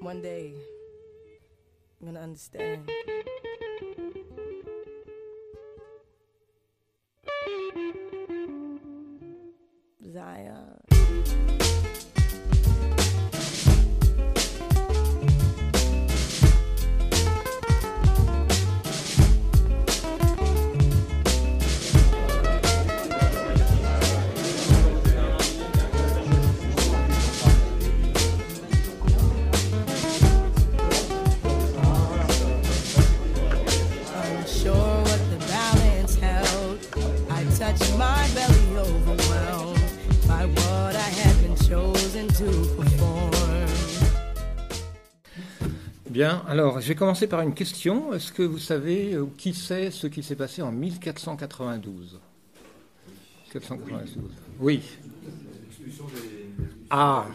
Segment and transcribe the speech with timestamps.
[0.00, 0.52] One day,
[2.00, 2.88] I'm gonna understand.
[46.58, 48.14] Alors je vais commencer par une question.
[48.14, 52.18] Est-ce que vous savez euh, qui sait ce qui s'est passé en 1492
[53.54, 54.16] 1492.
[54.58, 54.82] Oui.
[56.88, 57.26] Ah,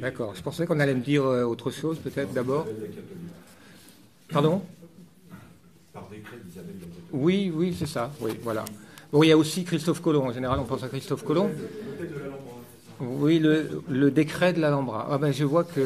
[0.00, 0.34] d'accord.
[0.34, 2.66] Je pensais qu'on allait me dire euh, autre chose peut-être d'abord.
[4.30, 4.62] Pardon?
[7.12, 8.10] Oui, oui, c'est ça.
[8.20, 8.64] Oui, voilà.
[9.12, 10.26] Bon, il y a aussi Christophe Colomb.
[10.26, 11.50] En général, on pense à Christophe Colomb.
[13.00, 15.08] Oui, le, le décret de l'Alhambra.
[15.10, 15.80] Ah ben, je vois que.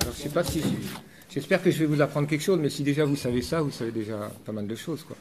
[0.00, 0.62] alors, je sais pas si.
[1.32, 3.70] J'espère que je vais vous apprendre quelque chose, mais si déjà vous savez ça, vous
[3.70, 5.16] savez déjà pas mal de choses, quoi.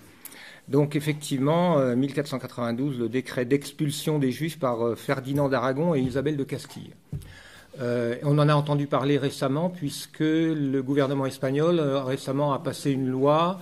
[0.67, 6.37] Donc effectivement, euh, 1492, le décret d'expulsion des Juifs par euh, Ferdinand d'Aragon et Isabelle
[6.37, 6.91] de Castille.
[7.79, 12.91] Euh, on en a entendu parler récemment puisque le gouvernement espagnol euh, récemment a passé
[12.91, 13.59] une loi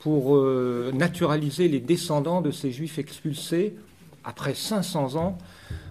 [0.00, 3.76] pour euh, naturaliser les descendants de ces Juifs expulsés
[4.24, 5.38] après 500 ans.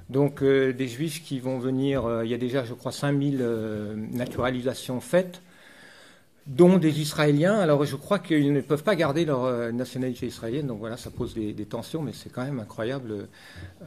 [0.09, 3.37] Donc euh, des Juifs qui vont venir, euh, il y a déjà je crois 5000
[3.39, 5.41] euh, naturalisations faites
[6.47, 7.59] dont des Israéliens.
[7.59, 11.11] Alors je crois qu'ils ne peuvent pas garder leur euh, nationalité israélienne, donc voilà, ça
[11.11, 13.27] pose des, tensions, mais c'est quand même incroyable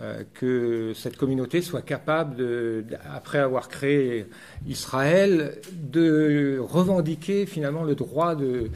[0.01, 4.27] euh, que cette communauté soit capable, après avoir créé
[4.67, 8.71] Israël, de revendiquer finalement le droit de,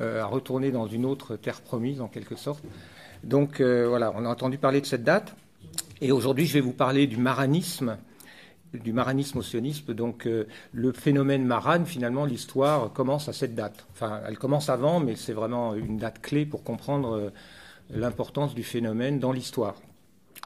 [0.00, 2.64] euh, à retourner dans une autre terre promise en quelque sorte.
[3.22, 5.34] Donc voilà, on a entendu parler de cette date,
[6.00, 7.96] et aujourd'hui je vais vous parler du maranisme
[8.74, 9.94] du maranisme au sionisme.
[9.94, 13.86] Donc euh, le phénomène marane, finalement, l'histoire commence à cette date.
[13.92, 17.30] Enfin, elle commence avant, mais c'est vraiment une date clé pour comprendre euh,
[17.90, 19.74] l'importance du phénomène dans l'histoire.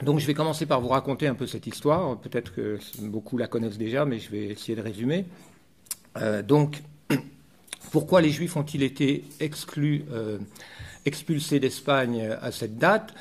[0.03, 2.19] Donc je vais commencer par vous raconter un peu cette histoire.
[2.19, 5.27] Peut-être que beaucoup la connaissent déjà, mais je vais essayer de résumer.
[6.17, 6.83] Euh, donc,
[7.93, 13.15] pourquoi les Juifs ont-ils été expulsés d'Espagne à cette date?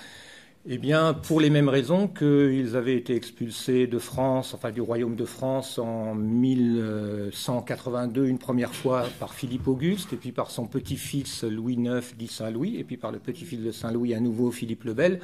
[0.66, 5.18] Eh bien, pour les mêmes raisons qu'ils avaient été expulsés de France, enfin du royaume
[5.18, 11.44] de France en 1182 une première fois par Philippe Auguste, et puis par son petit-fils
[11.44, 14.94] Louis IX dit Saint-Louis, et puis par le petit-fils de Saint-Louis à nouveau Philippe le
[14.94, 15.20] Bel.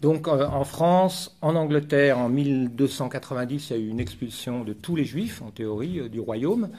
[0.00, 4.72] Donc euh, en France, en Angleterre, en 1290, il y a eu une expulsion de
[4.72, 6.70] tous les juifs, en théorie, euh, du royaume.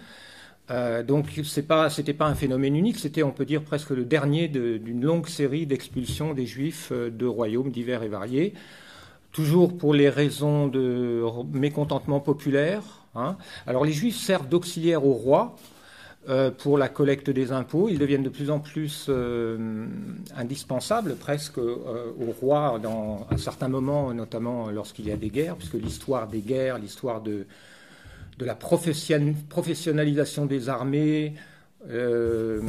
[0.69, 4.03] Euh, donc c'est pas, c'était pas un phénomène unique, c'était, on peut dire, presque le
[4.03, 8.53] dernier de- d'une longue série d'expulsions des Juifs euh, de royaumes divers et variés,
[9.31, 11.23] toujours pour les raisons de
[11.53, 12.83] mécontentement populaire.
[13.15, 13.37] hein.
[13.65, 15.55] Alors les Juifs servent d'auxiliaire au roi
[16.29, 17.87] euh, pour la collecte des impôts.
[17.87, 19.85] Ils deviennent de plus en plus euh,
[20.35, 25.75] indispensables presque au roi dans un certain moment, notamment lorsqu'il y a des guerres, puisque
[25.75, 27.45] l'histoire des guerres, l'histoire de
[28.37, 31.33] de la profession- professionnalisation des armées
[31.89, 32.61] euh,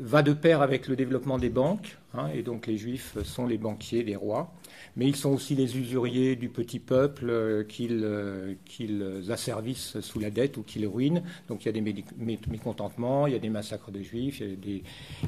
[0.00, 3.58] va de pair avec le développement des banques, hein, et donc les juifs sont les
[3.58, 4.52] banquiers des rois,
[4.96, 10.20] mais ils sont aussi les usuriers du petit peuple euh, qu'ils euh, qu'ils asservissent sous
[10.20, 11.22] la dette ou qu'ils ruinent.
[11.48, 14.40] Donc il y a des mé- mé- mécontentements, il y a des massacres de juifs,
[14.40, 14.82] il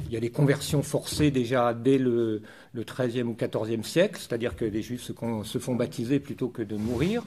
[0.09, 2.41] y a des, conversions forcées déjà dès le,
[2.75, 7.23] 13e ou 14e siècle, c'est-à-dire que les juifs se font baptiser plutôt que de mourir.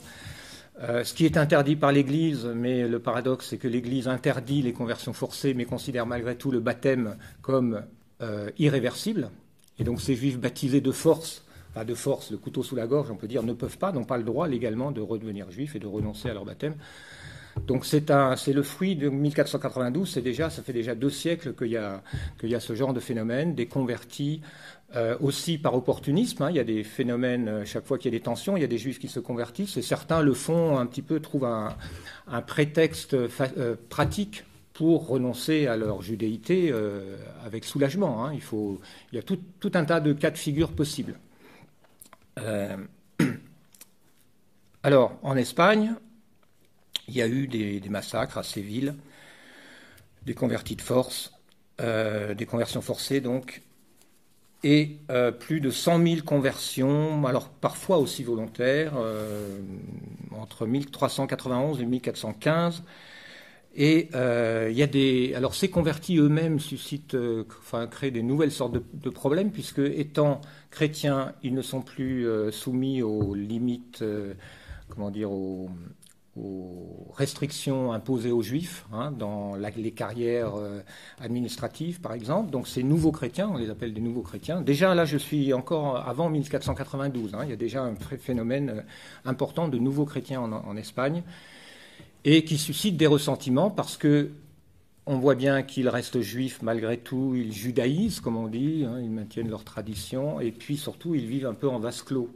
[0.83, 4.73] Euh, ce qui est interdit par l'Église, mais le paradoxe, c'est que l'Église interdit les
[4.73, 7.83] conversions forcées, mais considère malgré tout le baptême comme
[8.21, 9.31] euh, irréversible.
[9.79, 13.11] Et donc ces juifs baptisés de force, enfin de force, le couteau sous la gorge,
[13.11, 15.78] on peut dire, ne peuvent pas, n'ont pas le droit légalement de redevenir juifs et
[15.78, 16.75] de renoncer à leur baptême.
[17.67, 20.11] Donc c'est le fruit de 1492.
[20.11, 21.77] C'est déjà, ça fait déjà deux siècles qu'il y
[22.55, 24.43] a ce genre de phénomène, des convertis
[24.94, 26.44] euh, aussi par opportunisme.
[26.44, 26.50] hein.
[26.50, 28.65] Il y a des phénomènes euh, chaque fois qu'il y a des tensions, il y
[28.65, 31.77] a des juifs qui se convertissent et certains le font un petit peu, trouvent un,
[32.42, 34.44] prétexte euh, pratique
[34.74, 36.72] pour renoncer à leur judéité
[37.44, 38.24] avec soulagement.
[38.27, 38.33] hein.
[38.34, 39.41] Il y a tout,
[39.74, 41.18] un tas de cas de figure possibles.
[44.83, 45.94] Alors en Espagne,
[47.09, 48.94] il y a eu des, des massacres à Séville,
[50.27, 51.33] des convertis de force,
[51.78, 53.62] des conversions forcées donc.
[54.66, 59.60] Et euh, plus de 100 000 conversions, alors parfois aussi volontaires, euh,
[60.33, 62.83] entre 1391 et 1415.
[63.77, 67.16] Et euh, il y a des, alors ces convertis eux-mêmes suscitent,
[67.60, 70.41] enfin créent des nouvelles sortes de, de, problèmes puisque étant
[70.72, 74.03] chrétiens, ils ne sont plus soumis aux limites,
[74.89, 75.71] comment dire, aux,
[76.36, 80.80] aux restrictions imposées aux juifs hein, dans les carrières euh,
[81.21, 82.50] administratives, par exemple.
[82.50, 84.60] Donc ces nouveaux chrétiens, on les appelle des nouveaux chrétiens.
[84.60, 87.34] Déjà là, je suis encore avant 1492.
[87.34, 88.83] Hein, il y a déjà un phénomène euh,
[89.24, 91.22] important de nouveaux chrétiens en, Espagne
[92.24, 94.30] et qui suscite des ressentiments parce que
[95.06, 99.10] on voit bien qu'ils restent juifs malgré tout, ils judaïsent, comme on dit, hein, ils
[99.10, 102.28] maintiennent leur tradition, et puis surtout, ils vivent un peu en vase clos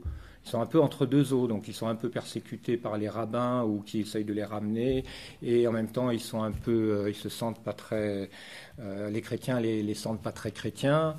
[0.50, 3.62] sont un peu entre deux eaux, donc ils sont un peu persécutés par les rabbins
[3.62, 5.04] ou qui essayent de les ramener,
[5.42, 8.30] et en même temps ils sont un peu, euh, ils se sentent pas très,
[8.80, 11.16] euh, les chrétiens les, les sentent pas très chrétiens.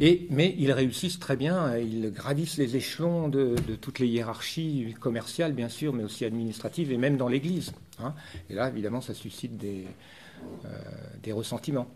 [0.00, 5.52] Et, mais ils réussissent très bien, ils gravissent les échelons de, toutes les hiérarchies commerciales,
[5.52, 7.72] bien sûr, mais aussi administratives, et même dans l'Église.
[8.00, 8.12] Hein.
[8.50, 9.86] Et là, évidemment, ça suscite des,
[10.64, 10.68] euh,
[11.22, 11.86] des ressentiments.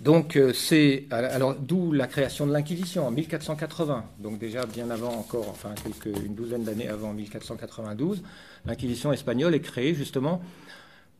[0.00, 4.04] Donc euh, c'est alors d'où la création de l'Inquisition en 1480.
[4.18, 5.74] Donc déjà bien avant encore, enfin
[6.04, 8.22] une douzaine d'années avant 1492,
[8.66, 10.42] l'Inquisition espagnole est créée justement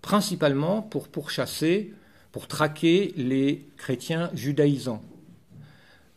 [0.03, 1.95] principalement pour pourchasser,
[2.31, 5.03] pour traquer les chrétiens judaïsants.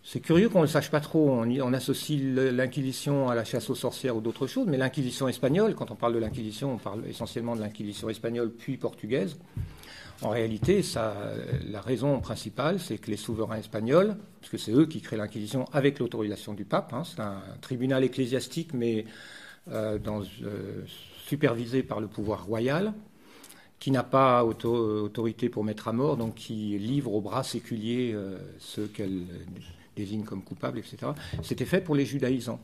[0.04, 1.30] C'est curieux qu'on ne le sache pas trop.
[1.30, 5.92] On associe l'Inquisition à la chasse aux sorcières ou d'autres choses, mais l'Inquisition espagnole, quand
[5.92, 9.38] on parle de l'Inquisition, on parle essentiellement de l'Inquisition espagnole puis portugaise.
[10.22, 10.84] En réalité,
[11.70, 15.66] la raison principale, c'est que les souverains espagnols, parce que c'est eux qui créent l'Inquisition
[15.74, 19.06] avec l'autorisation du pape, hein, c'est un tribunal ecclésiastique, mais
[19.72, 20.84] euh, dans, euh,
[21.26, 22.94] supervisé par le pouvoir royal,
[23.80, 28.38] qui n'a pas autorité pour mettre à mort, donc qui livre au bras séculiers euh,
[28.60, 29.24] ceux qu'elle
[29.96, 31.14] désigne comme coupables, etc.
[31.42, 32.60] C'était fait pour les judaïsants.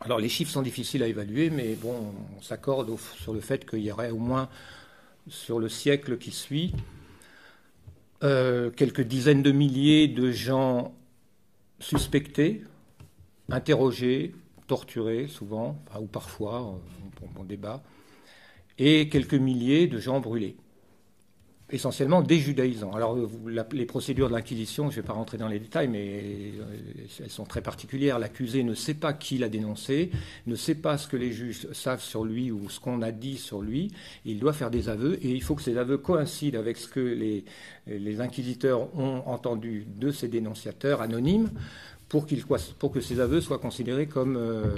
[0.00, 1.94] Alors les chiffres sont difficiles à évaluer, mais bon,
[2.36, 4.48] on s'accorde sur le fait qu'il y aurait au moins
[5.28, 6.72] sur le siècle qui suit,
[8.22, 10.94] euh, quelques dizaines de milliers de gens
[11.78, 12.62] suspectés,
[13.48, 14.34] interrogés,
[14.66, 16.78] torturés souvent, ou parfois,
[17.36, 17.82] on, débat,
[18.78, 20.56] et quelques milliers de gens brûlés
[21.70, 22.40] essentiellement des.
[22.92, 23.16] Alors,
[23.72, 27.30] les procédures de l'Inquisition, je ne vais pas rentrer dans les détails, mais euh, elles
[27.30, 28.18] sont très particulières.
[28.18, 30.10] L'accusé ne sait pas qui l'a dénoncé,
[30.46, 33.36] ne sait pas ce que les juges savent sur lui ou ce qu'on a dit
[33.36, 33.92] sur lui.
[34.24, 37.00] Il doit faire des aveux et il faut que ces aveux coïncident avec ce que
[37.00, 37.44] les,
[37.86, 41.50] les inquisiteurs ont entendu de ces dénonciateurs anonymes
[42.08, 42.26] pour,
[42.78, 44.74] pour que ces aveux soient considérés comme euh,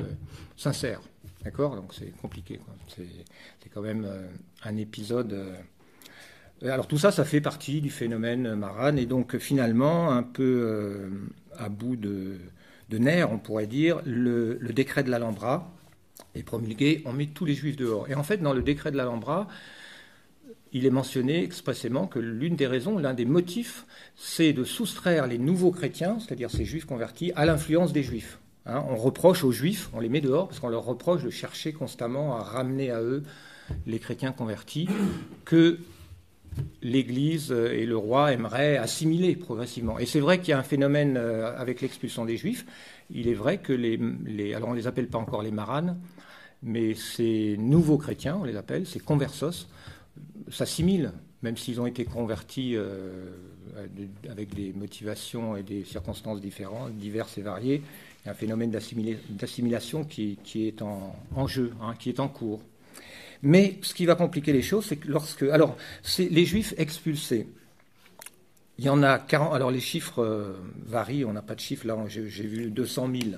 [0.57, 1.01] sincères.
[1.45, 1.75] D'accord?
[1.75, 2.61] Donc c'est compliqué.
[2.89, 4.29] C'est quand même euh,
[4.65, 5.33] un épisode.
[6.65, 11.09] Alors tout ça, ça fait partie du phénomène Maran, et donc finalement, un peu euh,
[11.59, 12.39] à bout de,
[12.91, 15.73] nerfs, on pourrait dire, le, décret de l'Alhambra
[16.37, 18.09] est promulgué, on met tous les juifs dehors.
[18.09, 19.49] Et en fait, dans le décret de l'Alhambra,
[20.73, 23.85] il est mentionné expressément que l'une des raisons, l'un des motifs,
[24.17, 28.39] c'est de soustraire les nouveaux chrétiens, c'est-à-dire ces juifs convertis, à l'influence des juifs.
[28.67, 28.85] Hein.
[28.89, 32.37] on reproche aux juifs, on les met dehors, parce qu'on leur reproche de chercher constamment
[32.37, 33.25] à ramener à eux
[33.87, 34.89] les chrétiens convertis,
[35.45, 35.81] que
[36.83, 39.99] l'Église et le roi aimeraient assimiler progressivement.
[39.99, 42.67] Et c'est vrai qu'il y a un phénomène euh, avec l'expulsion des Juifs.
[43.11, 45.99] Il est vrai que les, alors on ne les appelle pas encore les maranes,
[46.63, 49.69] mais ces nouveaux chrétiens, on les appelle, ces conversos,
[50.51, 51.13] s'assimilent,
[51.43, 53.31] même s'ils ont été convertis euh,
[54.29, 57.83] avec des motivations et des circonstances différentes, diverses et variées.
[58.23, 62.61] Il y a un phénomène d'assimilation qui, est en, jeu, hein, qui est en cours.
[63.43, 65.43] Mais ce qui va compliquer les choses, c'est que lorsque.
[65.43, 67.49] Alors, c'est les juifs expulsés.
[68.79, 69.55] Il y en a 40.
[69.55, 70.55] Alors, les chiffres euh,
[70.87, 71.87] varient, on n'a pas de chiffres.
[71.87, 73.37] Là, j'ai vu 200 000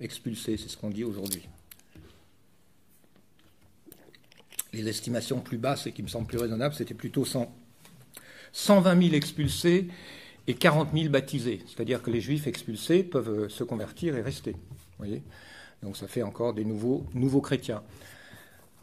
[0.00, 1.48] expulsés, c'est ce qu'on dit aujourd'hui.
[4.72, 7.50] Les estimations plus basses et qui me semblent plus raisonnables, c'était plutôt 100,
[8.52, 9.88] 120 000 expulsés
[10.46, 11.62] et 40 000 baptisés.
[11.66, 14.54] C'est-à-dire que les juifs expulsés peuvent euh, se convertir et rester.
[14.98, 15.22] Voyez
[15.82, 17.82] Donc ça fait encore des nouveaux, nouveaux chrétiens.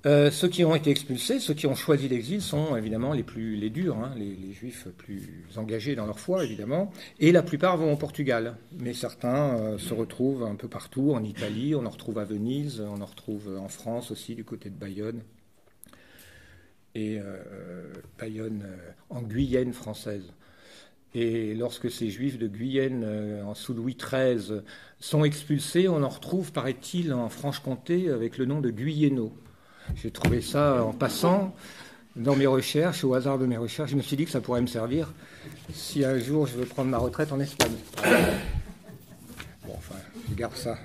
[0.05, 3.55] Euh, ceux qui ont été expulsés, ceux qui ont choisi l'exil sont évidemment les plus
[3.55, 7.93] les durs, hein, les, juifs plus engagés dans leur foi évidemment, et la plupart vont
[7.93, 12.19] au Portugal, mais certains euh, se retrouvent un peu partout, en Italie, on en retrouve
[12.19, 15.21] à Venise, on en retrouve en France aussi du côté de Bayonne
[16.95, 18.67] et euh, Bayonne
[19.09, 20.33] en Guyenne française.
[21.15, 23.05] Et lorsque ces juifs de Guyenne,
[23.45, 24.61] en sous Louis XIII,
[24.99, 29.31] sont expulsés, on en retrouve, paraît-il, en Franche-Comté avec le nom de Guyénaux.
[29.95, 31.55] J'ai trouvé ça en passant
[32.15, 33.91] dans mes recherches, au hasard de mes recherches.
[33.91, 35.13] Je me suis dit que ça pourrait me servir
[35.73, 37.73] si un jour je veux prendre ma retraite en Espagne.
[39.65, 39.95] Bon, enfin,
[40.29, 40.77] je garde ça.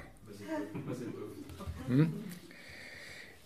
[1.88, 2.04] Hmm.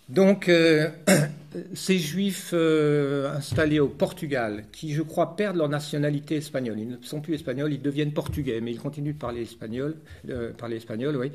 [0.09, 0.89] Donc, euh,
[1.73, 6.97] ces juifs euh, installés au Portugal, qui je crois perdent leur nationalité espagnole, ils ne
[7.01, 9.95] sont plus espagnols, ils deviennent portugais, mais ils continuent de parler espagnol,
[10.29, 11.31] euh, parler espagnol oui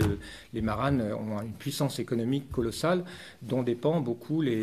[0.53, 3.05] les maranes ont une puissance économique colossale
[3.43, 4.63] dont dépend beaucoup les,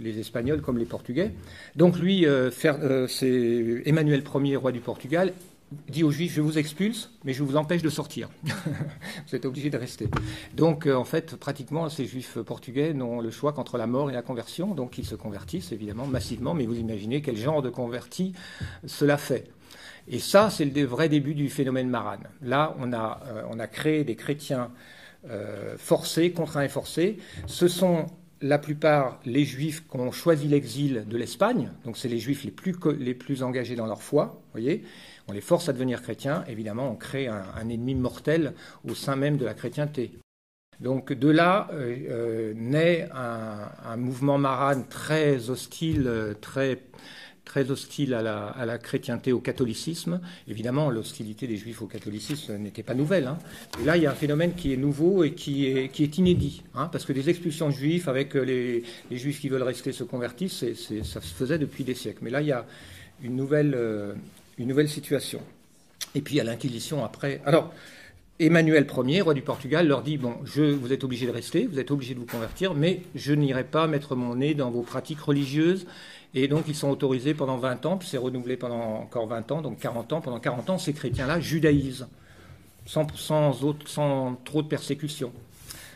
[0.00, 1.32] les Espagnols comme les Portugais.
[1.76, 2.50] Donc lui, euh,
[3.08, 5.32] c'est Emmanuel Ier, roi du Portugal,
[5.88, 8.28] dit aux Juifs, je vous expulse, mais je vous empêche de sortir.
[8.44, 10.08] vous êtes obligés de rester.
[10.54, 14.12] Donc, euh, en fait, pratiquement, ces Juifs portugais n'ont le choix qu'entre la mort et
[14.12, 14.74] la conversion.
[14.74, 18.32] Donc, ils se convertissent, évidemment, massivement, mais vous imaginez quel genre de converti
[18.86, 19.50] cela fait.
[20.08, 22.24] Et ça, c'est le vrai début du phénomène marane.
[22.42, 24.70] Là, on a, euh, on a créé des chrétiens
[25.30, 27.18] euh, forcés, contraints et forcés.
[27.46, 28.06] Ce sont
[28.40, 32.50] la plupart les juifs qui ont choisi l'exil de l'Espagne, donc c'est les juifs les
[32.50, 34.82] plus, les plus engagés dans leur foi, voyez,
[35.32, 38.54] les force à devenir chrétiens, évidemment, on crée un, ennemi mortel
[38.88, 40.12] au sein même de la chrétienté.
[40.80, 46.10] Donc de là euh, euh, naît un, mouvement marane très hostile,
[46.40, 46.80] très,
[47.44, 50.20] très hostile à la, chrétienté, au catholicisme.
[50.48, 53.28] Évidemment, l'hostilité des juifs au catholicisme n'était pas nouvelle.
[53.28, 53.38] Hein.
[53.84, 56.64] Là, il y a un phénomène qui est nouveau et qui est, inédit.
[56.74, 60.64] Hein, parce que des expulsions de juifs avec les, juifs qui veulent rester se convertissent,
[61.04, 62.20] ça se faisait depuis des siècles.
[62.22, 62.66] Mais là, il y a
[63.22, 64.14] une nouvelle, euh,
[64.58, 65.40] une nouvelle situation.
[66.14, 67.40] Et puis à l'Inquisition après.
[67.46, 67.72] Alors,
[68.38, 71.78] Emmanuel Ier, roi du Portugal, leur dit Bon, je, vous êtes obligés de rester, vous
[71.78, 75.20] êtes obligés de vous convertir, mais je n'irai pas mettre mon nez dans vos pratiques
[75.20, 75.86] religieuses.
[76.34, 79.62] Et donc, ils sont autorisés pendant 20 ans, puis c'est renouvelé pendant encore 20 ans,
[79.62, 80.20] donc 40 ans.
[80.20, 82.06] Pendant 40 ans, ces chrétiens-là judaïsent,
[82.86, 83.06] sans
[84.44, 85.30] trop de persécution.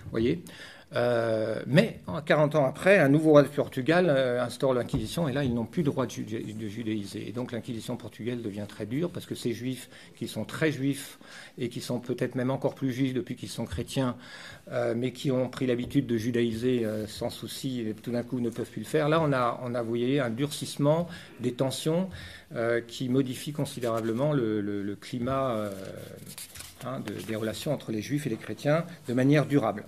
[0.05, 0.43] Vous voyez?
[0.95, 5.43] Euh, mais 40 ans après, un nouveau roi de Portugal euh, instaure l'Inquisition et là,
[5.43, 6.11] ils n'ont plus le droit de,
[6.69, 7.29] judaïser.
[7.29, 11.19] Et donc l'Inquisition portugaise devient très dure parce que ces juifs qui sont très juifs
[11.59, 14.17] et qui sont peut-être même encore plus juifs depuis qu'ils sont chrétiens,
[14.71, 18.51] euh, mais qui ont pris l'habitude de judaïser sans souci et tout d'un coup ne
[18.51, 21.09] peuvent plus le faire, là, on a, on un durcissement
[21.41, 22.09] des tensions
[22.87, 25.71] qui modifie considérablement le, climat
[26.85, 29.85] hein, des relations entre les juifs et les chrétiens de manière durable.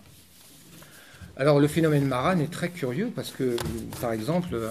[1.39, 3.57] Alors le phénomène Maran est très curieux parce que,
[4.01, 4.71] par exemple, euh,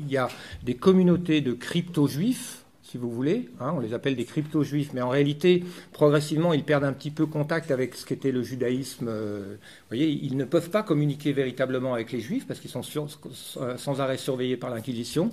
[0.00, 0.28] il y a
[0.64, 5.10] des communautés de crypto-juifs, si vous voulez, hein, on les appelle des crypto-juifs, mais en
[5.10, 5.62] réalité,
[5.92, 9.06] progressivement, ils perdent un petit peu contact avec ce qu'était le judaïsme.
[9.08, 12.82] Euh, vous voyez, ils ne peuvent pas communiquer véritablement avec les juifs parce qu'ils sont
[12.82, 15.30] sans arrêt surveillés par l'Inquisition.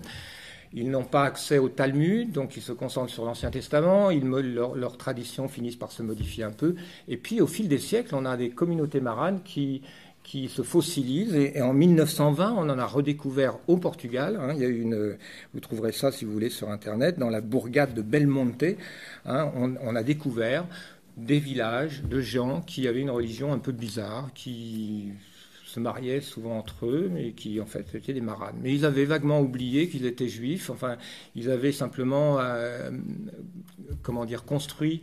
[0.74, 4.12] Ils n'ont pas accès au Talmud, donc ils se concentrent sur l'Ancien Testament.
[4.12, 6.76] Ils, leurs traditions finissent par se modifier un peu.
[7.08, 9.82] Et puis, au fil des siècles, on a des communautés maranes qui
[10.28, 11.34] qui se fossilise.
[11.36, 14.38] Et, en 1920, on en a redécouvert au Portugal.
[14.40, 14.52] Hein.
[14.54, 15.18] il y a une,
[15.54, 18.66] vous trouverez ça si vous voulez sur Internet, dans la bourgade de Belmonte.
[19.26, 20.66] Hein, on, a découvert
[21.16, 25.14] des villages de gens qui avaient une religion un peu bizarre, qui
[25.66, 28.56] se mariaient souvent entre eux, mais qui en fait étaient des marades.
[28.62, 30.70] Mais ils avaient vaguement oublié qu'ils étaient juifs.
[30.70, 30.98] Enfin,
[31.36, 32.92] ils avaient simplement, euh,
[34.04, 35.02] comment dire, construit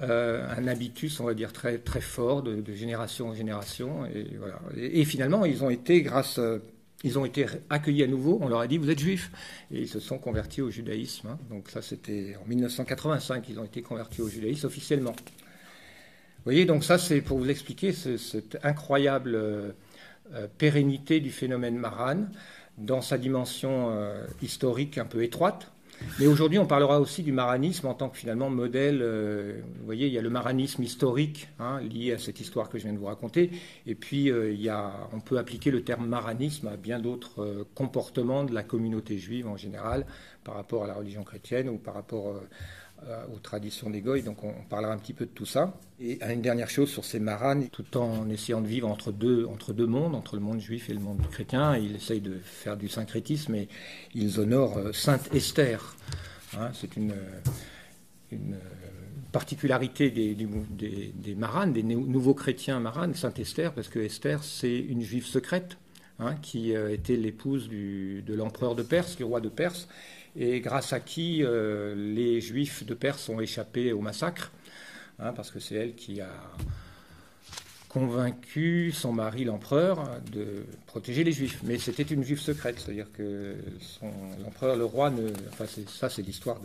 [0.00, 4.06] euh, un habitus, on va dire, très, très fort de, génération en génération.
[4.06, 4.58] Et, voilà.
[4.76, 6.58] et, finalement, ils ont été, grâce, euh,
[7.04, 8.38] ils ont été accueillis à nouveau.
[8.40, 9.30] On leur a dit, vous êtes juifs.
[9.70, 11.28] Et ils se sont convertis au judaïsme.
[11.28, 11.38] Hein.
[11.50, 15.12] Donc ça, c'était en 1985 qu'ils ont été convertis au judaïsme officiellement.
[15.12, 19.72] Vous voyez, donc ça, c'est pour vous expliquer cette incroyable euh,
[20.56, 22.24] pérennité du phénomène Maran
[22.78, 23.94] dans sa dimension
[24.40, 25.70] historique un peu étroite
[26.18, 29.00] Mais aujourd'hui, on parlera aussi du maranisme en tant que finalement modèle.
[29.02, 32.78] Euh, vous voyez, il y a le maranisme historique hein, lié à cette histoire que
[32.78, 33.50] je viens de vous raconter,
[33.86, 37.42] et puis euh, il y a, on peut appliquer le terme maranisme à bien d'autres
[37.42, 40.06] euh, comportements de la communauté juive en général,
[40.44, 42.34] par rapport à la religion chrétienne ou par rapport
[43.34, 44.22] aux traditions des Goy.
[44.22, 45.74] Donc on, parlera un petit peu de tout ça.
[46.00, 49.46] Et une dernière chose sur ces maranes, tout en essayant de vivre entre deux,
[49.86, 53.54] mondes, entre le monde juif et le monde chrétien, ils essayent de faire du syncrétisme
[53.54, 53.68] et
[54.14, 55.96] ils honorent Sainte Esther.
[56.58, 57.14] Hein, c'est une,
[59.32, 65.02] particularité des, des, maranes, des nouveaux chrétiens maranes, Sainte Esther, parce que Esther, c'est une
[65.02, 65.78] juive secrète
[66.18, 69.88] hein, qui euh, était l'épouse de l'empereur de Perse, du roi de Perse,
[70.36, 74.50] et grâce à qui euh, les juifs de Perse ont échappé au massacre,
[75.18, 76.30] hein, parce que c'est elle qui a
[77.88, 81.60] convaincu son mari, l'empereur, de protéger les juifs.
[81.64, 83.56] Mais c'était une juive secrète, c'est-à-dire que
[84.42, 86.58] l'empereur, le roi, ne, enfin ça c'est l'histoire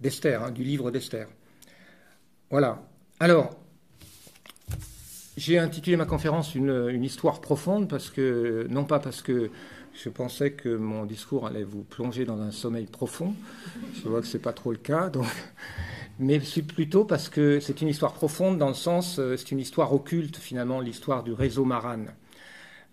[0.00, 1.28] d'Esther, hein, du livre d'Esther.
[2.48, 2.82] Voilà.
[3.20, 3.50] Alors,
[5.36, 9.50] j'ai intitulé ma conférence une, une, histoire profonde parce que, non pas parce que
[9.94, 13.34] je pensais que mon discours allait vous plonger dans un sommeil profond,
[13.94, 15.26] je vois que ce n'est pas trop le cas, donc
[16.18, 19.60] mais c'est plutôt parce que c'est une histoire profonde dans le sens, euh, c'est une
[19.60, 22.04] histoire occulte finalement, l'histoire du réseau Maran.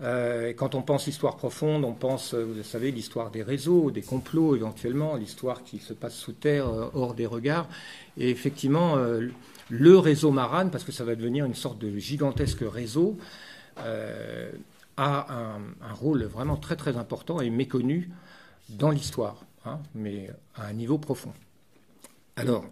[0.02, 4.02] Euh, quand on pense histoire profonde, on pense, euh, vous savez, l'histoire des réseaux, des
[4.02, 7.68] complots éventuellement, l'histoire qui se passe sous terre, hors des regards.
[8.18, 8.96] Et effectivement,
[9.70, 13.18] le réseau Maran, parce que ça va devenir une sorte de gigantesque réseau,
[15.00, 15.28] a
[15.82, 18.12] un, rôle vraiment très très important et méconnu
[18.70, 21.34] dans l'histoire, hein, mais à un niveau profond.
[22.36, 22.66] Alors,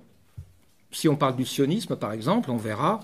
[0.91, 3.00] si on parle du sionisme, par exemple, on verra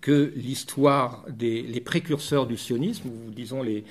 [0.00, 3.84] que l'histoire des les précurseurs du sionisme, ou disons les,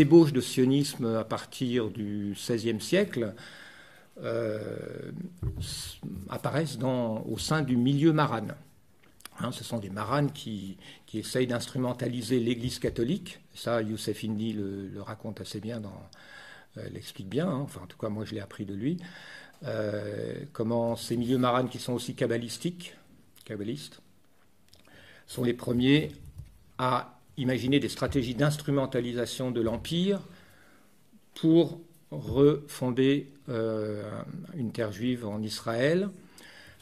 [0.00, 3.34] ébauches de sionisme à partir du XVIe siècle,
[4.22, 5.12] euh,
[6.28, 8.54] apparaissent au sein du milieu marane.
[9.42, 13.40] Hein, ce sont des maranes qui, qui essayent d'instrumentaliser l'Église catholique.
[13.54, 15.80] Ça, Youssef Indy le, raconte assez bien,
[16.76, 17.48] euh, l'explique bien.
[17.48, 17.60] Hein.
[17.60, 18.98] enfin, en tout cas, moi, je l'ai appris de lui.
[19.64, 22.96] Euh, comment ces milieux maranes qui sont aussi kabbalistiques,
[23.44, 24.00] kabbalistes,
[25.26, 26.12] sont les premiers
[26.78, 30.20] à imaginer des stratégies d'instrumentalisation de l'Empire
[31.34, 34.02] pour refonder euh,
[34.54, 36.10] une terre juive en Israël.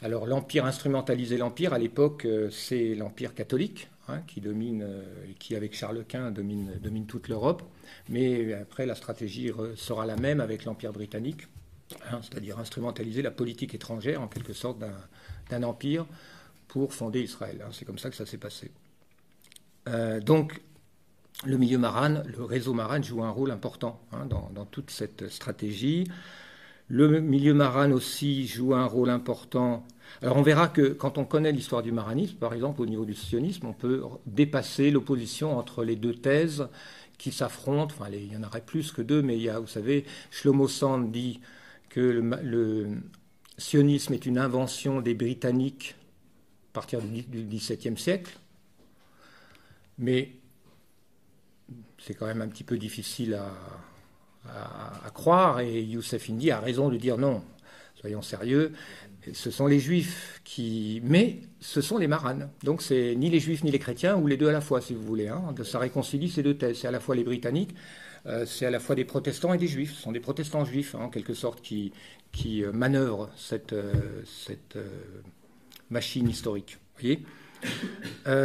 [0.01, 4.85] Alors l'Empire instrumentalisé l'Empire, à l'époque, euh, c'est l'Empire catholique, hein, qui domine,
[5.39, 7.63] qui avec Charles Quint domine, toute l'Europe.
[8.07, 11.47] Mais après, la stratégie sera la même avec l'Empire britannique.
[12.11, 14.77] Hein, c'est-à-dire instrumentaliser la politique étrangère en quelque sorte
[15.49, 16.05] d'un empire
[16.67, 17.63] pour fonder Israël.
[17.65, 18.71] Hein, c'est comme ça que ça s'est passé.
[19.87, 20.61] Euh, donc,
[21.45, 26.05] le milieu maran, le réseau maran joue un rôle important dans, toute cette stratégie.
[26.89, 29.85] Le milieu maran aussi joue un rôle important.
[30.23, 33.13] Alors on verra que quand on connaît l'histoire du maranisme, par exemple au niveau du
[33.13, 36.67] sionisme, on peut dépasser l'opposition entre les deux thèses
[37.19, 37.93] qui s'affrontent.
[38.11, 41.11] Il y en aurait plus que deux, mais il y a, vous savez, Shlomo Sand
[41.11, 41.41] dit
[41.89, 42.87] que le,
[43.59, 45.95] sionisme est une invention des Britanniques
[46.71, 48.37] à partir du XVIIe siècle,
[49.97, 50.31] mais
[51.99, 53.51] c'est quand même un petit peu difficile à,
[55.13, 57.43] croire, et Youssef Indy a raison de dire non,
[57.95, 58.73] soyons sérieux,
[59.33, 61.01] ce sont les juifs qui...
[61.03, 62.49] Mais ce sont les maranes.
[62.63, 64.93] Donc c'est ni les juifs ni les chrétiens, ou les deux à la fois, si
[64.93, 65.27] vous voulez.
[65.27, 65.53] Hein.
[65.63, 66.79] Ça réconcilie ces deux thèses.
[66.79, 67.75] C'est à la fois les britanniques
[68.25, 69.93] euh, c'est à la fois des protestants et des juifs.
[69.95, 71.93] Ce sont des protestants juifs, hein, en quelque sorte, qui,
[72.31, 73.93] qui euh, manœuvrent cette, euh,
[74.25, 74.77] cette
[75.89, 76.77] machine historique.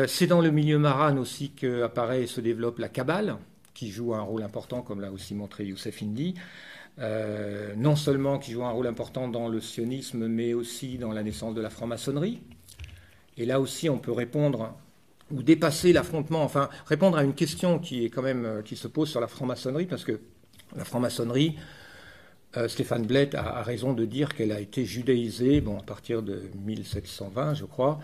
[0.07, 3.37] c'est dans le milieu maran aussi qu'apparaît et se développe la Kabbale,
[3.75, 6.35] qui joue un rôle important, comme l'a aussi montré Youssef Indy.
[7.77, 11.55] non seulement qui joue un rôle important dans le sionisme, mais aussi dans la naissance
[11.55, 12.41] de la franc-maçonnerie.
[13.37, 14.75] Et là aussi, on peut répondre
[15.31, 18.89] ou dépasser l'affrontement, enfin répondre à une question qui est quand même euh, qui se
[18.89, 20.21] pose sur la franc-maçonnerie, parce que
[20.77, 21.57] la franc-maçonnerie,
[22.57, 26.43] euh, Stéphane Blett a, raison de dire qu'elle a été judaïsée, bon, à partir de
[26.65, 27.99] 1720, je crois.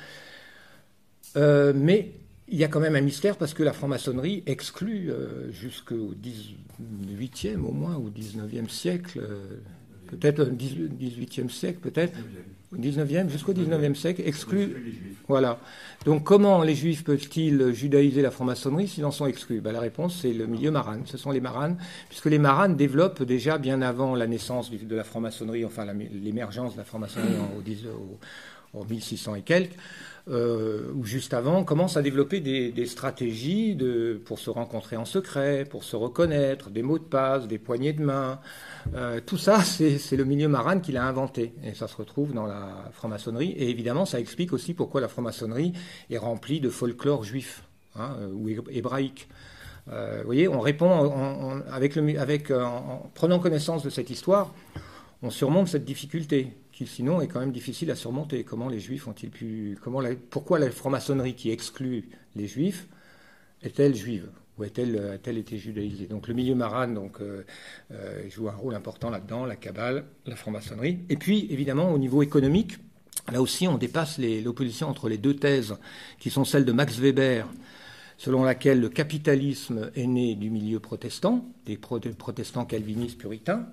[1.37, 2.13] Euh, mais
[2.51, 5.11] il y a quand même un mystère parce que la franc-maçonnerie exclut
[5.53, 9.21] jusqu'au 18e au moins, ou 19e siècle,
[10.09, 12.19] peut-être 18e siècle, peut-être,
[12.77, 15.17] 19e, jusqu'au 19e siècle, exclut.
[15.27, 15.59] Voilà.
[16.05, 19.61] Donc, comment les juifs peuvent-ils judaïser la franc-maçonnerie s'ils en sont exclus?
[19.61, 21.03] Ben, La réponse, c'est le milieu marane.
[21.07, 21.77] Ce sont les maranes,
[22.09, 26.79] puisque les maranes développent déjà bien avant la naissance de la franc-maçonnerie, enfin l'émergence de
[26.79, 27.35] la franc-maçonnerie
[28.73, 29.75] en, 1600 et quelques,
[30.29, 33.77] euh, ou juste avant, commencent à développer des, stratégies
[34.25, 38.03] pour se rencontrer en secret, pour se reconnaître, des mots de passe, des poignées de
[38.03, 38.41] main.
[38.95, 41.55] Euh, tout ça, c'est le milieu marane qui l'a inventé.
[41.65, 43.51] Et ça se retrouve dans la franc-maçonnerie.
[43.53, 45.73] Et évidemment, ça explique aussi pourquoi la franc-maçonnerie
[46.11, 47.65] est remplie de folklore juif
[47.97, 49.29] hein, euh, ou hébraïque.
[49.87, 54.53] vous voyez, on répond avec en prenant connaissance de cette histoire,
[55.23, 58.45] on surmonte cette difficulté sinon est quand même difficile à surmonter.
[58.45, 59.79] Comment les juifs ont-ils pu.
[59.83, 62.87] Comment pourquoi la franc-maçonnerie qui exclut les juifs
[63.63, 66.07] est-elle juive ou a-t-elle, été judaïsée?
[66.07, 67.45] Donc le milieu marane donc, euh,
[67.93, 71.01] euh, joue un rôle important là-dedans, la cabale, la franc-maçonnerie.
[71.09, 72.79] Et puis évidemment au niveau économique,
[73.33, 75.77] là aussi on dépasse l'opposition entre les deux thèses
[76.19, 77.47] qui sont celles de Max Weber
[78.21, 83.67] selon laquelle le capitalisme est né du milieu protestant, des protestants calvinistes puritains,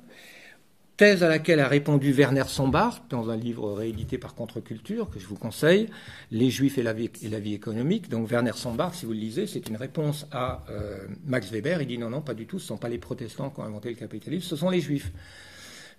[0.97, 5.27] thèse à laquelle a répondu Werner Sombart dans un livre réédité par Contre-Culture, que je
[5.27, 5.87] vous conseille,
[6.31, 8.09] Les Juifs et la vie, économique.
[8.09, 11.81] Donc Werner Sombart, si vous le lisez, c'est une réponse à euh, Max Weber.
[11.83, 13.63] Il dit non, non, pas du tout, ce ne sont pas les protestants qui ont
[13.63, 15.11] inventé le capitalisme, ce sont les Juifs.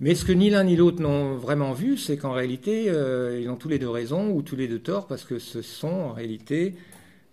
[0.00, 3.48] Mais ce que ni l'un ni l'autre n'ont vraiment vu, c'est qu'en réalité, euh, ils
[3.48, 6.12] ont tous les deux raison ou tous les deux tort, parce que ce sont en
[6.12, 6.74] réalité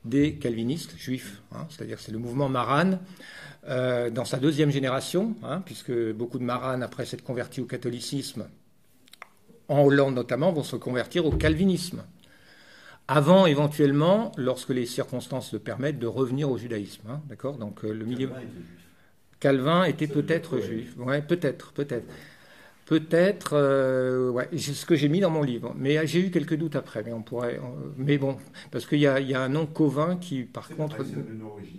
[0.03, 1.41] des calvinistes juifs.
[1.51, 1.65] Hein.
[1.69, 2.99] C'est-à-dire c'est le mouvement Maran
[3.67, 8.47] euh, dans sa deuxième génération, hein, puisque beaucoup de maranes, après s'être convertis au catholicisme,
[9.67, 12.03] en Hollande notamment, vont se convertir au calvinisme.
[13.07, 17.09] Avant, éventuellement, lorsque les circonstances le permettent, de revenir au judaïsme.
[17.09, 17.57] Hein, d'accord?
[17.57, 18.29] Donc euh, le milieu.
[19.39, 20.95] Calvin était peut-être juif.
[20.97, 22.05] Ouais, peut-être, peut-être.
[22.85, 25.73] Peut-être, euh, ouais, c'est ce que j'ai mis dans mon livre.
[25.75, 27.01] Mais j'ai eu quelques doutes après.
[27.03, 27.59] Mais on pourrait,
[27.97, 28.37] mais bon,
[28.69, 30.97] parce qu'il y, y a, un nom Covin qui, par contre,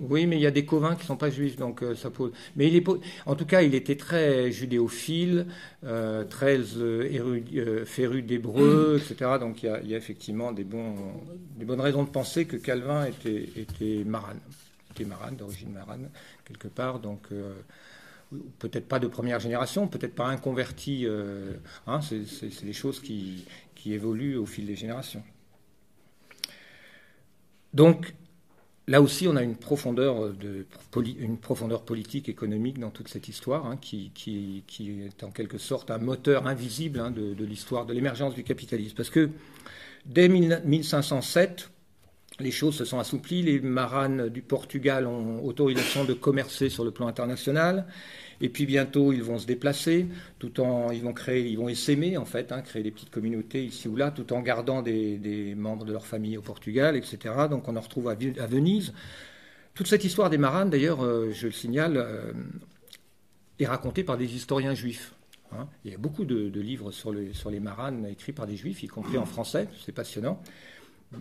[0.01, 2.33] oui, mais il y a des Covins qui sont pas juifs, donc euh, ça pose.
[2.57, 2.85] Mais il est,
[3.25, 5.47] en tout cas, il était très judéophile,
[5.85, 9.33] euh, très euh, féru d'hébreu, etc.
[9.39, 10.97] Donc il y, a, il y, a, effectivement des bons,
[11.57, 14.41] des bonnes raisons de penser que Calvin était, était marane,
[14.93, 16.09] était marane d'origine marane
[16.45, 16.99] quelque part.
[16.99, 17.29] Donc
[18.59, 21.07] peut-être pas de première génération, peut-être pas un converti.
[21.07, 21.55] Euh,
[21.87, 23.45] hein, c'est des choses qui,
[23.87, 25.23] évoluent au fil des générations.
[27.73, 28.17] Donc,
[28.89, 30.67] là aussi, on a une profondeur, de,
[31.21, 34.11] une profondeur politique, économique dans toute cette histoire, hein, qui,
[34.81, 38.97] est en quelque sorte un moteur invisible hein, de l'histoire, de l'émergence du capitalisme.
[38.97, 39.31] Parce que
[40.05, 41.71] dès 1507,
[42.41, 43.43] les choses se sont assouplies.
[43.43, 47.87] Les maranes du Portugal ont autorisation de commercer sur le plan international.
[48.41, 50.07] Et puis bientôt, ils vont se déplacer,
[50.39, 53.65] tout en, ils vont créer, ils vont essaimer en fait, hein, créer des petites communautés
[53.65, 57.35] ici ou là, tout en gardant des, membres de leur famille au Portugal, etc.
[57.49, 58.93] Donc on en retrouve à, Venise.
[59.75, 62.33] Toute cette histoire des maranes, d'ailleurs, euh, je le signale, euh,
[63.59, 65.15] est racontée par des historiens juifs.
[65.53, 65.67] Hein.
[65.85, 68.87] Il y a beaucoup de, livres sur, sur les maranes écrits par des juifs, y
[68.87, 70.43] compris en français, c'est passionnant.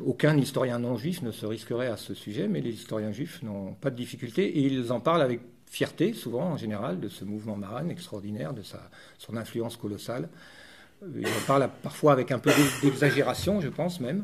[0.03, 3.73] Aucun historien non juif ne se risquerait à ce sujet, mais les historiens juifs n'ont
[3.73, 7.55] pas de difficulté et ils en parlent avec fierté, souvent en général, de ce mouvement
[7.55, 8.62] marane extraordinaire, de
[9.17, 10.29] son influence colossale.
[11.15, 14.23] Ils en parlent parfois avec un peu d'exagération, je pense même.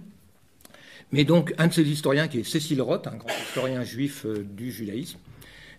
[1.12, 4.46] Mais donc, un de ces historiens, qui est Cécile Roth, un grand historien juif euh,
[4.46, 5.20] du judaïsme,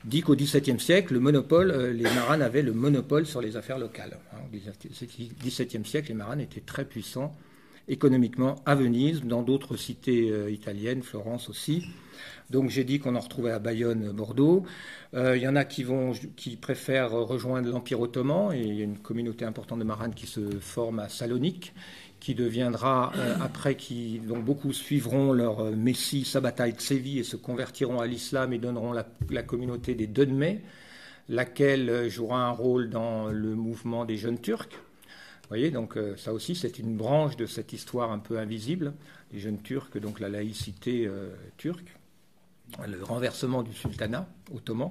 [0.05, 4.18] dit qu'au XVIIe siècle, euh, les maranes avaient le monopole sur les affaires locales.
[4.35, 7.35] Au XVIIe siècle, les maranes étaient très puissants
[7.88, 11.86] économiquement à Venise, dans d'autres cités euh, italiennes, Florence aussi.
[12.50, 14.64] Donc j'ai dit qu'on en retrouvait à Bayonne, Bordeaux.
[15.14, 18.80] Euh, il y en a qui, vont, qui préfèrent rejoindre l'Empire ottoman, et il y
[18.82, 21.72] a une communauté importante de maranes qui se forme à Salonique,
[22.20, 27.24] qui deviendra, euh, après, qui, donc beaucoup suivront leur messie, sa bataille de Séville, et
[27.24, 30.58] se convertiront à l'islam et donneront la, communauté des Dönme,
[31.28, 34.68] laquelle jouera un rôle dans le mouvement des jeunes Turcs
[35.52, 38.94] voyez, donc euh, ça aussi, c'est une branche de cette histoire un peu invisible.
[39.32, 41.94] Les jeunes Turcs, donc la laïcité euh, turque,
[42.86, 44.88] le renversement du sultanat ottoman.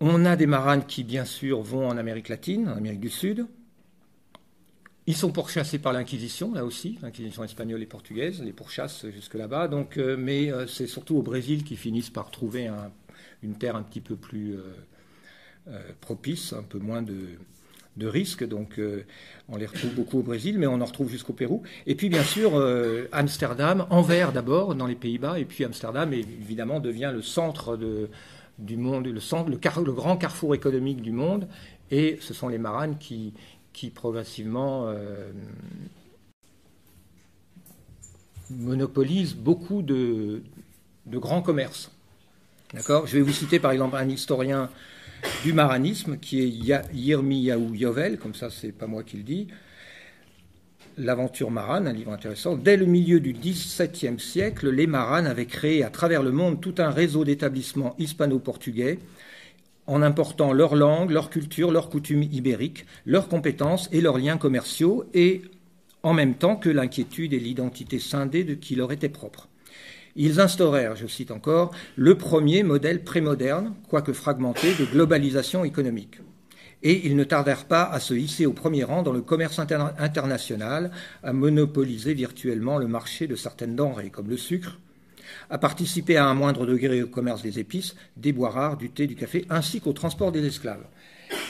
[0.00, 3.46] On a des maranes qui, bien sûr, vont en Amérique latine, en Amérique du Sud.
[5.06, 9.68] Ils sont pourchassés par l'Inquisition, là aussi, l'Inquisition espagnole et portugaise, les pourchassent jusque là-bas.
[9.68, 12.70] Donc, euh, mais c'est surtout au Brésil qu'ils finissent par trouver
[13.42, 14.56] une terre un petit peu plus
[16.00, 17.36] propice, un peu moins de,
[17.96, 18.46] de risques.
[18.46, 19.04] Donc, euh,
[19.48, 21.62] on les retrouve beaucoup au Brésil, mais on en retrouve jusqu'au Pérou.
[21.86, 26.80] Et puis, bien sûr, euh, Amsterdam, Anvers d'abord, dans les Pays-Bas, et puis Amsterdam, évidemment,
[26.80, 27.78] devient le centre
[28.58, 31.48] du monde, le, grand carrefour économique du monde.
[31.90, 33.34] Et ce sont les maranes qui,
[33.72, 35.30] qui progressivement euh,
[38.50, 40.42] monopolisent beaucoup de,
[41.06, 41.90] de grands commerces.
[42.72, 43.06] D'accord?
[43.06, 44.70] Je vais vous citer par exemple un historien
[45.44, 49.48] du maranisme, qui est Yirmiyahu Yovel, comme ça c'est pas moi qui le dis,
[50.98, 52.54] L'aventure marane, un livre intéressant.
[52.54, 56.74] Dès le milieu du XVIIe siècle, les maranes avaient créé à travers le monde tout
[56.78, 58.98] un réseau d'établissements hispano-portugais
[59.86, 65.04] en important leur langue, leur culture, leurs coutumes ibériques, leurs compétences et leurs liens commerciaux,
[65.14, 65.42] et
[66.02, 69.48] en même temps que l'inquiétude et l'identité scindée de qui leur était propre.
[70.14, 76.20] Ils instaurèrent, je cite encore, le premier modèle prémoderne, quoique fragmenté, de globalisation économique.
[76.82, 80.90] Et ils ne tardèrent pas à se hisser au premier rang dans le commerce international,
[81.22, 84.78] à monopoliser virtuellement le marché de certaines denrées, comme le sucre,
[85.48, 89.06] à participer à un moindre degré au commerce des épices, des bois rares, du thé,
[89.06, 90.84] du café, ainsi qu'au transport des esclaves.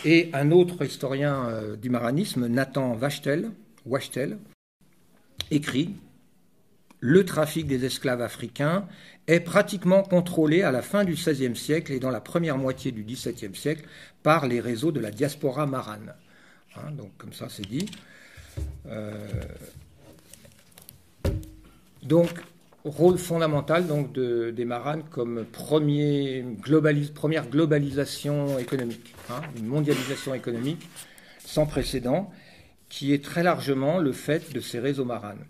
[0.05, 3.51] Et un autre historien euh, du maranisme, Nathan Wachtel,
[3.87, 4.38] Wachtel
[5.51, 5.96] écrit
[7.05, 8.87] Le trafic des esclaves africains
[9.27, 13.03] est pratiquement contrôlé à la fin du XVIe siècle et dans la première moitié du
[13.03, 13.88] XVIIe siècle
[14.23, 16.15] par les réseaux de la diaspora marane.
[16.77, 17.91] Hein, donc, comme ça, c'est dit.
[18.87, 19.27] Euh,
[22.05, 22.29] donc,
[22.85, 26.45] rôle fondamental donc des maranes comme première
[27.51, 30.88] globalisation économique, hein, une mondialisation économique
[31.45, 32.31] sans précédent,
[32.88, 35.45] qui est très largement le fait de ces réseaux maranes.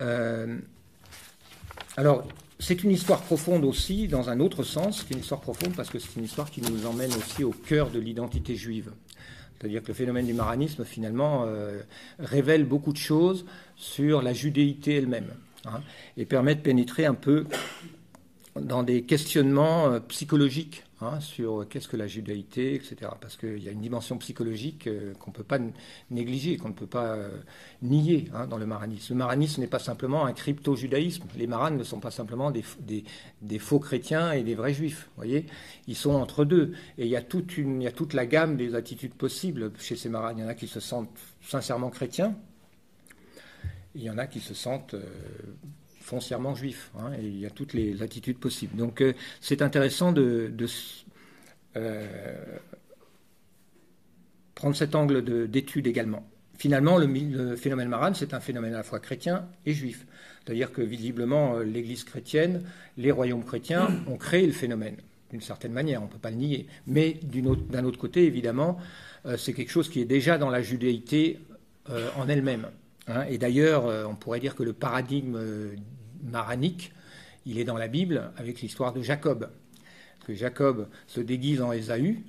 [0.00, 0.58] Euh,
[1.96, 2.26] alors,
[2.58, 5.98] c'est une histoire profonde aussi, dans un autre sens, c'est une histoire profonde parce que
[5.98, 8.92] c'est une histoire qui nous emmène aussi au cœur de l'identité juive.
[9.58, 11.80] C'est-à-dire que le phénomène du maranisme, finalement, euh,
[12.18, 13.44] révèle beaucoup de choses
[13.76, 15.32] sur la judéité elle-même.
[15.66, 15.82] Hein,
[16.16, 17.44] et permet de pénétrer un peu
[18.58, 23.10] dans des questionnements euh, psychologiques hein, sur qu'est-ce que la judaïté, etc.
[23.20, 25.58] Parce qu'il y a une dimension psychologique euh, qu'on ne peut pas
[26.10, 27.30] négliger, qu'on ne peut pas euh,
[27.82, 29.14] nier hein, dans le maranisme.
[29.14, 31.24] Le maranisme n'est pas simplement un crypto-judaïsme.
[31.36, 35.08] Les maranes ne sont pas simplement des, faux chrétiens et des vrais juifs.
[35.16, 35.46] voyez
[35.86, 36.72] Ils sont entre deux.
[36.98, 40.38] Et il y, a toute la gamme des attitudes possibles chez ces maranes.
[40.38, 41.10] Il y en a qui se sentent
[41.42, 42.34] sincèrement chrétiens,
[43.94, 45.02] il y en a qui se sentent euh,
[46.10, 48.76] foncièrement juifs, hein, il y a toutes les attitudes possibles.
[48.76, 50.52] Donc euh, c'est intéressant de,
[51.76, 52.34] euh,
[54.56, 56.26] prendre cet angle d'étude également.
[56.58, 60.04] Finalement, le, phénomène marane, c'est un phénomène à la fois chrétien et juif.
[60.44, 62.64] C'est-à-dire que visiblement, l'Église chrétienne,
[62.98, 64.96] les royaumes chrétiens ont créé le phénomène,
[65.30, 66.66] d'une certaine manière, on ne peut pas le nier.
[66.86, 68.78] Mais d'un autre, côté, évidemment,
[69.38, 71.38] c'est quelque chose qui est déjà dans la judéité
[72.16, 72.66] en elle-même.
[73.10, 75.74] Hein, et d'ailleurs, euh, on pourrait dire que le paradigme euh,
[76.22, 76.92] maranique,
[77.46, 79.50] il est dans la Bible avec l'histoire de Jacob.
[80.26, 82.22] que Jacob se déguise en Ésaü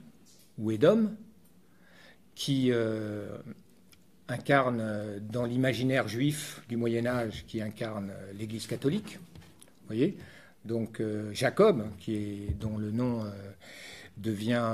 [0.57, 1.11] ou Édom,
[2.35, 3.37] qui euh,
[4.27, 9.19] incarne dans l'imaginaire juif du Moyen Âge, qui incarne l'Église catholique.
[9.87, 10.17] Voyez
[10.63, 11.01] Donc
[11.33, 13.25] Jacob, qui est, dont le nom
[14.17, 14.73] devient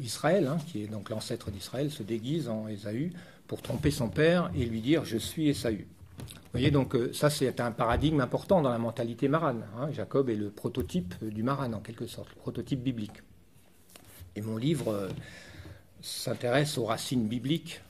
[0.00, 3.12] Israël, hein, qui est donc l'ancêtre d'Israël, se déguise en Ésaü
[3.48, 5.86] pour tromper son père et lui dire je suis Esaü.
[6.18, 9.64] Vous voyez, donc euh, ça c'est un paradigme important dans la mentalité marane.
[9.78, 9.90] Hein.
[9.90, 13.22] Jacob est le prototype du marane en quelque sorte, le prototype biblique.
[14.36, 15.08] Et mon livre euh,
[16.02, 17.80] s'intéresse aux racines bibliques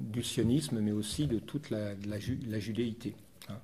[0.00, 1.94] du sionisme, mais aussi de toute la,
[2.58, 3.14] judéité.
[3.48, 3.58] Hein.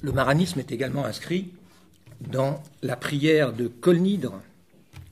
[0.00, 1.52] Le maranisme est également inscrit
[2.20, 4.40] dans la prière de Colnidre,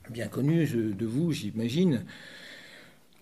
[0.09, 2.05] bien connue de vous, j'imagine,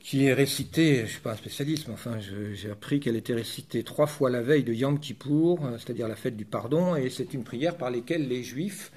[0.07, 3.33] qui est récitée, je ne suis pas un spécialiste, mais enfin j'ai appris qu'elle était
[3.33, 7.09] récitée trois fois la veille de Yom Kippour, euh, c'est-à-dire la fête du pardon, et
[7.09, 8.93] c'est une prière par laquelle les Juifs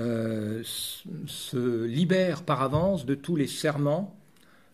[0.00, 4.18] euh, se libèrent par avance de tous les serments,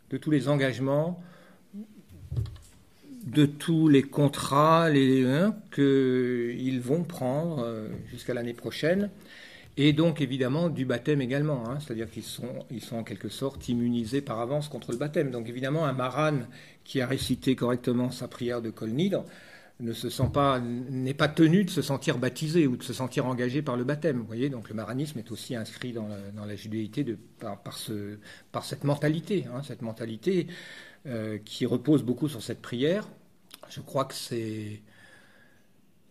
[0.08, 1.22] de tous les engagements,
[3.26, 9.10] de tous les contrats les, hein, qu'ils vont prendre euh, jusqu'à l'année prochaine
[9.76, 11.78] et donc évidemment du baptême également, hein.
[11.80, 15.30] c'est-à-dire qu'ils sont, ils sont en quelque sorte immunisés par avance contre le baptême.
[15.30, 16.48] Donc évidemment un marane
[16.84, 19.24] qui a récité correctement sa prière de Colnidre
[19.80, 23.26] ne se sent pas, n'est pas tenu de se sentir baptisé ou de se sentir
[23.26, 24.18] engagé par le baptême.
[24.18, 27.76] Vous voyez, donc le maranisme est aussi inscrit dans la, dans la judéité de, par,
[27.76, 28.18] ce,
[28.52, 30.46] par, cette mentalité, hein, cette mentalité
[31.06, 33.06] euh, qui repose beaucoup sur cette prière.
[33.68, 34.80] Je crois que c'est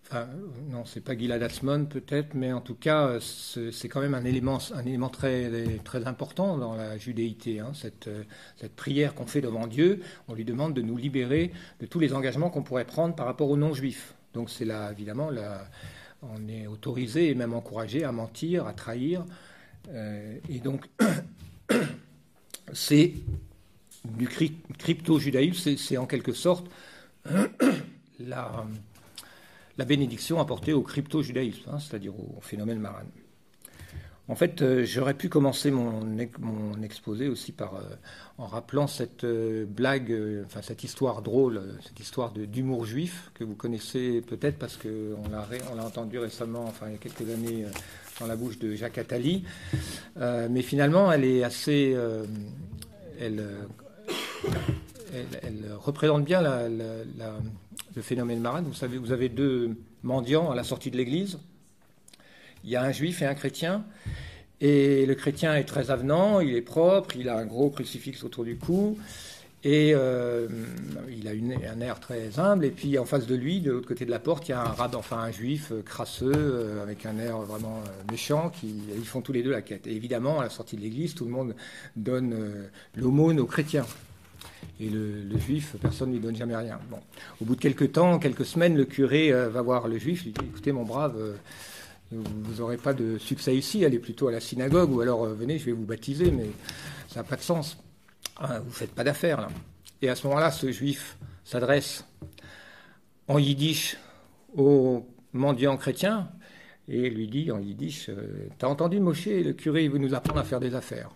[0.08, 0.28] Enfin,
[0.70, 4.60] non, c'est pas Gilad Atzmon peut-être, mais en tout cas, c'est quand même un élément,
[4.76, 7.60] un élément très, très important dans la judéité.
[7.60, 8.10] Hein, cette,
[8.56, 12.13] cette, prière qu'on fait devant Dieu, on lui demande de nous libérer de tous les
[12.13, 14.13] engagements qu'on pourrait prendre par rapport aux non-juifs.
[14.36, 15.32] Donc c'est là, évidemment,
[16.22, 19.26] on est autorisé et même encouragé à mentir, à trahir.
[19.89, 20.86] Euh, et donc,
[22.74, 23.13] c'est
[24.04, 26.68] du crypto-judaïsme, c'est en quelque sorte
[28.20, 28.65] la
[29.78, 33.10] la bénédiction apportée au crypto-judaïsme, hein, c'est-à-dire au phénomène marane.
[34.28, 36.04] En fait, euh, j'aurais pu commencer mon,
[36.40, 37.82] mon, exposé aussi par, euh,
[38.40, 40.12] en rappelant cette euh, blague,
[40.46, 45.48] enfin cette histoire drôle, cette histoire d'humour juif que vous connaissez peut-être parce qu'on l'a,
[45.72, 47.66] on l'a entendu récemment, enfin il y a quelques années,
[48.20, 49.44] dans la bouche de Jacques Attali.
[50.16, 51.96] mais finalement, elle est assez,
[53.20, 53.44] elle,
[55.44, 56.68] elle, représente bien la,
[57.96, 58.62] le phénomène marin.
[58.62, 61.40] Vous savez, vous avez deux mendiants à la sortie de l'église
[62.66, 63.86] il y a un juif et un chrétien.
[64.60, 68.46] Et le chrétien est très avenant, il est propre, il a un gros crucifix autour
[68.46, 68.98] du cou,
[69.64, 70.48] et euh,
[71.10, 71.32] il a
[71.72, 72.66] un air très humble.
[72.66, 74.62] Et puis en face de lui, de l'autre côté de la porte, il y a
[74.62, 79.06] un rab, enfin un juif euh, crasseux, euh, avec un air vraiment méchant, qui ils
[79.06, 79.88] font tous les deux la quête.
[79.88, 81.54] Et évidemment, à la sortie de l'église, tout le monde
[81.96, 82.36] donne
[82.96, 83.86] l'aumône aux chrétiens.
[84.80, 86.80] Et le, juif, personne ne lui donne jamais rien.
[86.90, 87.00] Bon.
[87.42, 90.46] Au bout de quelques temps, quelques semaines, le curé va voir le juif, lui dit
[90.46, 91.16] Écoutez, mon brave,
[92.12, 95.58] vous n'aurez pas de succès ici, allez plutôt à la synagogue, ou alors euh, venez,
[95.58, 96.48] je vais vous baptiser, mais
[97.08, 97.78] ça n'a pas de sens.
[98.38, 99.48] Ah, vous ne faites pas d'affaires là.
[100.02, 102.06] Et à ce moment-là, ce juif s'adresse
[103.28, 103.98] en yiddish
[104.56, 106.30] au mendiant chrétien
[106.88, 110.40] et lui dit en yiddish euh, T'as entendu Moshe, le curé, il veut nous apprendre
[110.40, 111.10] à faire des affaires.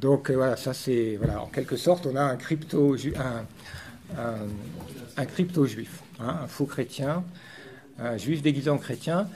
[0.00, 1.16] Donc euh, voilà, ça c'est.
[1.16, 3.44] Voilà, en quelque sorte, on a un crypto, un,
[5.16, 7.24] un, crypto juif, hein, un faux chrétien
[7.98, 9.28] un juif déguisé en chrétien.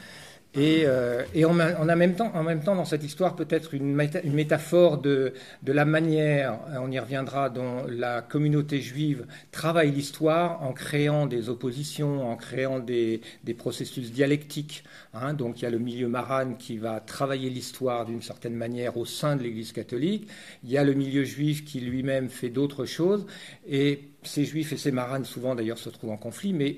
[0.55, 4.35] Et, euh, et en même temps, en même temps, dans cette histoire, peut-être une, une,
[4.35, 10.75] métaphore de, de, la manière, on y reviendra, dont la communauté juive travaille l'histoire en
[10.75, 14.85] créant des oppositions, en créant des, des processus dialectiques.
[15.15, 15.33] Hein.
[15.33, 19.07] Donc il y a le milieu maran qui va travailler l'histoire d'une certaine manière au
[19.07, 20.29] sein de l'Église catholique.
[20.65, 23.27] Il y a le milieu juif qui lui-même fait d'autres choses.
[23.67, 26.77] Et ces juifs et ces maranes, souvent d'ailleurs, se trouvent en conflit, mais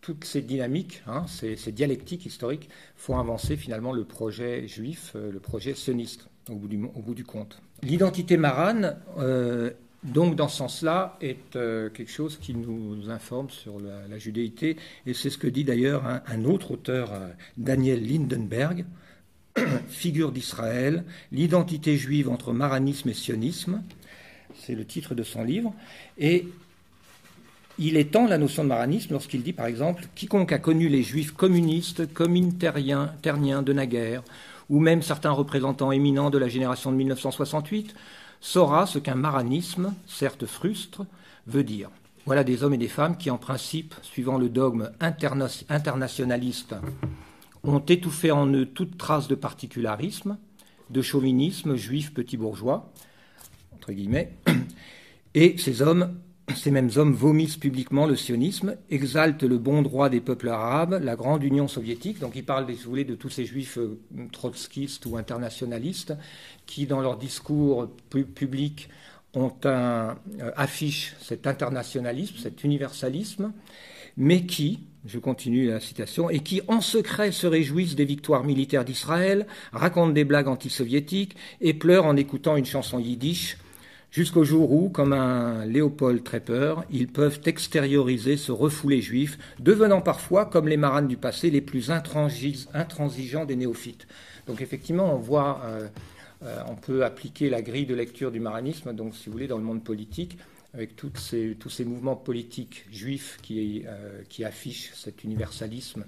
[0.00, 5.40] toutes ces dynamiques, hein, ces, dialectiques historiques, font avancer finalement le projet juif, euh, le
[5.40, 7.60] projet sioniste, au bout du, compte.
[7.82, 9.70] L'identité marane, euh,
[10.02, 15.14] donc dans ce sens-là, est euh, quelque chose qui nous informe sur la, judéité, et
[15.14, 17.12] c'est ce que dit d'ailleurs un, autre auteur,
[17.56, 18.86] Daniel Lindenberg,
[19.88, 23.82] Figure d'Israël, l'identité juive entre maranisme et sionisme,
[24.54, 25.74] c'est le titre de son livre,
[26.16, 26.48] et
[27.78, 31.32] il étend la notion de maranisme lorsqu'il dit, par exemple, quiconque a connu les juifs
[31.32, 34.22] communistes, comintériens, terniens de naguère,
[34.68, 37.94] ou même certains représentants éminents de la génération de 1968,
[38.40, 41.06] saura ce qu'un maranisme, certes frustre,
[41.46, 41.90] veut dire.
[42.26, 46.74] Voilà des hommes et des femmes qui, en principe, suivant le dogme internationaliste,
[47.64, 50.36] ont étouffé en eux toute trace de particularisme,
[50.90, 52.92] de chauvinisme juif petit bourgeois,
[53.74, 54.32] entre guillemets,
[55.34, 56.14] et ces hommes
[56.54, 61.16] ces mêmes hommes vomissent publiquement le sionisme, exaltent le bon droit des peuples arabes, la
[61.16, 62.18] grande Union soviétique.
[62.20, 63.98] Donc ils parlent, si vous voulez, de tous ces juifs euh,
[64.32, 66.14] trotskistes ou internationalistes
[66.66, 68.88] qui, dans leur discours public,
[69.36, 70.14] euh,
[70.56, 73.52] affichent cet internationalisme, cet universalisme,
[74.16, 78.84] mais qui, je continue la citation, et qui en secret se réjouissent des victoires militaires
[78.84, 83.58] d'Israël, racontent des blagues antisoviétiques et pleurent en écoutant une chanson yiddish
[84.10, 90.46] jusqu'au jour où, comme un Léopold Trepper, ils peuvent extérioriser ce refoulé juif, devenant parfois,
[90.46, 94.06] comme les maranes du passé, les plus intransigeants des néophytes.
[94.46, 95.88] Donc effectivement, on voit, euh,
[96.42, 99.58] euh, on peut appliquer la grille de lecture du maranisme, donc si vous voulez, dans
[99.58, 100.38] le monde politique,
[100.74, 106.04] avec tous ces mouvements politiques juifs qui, euh, qui, affichent cet universalisme,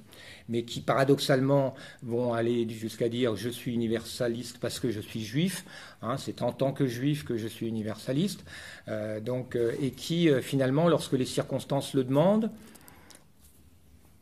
[0.48, 5.64] mais qui paradoxalement vont aller jusqu'à dire je suis universaliste parce que je suis juif,
[6.02, 8.44] hein, c'est en tant que juif que je suis universaliste,
[8.88, 12.50] euh, donc, euh, et qui finalement, lorsque les circonstances le demandent,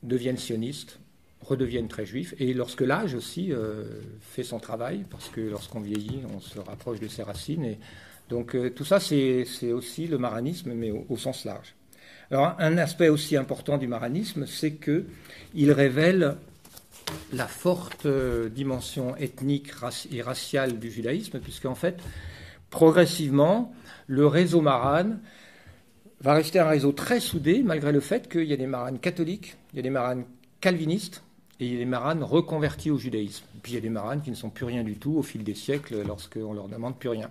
[0.04, 1.00] deviennent sionistes,
[1.40, 3.52] redeviennent très juifs, et lorsque l'âge aussi
[4.20, 7.78] fait son travail, parce que lorsqu'on vieillit, on se rapproche de ses racines, et
[8.28, 11.74] donc euh, tout ça, c'est aussi le maranisme, mais au, sens large.
[12.30, 16.36] Alors un aspect aussi important du maranisme, c'est qu'il révèle
[17.32, 19.72] la forte euh, dimension ethnique
[20.12, 21.98] et raciale du judaïsme, puisqu'en fait,
[22.70, 23.72] progressivement,
[24.06, 25.20] le réseau marane
[26.20, 29.56] va rester un réseau très soudé, malgré le fait qu'il y a des maranes catholiques,
[29.72, 30.24] il y a des maranes
[30.60, 31.22] calvinistes,
[31.60, 33.44] et il y a des maranes reconvertis au judaïsme.
[33.62, 35.42] Puis il y a des maranes qui ne sont plus rien du tout au fil
[35.42, 37.30] des siècles lorsqu'on leur demande plus rien.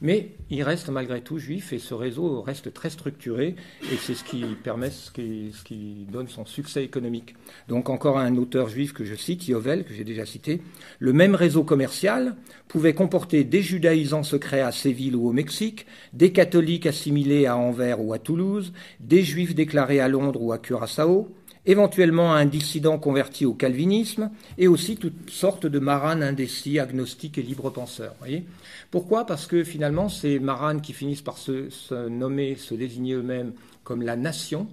[0.00, 4.22] Mais il reste malgré tout juif et ce réseau reste très structuré et c'est ce
[4.22, 7.34] qui permet, ce qui, donne son succès économique.
[7.68, 10.62] Donc encore un auteur juif que je cite, Yovel, que j'ai déjà cité,
[10.98, 12.36] le même réseau commercial
[12.68, 18.00] pouvait comporter des judaïsants secrets à Séville ou au Mexique, des catholiques assimilés à Anvers
[18.00, 21.34] ou à Toulouse, des juifs déclarés à Londres ou à Curaçao,
[21.68, 27.42] éventuellement un dissident converti au calvinisme, et aussi toutes sortes de maranes indécis, agnostiques et
[27.42, 28.14] libres penseurs.
[28.20, 28.46] Voyez
[28.90, 29.26] Pourquoi?
[29.26, 33.52] Parce que finalement, ces maranes qui finissent par se, nommer, se désigner eux-mêmes
[33.84, 34.66] comme la nation,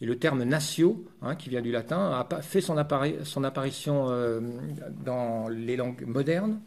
[0.00, 4.40] et le terme natio, hein, qui vient du latin, a fait son, apparition euh,
[5.04, 6.58] dans les langues modernes,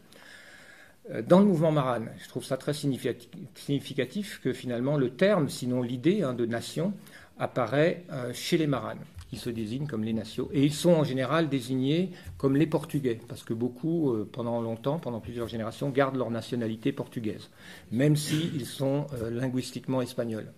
[1.10, 2.08] euh, dans le mouvement marane.
[2.22, 6.94] Je trouve ça très significatif que finalement le terme, sinon l'idée hein, de nation,
[7.38, 9.00] apparaît euh, chez les maranes
[9.34, 10.48] qui se désignent comme les nations.
[10.52, 14.98] Et ils sont en général désignés comme les Portugais, parce que beaucoup, euh, pendant longtemps,
[15.00, 17.50] pendant plusieurs générations, gardent leur nationalité portugaise,
[17.90, 20.52] même s'ils sont euh, linguistiquement espagnols.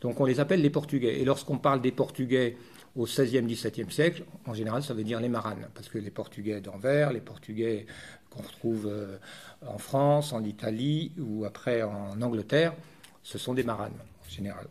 [0.00, 1.20] Donc on les appelle les Portugais.
[1.20, 2.56] Et lorsqu'on parle des Portugais
[2.96, 6.60] au XVIe, XVIIe siècle, en général, ça veut dire les maranes, parce que les Portugais
[6.60, 7.86] d'Anvers, les Portugais
[8.30, 9.18] qu'on retrouve euh,
[9.66, 12.74] en France, en Italie ou après en Angleterre,
[13.24, 14.66] ce sont des maranes en général.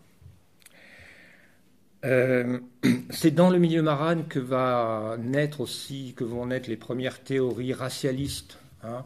[2.04, 2.60] Euh,
[3.10, 7.74] c'est dans le milieu marane que va naître aussi, que vont naître les premières théories
[7.74, 8.58] racialistes.
[8.84, 9.06] Hein,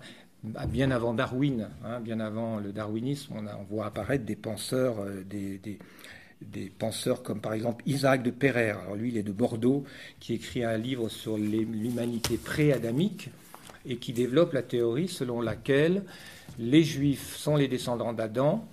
[0.69, 5.79] bien avant Darwin, hein, bien avant le darwinisme, on, voit apparaître des penseurs, euh, des,
[6.77, 8.79] penseurs comme par exemple Isaac de Pereire.
[8.79, 9.83] Alors lui, il est de Bordeaux,
[10.19, 13.29] qui écrit un livre sur l'humanité pré-adamique
[13.85, 16.03] et qui développe la théorie selon laquelle
[16.59, 18.67] les Juifs sont les descendants d'Adam,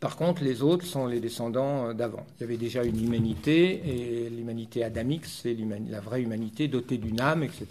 [0.00, 2.24] par contre, les autres sont les descendants euh, d'avant.
[2.36, 5.56] Il y avait déjà une humanité, et l'humanité adamique, c'est
[5.90, 7.66] la vraie humanité dotée d'une âme, etc.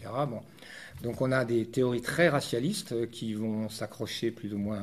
[1.04, 4.82] Donc on a des théories très racialistes euh, qui vont s'accrocher plus ou moins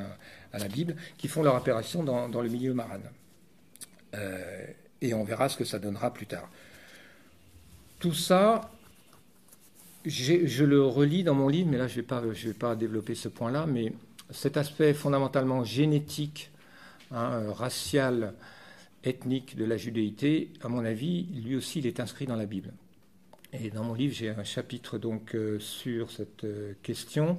[0.53, 2.99] à la Bible, qui font leur apparition dans, le milieu marin.
[4.15, 4.65] Euh,
[5.01, 6.49] et on verra ce que ça donnera plus tard.
[7.99, 8.71] Tout ça,
[10.05, 13.65] je le relis dans mon livre, mais là je ne vais, pas développer ce point-là,
[13.67, 13.93] mais
[14.31, 16.49] cet aspect fondamentalement génétique
[17.15, 18.33] Hein, euh, racial,
[19.05, 22.73] ethnique de la judéité, à mon avis, lui aussi, il est inscrit dans la Bible.
[23.53, 27.37] Et dans mon livre, j'ai un chapitre donc euh, sur cette euh, question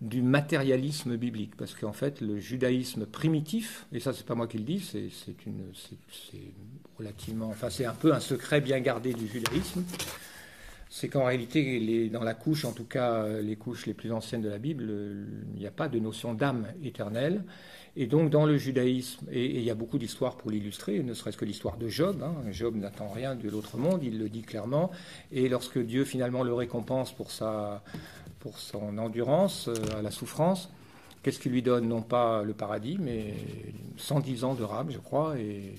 [0.00, 4.58] du matérialisme biblique, parce qu'en fait, le judaïsme primitif, et ça, c'est pas moi qui
[4.58, 5.08] le dis, c'est
[6.96, 9.82] relativement, enfin, c'est un peu un secret bien gardé du judaïsme,
[10.88, 14.48] c'est qu'en réalité, dans la couche, en tout cas les couches les plus anciennes de
[14.48, 14.88] la Bible,
[15.54, 17.42] il n'y a pas de notion d'âme éternelle.
[18.00, 21.36] Et donc dans le judaïsme, et, il y a beaucoup d'histoires pour l'illustrer, ne serait-ce
[21.36, 22.32] que l'histoire de Job, hein.
[22.52, 24.92] Job n'attend rien de l'autre monde, il le dit clairement,
[25.32, 27.82] et lorsque Dieu finalement le récompense pour, sa,
[28.38, 30.70] pour son endurance euh, à la souffrance,
[31.24, 31.88] qu'est-ce qu'il lui donne?
[31.88, 33.34] Non pas le paradis, mais
[33.96, 35.74] 110 ans de rame, je crois, et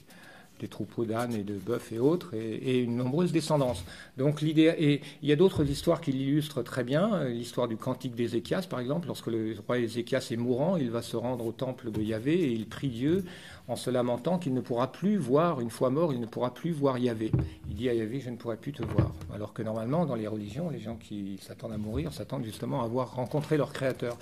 [0.59, 3.83] des troupeaux d'ânes et de bœufs et autres, et, une nombreuse descendance.
[4.17, 7.23] Donc l'idée, et il y a d'autres histoires qui l'illustrent très bien.
[7.25, 11.17] L'histoire du cantique d'Ézéchias, par exemple, lorsque le roi Ézéchias est mourant, il va se
[11.17, 13.23] rendre au temple de Yahvé et il prie Dieu
[13.67, 16.71] en se lamentant qu'il ne pourra plus voir, une fois mort, il ne pourra plus
[16.71, 17.31] voir Yahvé.
[17.69, 19.11] Il dit à Yahvé, je ne pourrai plus te voir.
[19.33, 22.87] Alors que normalement, dans les religions, les gens qui s'attendent à mourir s'attendent justement à
[22.87, 24.17] voir rencontrer leur Créateur.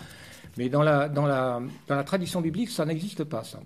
[0.57, 3.59] Mais dans la, dans la, dans la tradition biblique, ça n'existe pas, ça.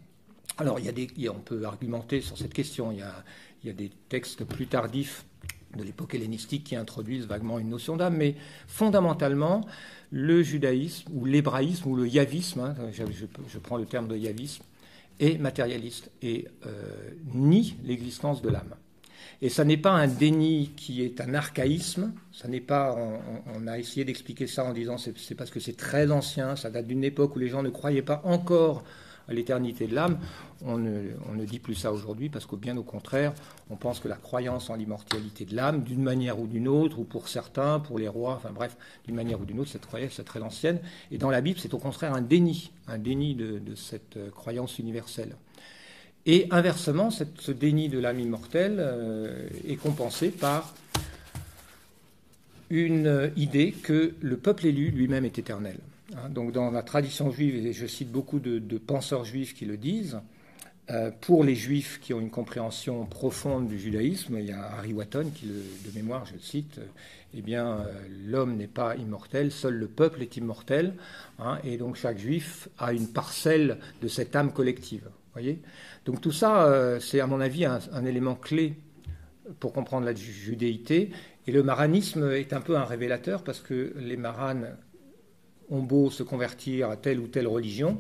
[0.62, 2.92] Alors, il y a des, on peut argumenter sur cette question.
[2.92, 3.24] Il y, a,
[3.64, 5.26] il y a des textes plus tardifs
[5.76, 8.36] de l'époque hellénistique qui introduisent vaguement une notion d'âme, mais
[8.68, 9.66] fondamentalement,
[10.12, 14.64] le judaïsme ou l'hébraïsme ou le yavisme, hein, je, prends le terme de yavisme,
[15.20, 18.76] est matérialiste et euh, nie l'existence de l'âme.
[19.42, 22.96] Et ça n'est pas un déni qui est un archaïsme, ça n'est pas,
[23.56, 26.86] on, a essayé d'expliquer ça en disant c'est parce que c'est très ancien, ça date
[26.86, 28.84] d'une époque où les gens ne croyaient pas encore
[29.32, 30.20] à l'éternité de l'âme.
[30.64, 33.34] On ne, dit plus ça aujourd'hui parce que bien au contraire,
[33.72, 37.04] on pense que la croyance en l'immortalité de l'âme, d'une manière ou d'une autre, ou
[37.04, 40.24] pour certains, pour les rois, enfin bref, d'une manière ou d'une autre, cette croyance est
[40.24, 40.80] très ancienne.
[41.12, 44.78] Et dans la Bible, c'est au contraire un déni, un déni de, cette euh, croyance
[44.78, 45.36] universelle.
[46.28, 50.76] Et inversement, ce déni de l'âme immortelle euh, est compensé par
[52.70, 55.78] une idée que le peuple élu lui-même est éternel.
[56.16, 59.78] Hein, donc dans la tradition juive, et je cite beaucoup de, penseurs juifs qui le
[59.78, 60.20] disent,
[60.90, 64.94] euh, pour les juifs qui ont une compréhension profonde du judaïsme, il y a Harry
[64.94, 66.86] Watton qui, de mémoire, je le cite, euh,
[67.34, 67.86] eh bien, euh,
[68.26, 70.96] l'homme n'est pas immortel, seul le peuple est immortel,
[71.40, 75.08] hein, et donc chaque juif a une parcelle de cette âme collective.
[75.34, 75.62] Voyez?
[76.06, 78.74] Donc tout ça, c'est à mon avis un, un, élément clé
[79.62, 81.12] pour comprendre la judéité,
[81.48, 84.76] et le maranisme est un peu un révélateur parce que les maranes
[85.72, 87.98] ont beau se convertir à telle ou telle religion,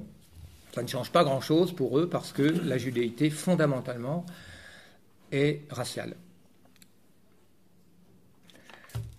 [0.74, 4.26] ça ne change pas grand-chose pour eux parce que la judéité, fondamentalement,
[5.32, 6.15] est raciale.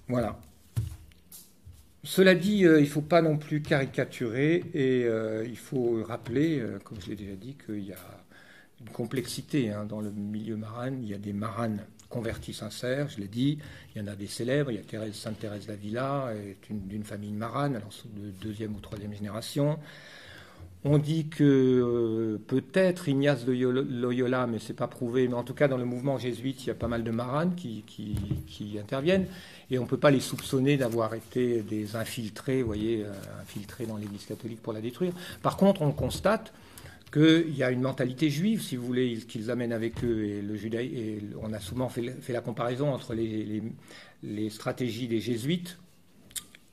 [0.09, 0.38] Voilà.
[2.05, 6.59] Cela dit, euh, il ne faut pas non plus caricaturer et euh, il faut rappeler,
[6.59, 8.24] euh, comme je l'ai déjà dit, qu'il y a
[8.80, 10.90] une complexité hein, dans le milieu marin.
[10.90, 13.58] Il y a des maranes convertis sincères, je l'ai dit.
[13.94, 14.70] Il y en a des célèbres.
[14.70, 16.32] Il y a Thérèse, Sainte Thérèse d'Avila,
[16.70, 19.78] d'une famille marane, alors de deuxième ou troisième génération.
[20.84, 25.54] On dit que euh, peut-être Ignace de Loyola, mais c'est pas prouvé, mais en tout
[25.54, 27.84] cas dans le mouvement jésuite, il y a pas mal de maranes qui,
[28.80, 29.26] interviennent,
[29.70, 33.86] et on ne peut pas les soupçonner d'avoir été des infiltrés, vous voyez, euh, infiltrés
[33.86, 35.12] dans l'Église catholique pour la détruire.
[35.40, 36.52] Par contre, on constate
[37.12, 40.56] qu'il y a une mentalité juive, si vous voulez, qu'ils amènent avec eux, et le
[40.56, 45.78] judaïsme, et on a souvent fait, la comparaison entre les, stratégies des jésuites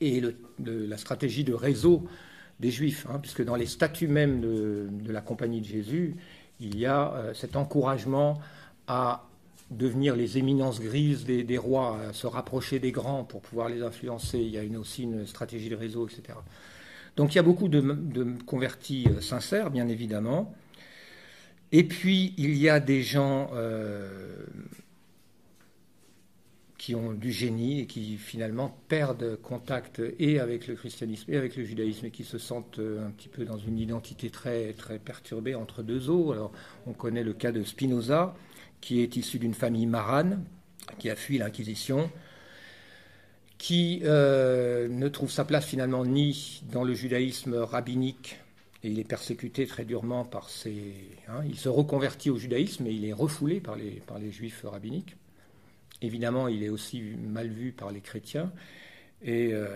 [0.00, 0.22] et
[0.58, 2.06] la stratégie de réseau
[2.58, 6.16] des Juifs, hein, puisque dans les statuts même de, la Compagnie de Jésus,
[6.60, 8.38] il y a euh, cet encouragement
[8.86, 9.26] à
[9.70, 14.38] devenir les éminences grises des, rois, à se rapprocher des grands pour pouvoir les influencer.
[14.38, 16.38] Il y a aussi une stratégie de réseau, etc.
[17.16, 20.54] Donc il y a beaucoup de, convertis euh, sincères, bien évidemment.
[21.72, 24.44] Et puis il y a des gens euh,
[26.78, 31.56] qui ont du génie et qui finalement perdent contact et avec le christianisme et avec
[31.56, 34.98] le judaïsme et qui se sentent euh, un petit peu dans une identité très, très
[34.98, 36.32] perturbée entre deux eaux.
[36.32, 36.52] Alors
[36.86, 38.34] on connaît le cas de Spinoza,
[38.80, 40.42] qui est issu d'une famille marane,
[40.98, 42.10] qui a fui l'Inquisition,
[43.60, 48.38] qui euh, ne trouve sa place finalement ni dans le judaïsme rabbinique,
[48.82, 50.94] et il est persécuté très durement par ses...
[51.28, 54.64] Hein, il se reconvertit au judaïsme et il est refoulé par les, par les juifs
[54.64, 55.14] rabbiniques
[56.00, 58.50] Évidemment, il est aussi mal vu par les chrétiens.
[59.22, 59.68] Et euh,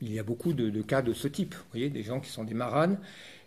[0.00, 1.54] il y a beaucoup de, cas de ce type.
[1.54, 2.98] Vous voyez, des gens qui sont des maranes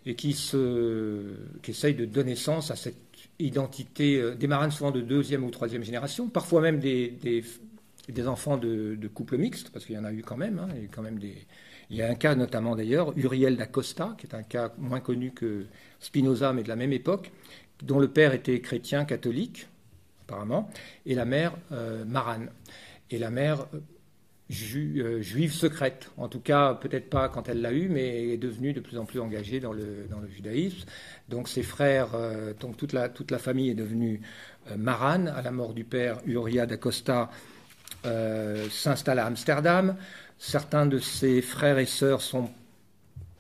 [0.06, 1.24] et qui, se,
[1.64, 2.98] qui essayent de donner sens à cette
[3.40, 7.44] identité, euh, des maranes souvent de deuxième ou troisième génération, parfois même des, des,
[8.28, 10.60] enfants de, couples mixtes, parce qu'il y en a eu quand même.
[10.60, 11.46] Hein, il, y a quand même des,
[11.90, 15.32] il y a un cas notamment d'ailleurs, Uriel d'Acosta, qui est un cas moins connu
[15.32, 15.66] que
[16.00, 17.32] Spinoza, mais de la même époque,
[17.82, 19.68] dont le père était chrétien catholique,
[20.28, 20.70] apparemment,
[21.06, 22.52] et la mère euh, marane.
[23.10, 23.80] Et la mère euh,
[24.52, 28.74] euh, juive secrète, en tout cas peut-être pas quand elle l'a eu, mais est devenue
[28.74, 30.88] de plus en plus engagée dans le, dans le judaïsme.
[31.28, 32.10] Donc ses frères,
[32.60, 34.22] donc toute la, toute la famille est devenue
[34.78, 35.28] marane.
[35.28, 37.32] À la mort du père, Uriah d'Acosta
[38.04, 39.96] s'installe à Amsterdam.
[40.38, 42.50] Certains de ses frères et sœurs sont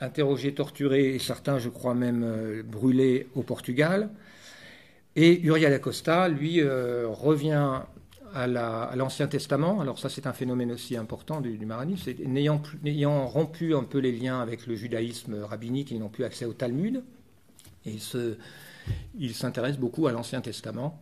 [0.01, 4.09] interrogés, torturés, et certains, je crois même, brûlés au Portugal.
[5.15, 7.81] Et Uriel Acosta, lui, euh, revient
[8.33, 8.47] à
[8.95, 9.81] l'Ancien Testament.
[9.81, 12.11] Alors ça, c'est un phénomène aussi important du, du maranisme.
[12.25, 16.53] N'ayant rompu un peu les liens avec le judaïsme rabbinique, ils n'ont plus accès au
[16.53, 17.03] Talmud.
[17.85, 17.95] Et
[19.17, 21.01] il s'intéresse beaucoup à l'Ancien Testament.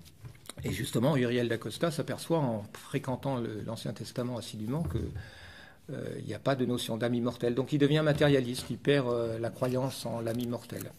[0.63, 5.01] Et justement, Uriel d'Acosta s'aperçoit en fréquentant l'Ancien Testament assidûment qu'il
[5.91, 7.53] euh, n'y a pas de notion d'âme immortelle.
[7.53, 10.91] Donc il devient matérialiste, il perd euh, la croyance en l'âme immortelle.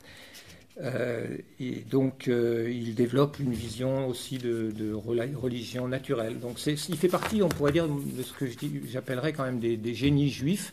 [0.80, 1.26] Euh,
[1.58, 6.38] et donc, il développe une vision aussi de, religion naturelle.
[6.38, 8.46] Donc, il fait partie, on pourrait dire, de ce que
[8.88, 10.72] j'appellerais quand même des, génies juifs,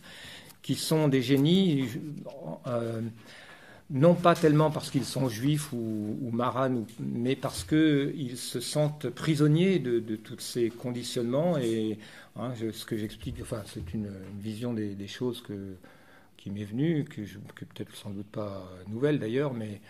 [0.61, 1.89] qui sont des génies,
[3.91, 9.09] non pas tellement parce qu'ils sont juifs ou, ou maranes, mais parce qu'ils se sentent
[9.09, 11.57] prisonniers de, tous ces conditionnements.
[11.57, 11.99] Et
[12.35, 14.09] hein, ce que j'explique, enfin, c'est une,
[14.39, 15.43] vision des choses
[16.37, 19.81] qui m'est venue, que, peut-être sans doute pas nouvelle d'ailleurs, mais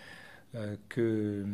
[0.54, 1.44] euh, que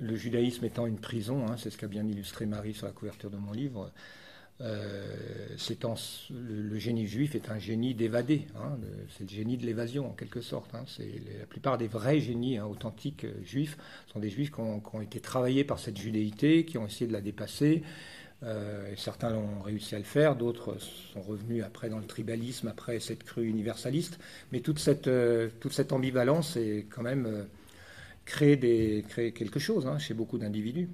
[0.00, 3.30] le judaïsme étant une prison, hein, c'est ce qu'a bien illustré Marie sur la couverture
[3.30, 3.90] de mon livre,
[4.62, 5.56] euh,
[6.30, 8.78] le, génie juif est un génie d'évader, hein,
[9.16, 10.72] c'est le génie de l'évasion en quelque sorte.
[10.74, 13.76] Hein, la plupart des vrais génies hein, authentiques euh, juifs
[14.12, 17.20] sont des juifs qui ont, été travaillés par cette judéité, qui ont essayé de la
[17.20, 17.82] dépasser,
[18.44, 20.76] euh, certains ont réussi à le faire, d'autres
[21.12, 24.18] sont revenus après dans le tribalisme, après cette crue universaliste.
[24.52, 25.08] Mais toute cette,
[25.92, 27.44] ambivalence est quand même euh,
[28.26, 30.88] quelque chose chez beaucoup d'individus.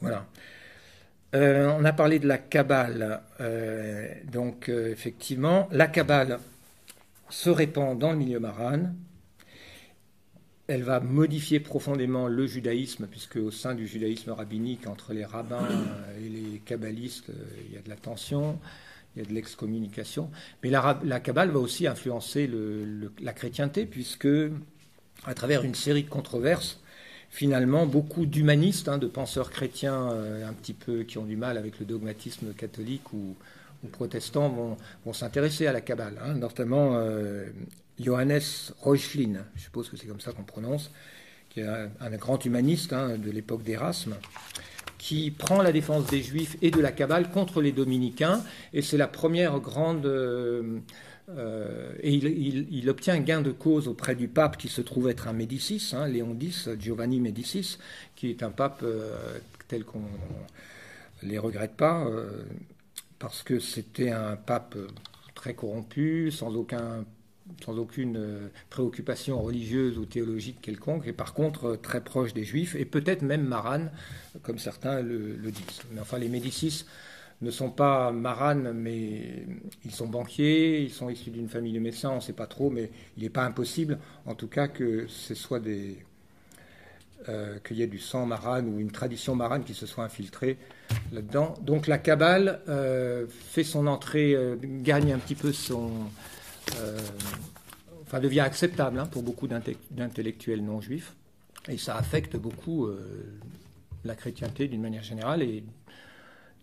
[0.00, 0.26] Voilà.
[1.34, 3.20] On a parlé de la Kabbale.
[4.30, 6.38] donc, effectivement, la Kabbale
[7.30, 8.94] se répand dans le milieu marane
[10.68, 15.68] elle va modifier profondément le judaïsme, puisque au sein du judaïsme rabbinique, entre les rabbins
[16.18, 18.58] et les kabbalistes, euh, il y a de la tension,
[19.14, 20.30] il y a de l'excommunication.
[20.62, 22.50] Mais la, la Kabbale va aussi influencer
[23.20, 24.28] la chrétienté, puisque
[25.24, 26.80] à travers une série de controverses,
[27.32, 31.56] finalement, beaucoup d'humanistes, hein, de penseurs chrétiens euh, un petit peu qui ont du mal
[31.56, 33.34] avec le dogmatisme catholique ou,
[33.90, 37.46] protestant, vont, s'intéresser à la Kabbale, hein, notamment euh,
[37.98, 38.42] Johannes
[38.82, 40.90] Reuchlin, je suppose que c'est comme ça qu'on prononce,
[41.48, 44.14] qui est un, grand humaniste hein, de l'époque d'Erasme,
[44.98, 48.98] qui prend la défense des Juifs et de la Kabbale contre les Dominicains, et c'est
[48.98, 50.80] la première grande, euh,
[52.02, 55.92] et il, obtient gain de cause auprès du pape qui se trouve être un Médicis,
[55.94, 57.78] hein, Léon X, Giovanni Médicis,
[58.16, 58.84] qui est un pape
[59.68, 60.00] tel qu'on
[61.22, 62.06] ne les regrette pas,
[63.18, 64.76] parce que c'était un pape
[65.34, 67.04] très corrompu, sans aucun
[67.64, 72.44] sans aucune euh, préoccupation religieuse ou théologique quelconque, et par contre euh, très proche des
[72.44, 73.90] juifs, et peut-être même marane,
[74.42, 75.82] comme certains le, disent.
[75.92, 76.84] Mais enfin, les Médicis
[77.42, 79.46] ne sont pas maranes, mais
[79.84, 82.70] ils sont banquiers, ils sont issus d'une famille de médecins, on ne sait pas trop,
[82.70, 85.98] mais il n'est pas impossible, en tout cas, que ce soit des.
[87.28, 90.58] Euh, qu'il y ait du sang marane ou une tradition marane qui se soit infiltrée
[91.12, 91.54] là-dedans.
[91.60, 92.60] Donc la Kabbale
[93.28, 94.36] fait son entrée,
[94.82, 95.92] gagne un petit peu son,
[96.80, 96.98] euh,
[98.02, 101.14] enfin, devient acceptable hein, pour beaucoup d'intellectuels non juifs.
[101.68, 102.98] Et ça affecte beaucoup euh,
[104.04, 105.42] la chrétienté d'une manière générale.
[105.42, 105.64] Et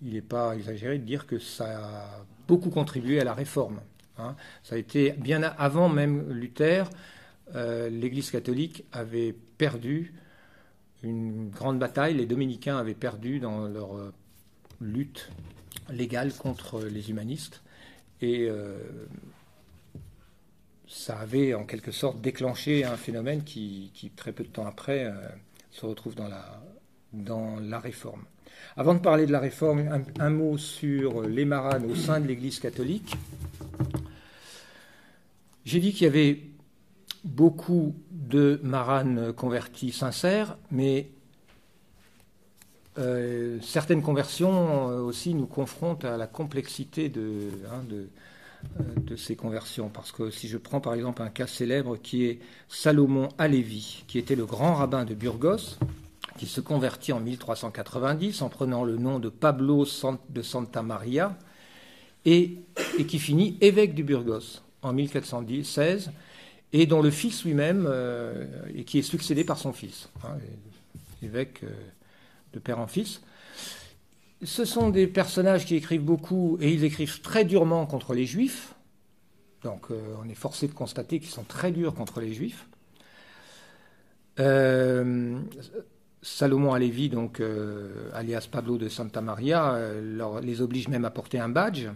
[0.02, 3.82] il n'est pas exagéré de dire que ça a beaucoup contribué à la réforme.
[4.18, 4.36] Hein.
[4.64, 6.90] Ça a été bien avant même Luther,
[7.56, 10.14] euh, l'Église catholique avait perdu
[11.04, 12.16] une grande bataille.
[12.16, 13.92] Les dominicains avaient perdu dans leur
[14.82, 15.30] lutte
[15.90, 17.64] légale contre les humanistes.
[18.22, 18.50] Et
[20.90, 25.14] ça avait en quelque sorte déclenché un phénomène qui, très peu de temps après, euh,
[25.72, 26.62] se retrouve dans la,
[27.14, 28.24] dans la réforme.
[28.78, 32.60] Avant de parler de la réforme, un, mot sur les maranes au sein de l'Église
[32.60, 33.16] catholique.
[35.66, 36.42] J'ai dit qu'il y avait
[37.24, 41.10] beaucoup de maranes convertis sincères, mais
[42.98, 49.36] euh, certaines conversions euh, aussi nous confrontent à la complexité de, hein, euh, de ces
[49.36, 49.90] conversions.
[49.90, 54.18] Parce que si je prends par exemple un cas célèbre qui est Salomon Alevi, qui
[54.18, 55.78] était le grand rabbin de Burgos,
[56.40, 59.86] qui se convertit en 1390 en prenant le nom de Pablo
[60.30, 61.38] de Santa Maria,
[62.24, 62.60] et,
[63.10, 66.12] qui finit évêque du Burgos en 1416,
[66.72, 70.38] et dont le fils lui-même, euh, et qui est succédé par son fils, hein,
[71.22, 71.68] évêque euh,
[72.54, 73.20] de père en fils
[74.42, 78.74] ce sont des personnages qui écrivent beaucoup et ils écrivent très durement contre les juifs.
[79.64, 82.66] Donc euh, on est forcé de constater qu'ils sont très durs contre les juifs.
[86.20, 89.80] Euh, Salomon Alevi, donc euh, alias Pablo de Santa Maria,
[90.42, 91.88] les oblige même à porter un badge.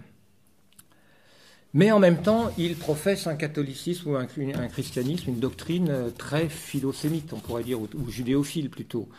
[1.76, 4.28] Mais en même temps, il professe un catholicisme ou un,
[4.68, 9.10] christianisme, une doctrine très philosémite, on pourrait dire, ou judéophile plutôt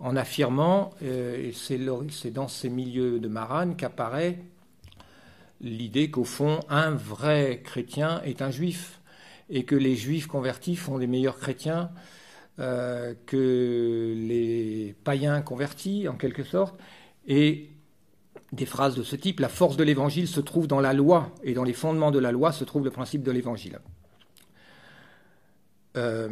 [0.00, 1.78] en affirmant, euh, et c'est
[2.30, 4.38] dans ces milieux de Marane qu'apparaît
[5.62, 9.00] l'idée qu'au fond, un vrai chrétien est un juif,
[9.48, 11.90] et que les juifs convertis font des meilleurs chrétiens
[12.58, 16.78] euh, que les païens convertis, en quelque sorte,
[17.26, 17.70] et
[18.52, 21.52] des phrases de ce type, la force de l'évangile se trouve dans la loi, et
[21.52, 23.78] dans les fondements de la loi se trouve le principe de l'évangile.
[25.96, 26.28] Euh,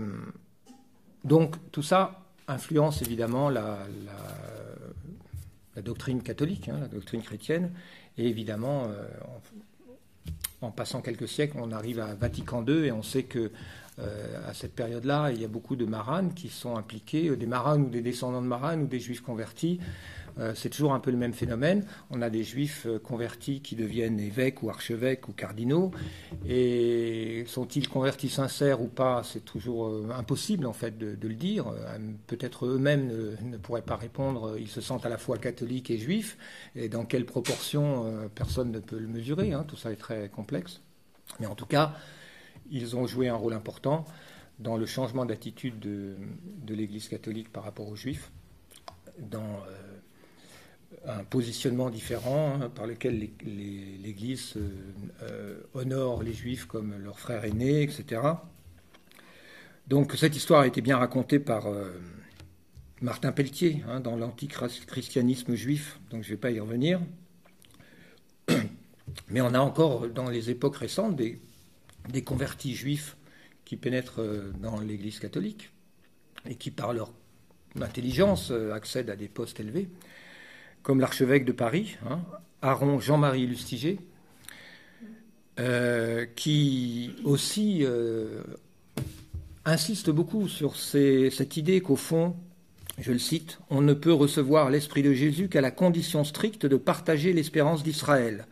[1.25, 3.79] donc tout ça, influence évidemment la,
[5.83, 7.73] doctrine catholique, hein, la doctrine chrétienne,
[8.17, 9.07] et évidemment, euh,
[10.61, 13.51] en, passant quelques siècles, on arrive à Vatican II et on sait que
[13.99, 17.83] à cette période-là, il y a beaucoup de maranes qui sont impliqués, euh, des maranes
[17.83, 19.79] ou des descendants de maranes ou des juifs convertis
[20.39, 21.85] euh, c'est toujours un peu le même phénomène.
[22.11, 25.93] On a des juifs euh, convertis qui deviennent évêques ou archevêques ou cardinaux.
[26.49, 31.73] Et sont-ils convertis sincères ou pas C'est toujours euh, impossible en fait de, le dire.
[32.27, 34.57] Peut-être eux-mêmes ne, pourraient pas répondre.
[34.59, 36.37] Ils se sentent à la fois catholiques et juifs.
[36.75, 39.53] Et dans quelle proportion Personne ne peut le mesurer.
[39.53, 39.65] Hein.
[39.67, 40.81] Tout ça est très complexe.
[41.41, 41.95] Mais en tout cas,
[42.75, 44.05] ils ont joué un rôle important
[44.59, 46.17] dans le changement d'attitude de,
[46.69, 48.31] l'Église catholique par rapport aux juifs,
[49.19, 49.63] dans
[51.07, 54.69] un positionnement différent hein, par lequel l'Église euh,
[55.23, 58.23] euh, honore les Juifs comme leurs frères aînés, etc.
[59.87, 61.91] Donc cette histoire a été bien racontée par euh,
[63.03, 67.01] Martin Pelletier hein, dans l'antichristianisme juif, donc je ne vais pas y revenir.
[69.29, 71.39] Mais on a encore dans les époques récentes des,
[72.09, 73.17] des convertis juifs
[73.65, 74.21] qui pénètrent
[74.61, 75.71] dans l'Église catholique
[76.49, 77.13] et qui, par leur
[77.81, 79.89] intelligence, accèdent à des postes élevés
[80.85, 82.21] comme l'archevêque de Paris, hein,
[82.63, 83.99] Aaron Jean-Marie Lustiger,
[85.59, 88.43] euh, qui aussi euh,
[89.65, 92.37] insiste beaucoup sur cette idée qu'au fond,
[92.99, 96.77] je le cite, on ne peut recevoir l'Esprit de Jésus qu'à la condition stricte de
[96.77, 98.47] partager l'espérance d'Israël.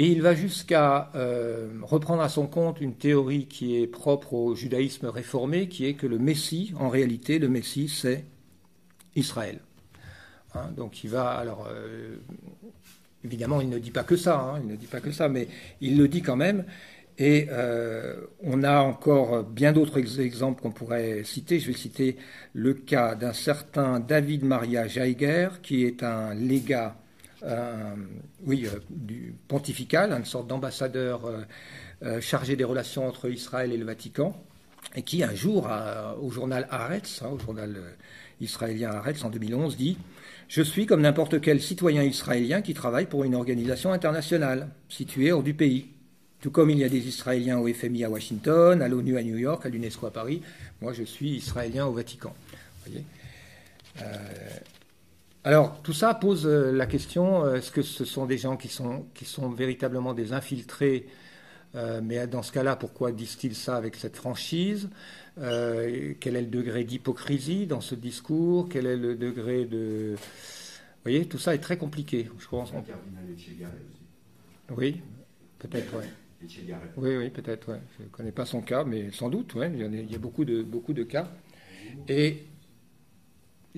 [0.00, 4.54] Et il va jusqu'à euh, reprendre à son compte une théorie qui est propre au
[4.54, 8.24] judaïsme réformé, qui est que le Messie, en réalité, le Messie, c'est
[9.16, 9.58] Israël.
[10.54, 12.16] Hein, donc il va alors euh,
[13.24, 15.48] évidemment, il ne dit pas que ça, hein, il ne dit pas que ça, mais
[15.80, 16.64] il le dit quand même.
[17.20, 17.48] Et
[18.44, 21.58] on a encore bien d'autres exemples qu'on pourrait citer.
[21.58, 22.16] Je vais citer
[22.52, 26.96] le cas d'un certain David Maria Jaiger, qui est un légat,
[28.44, 31.22] oui, du pontifical, une sorte d'ambassadeur
[32.20, 34.34] chargé des relations entre Israël et le Vatican,
[34.94, 35.68] et qui un jour,
[36.20, 37.76] au journal Haaretz, hein, au journal
[38.40, 39.98] israélien Haaretz en 2011, dit
[40.48, 45.42] Je suis comme n'importe quel citoyen israélien qui travaille pour une organisation internationale située hors
[45.42, 45.88] du pays.
[46.40, 49.36] Tout comme il y a des Israéliens au FMI à Washington, à l'ONU à New
[49.36, 50.40] York, à l'UNESCO à Paris,
[50.80, 52.32] moi je suis Israélien au Vatican.
[54.00, 54.04] Euh,
[55.44, 58.68] alors tout ça pose euh, la question euh, est-ce que ce sont des gens qui
[58.68, 61.06] sont, qui sont véritablement des infiltrés
[62.02, 64.88] mais dans ce cas-là, pourquoi disent-ils ça avec cette franchise
[65.40, 70.14] euh, quel est le degré d'hypocrisie dans ce discours Quel est le degré de...
[70.16, 72.28] Vous voyez, tout ça est très compliqué.
[72.38, 72.72] Je pense.
[74.76, 75.00] Oui,
[75.58, 76.48] peut-être, oui.
[76.96, 77.80] Oui, oui, peut-être, ouais.
[77.98, 79.70] Je ne connais pas son cas, mais sans doute, ouais.
[79.72, 81.28] il, y a, il y a beaucoup de, beaucoup de cas.
[82.08, 82.46] Et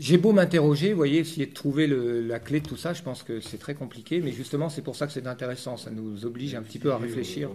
[0.00, 3.02] j'ai beau m'interroger, vous voyez, essayer de trouver le, la clé de tout ça, je
[3.02, 5.76] pense que c'est très compliqué, mais justement, c'est pour ça que c'est intéressant.
[5.76, 7.50] Ça nous oblige un petit peu à réfléchir.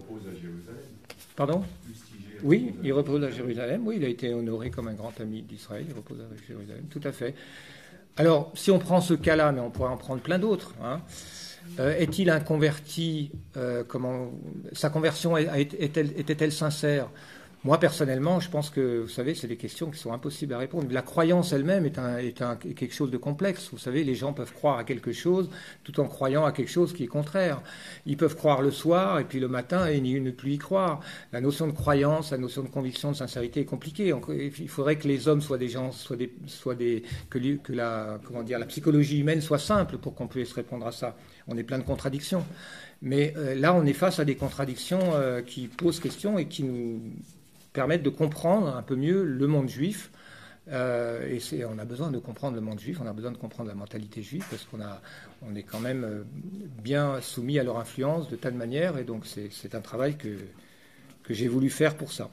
[1.35, 1.63] Pardon?
[2.43, 3.81] Oui, il repose à Jérusalem.
[3.85, 5.85] Oui, il a été honoré comme un grand ami d'Israël.
[5.89, 7.33] Il repose à Jérusalem, tout à fait.
[8.17, 10.73] Alors, si on prend ce cas-là, mais on pourrait en prendre plein d'autres.
[10.83, 11.01] Hein,
[11.79, 14.31] euh, est-il un converti euh, comment,
[14.73, 17.09] Sa conversion était-elle sincère?
[17.65, 20.85] Moi, personnellement, je pense que, vous savez, c'est des questions qui sont impossibles à répondre.
[20.91, 21.95] La croyance elle-même est,
[22.75, 23.69] quelque chose de complexe.
[23.71, 25.49] Vous savez, les gens peuvent croire à quelque chose
[25.83, 27.63] tout en croyant à quelque chose qui est contraire.
[28.05, 30.99] Ils peuvent croire le soir et puis le matin et ne plus y croire.
[31.33, 34.13] La notion de croyance, la notion de conviction, de sincérité est compliquée.
[34.59, 37.01] Il faudrait que les hommes soient des gens, soient des, soient des
[37.31, 40.91] que, que la, comment dire, la psychologie humaine soit simple pour qu'on puisse répondre à
[40.91, 41.17] ça.
[41.47, 42.45] On est plein de contradictions.
[43.01, 46.63] Mais euh, là, on est face à des contradictions euh, qui posent question et qui
[46.63, 47.01] nous
[47.75, 50.09] permettre de comprendre un peu mieux le monde juif.
[50.71, 53.69] Euh, et on a besoin de comprendre le monde juif, on a besoin de comprendre
[53.69, 54.79] la mentalité juive, parce qu'on
[55.43, 56.23] on est quand même euh,
[56.81, 60.39] bien soumis à leur influence de telle manière, et donc c'est un travail que,
[61.21, 62.31] que j'ai voulu faire pour ça.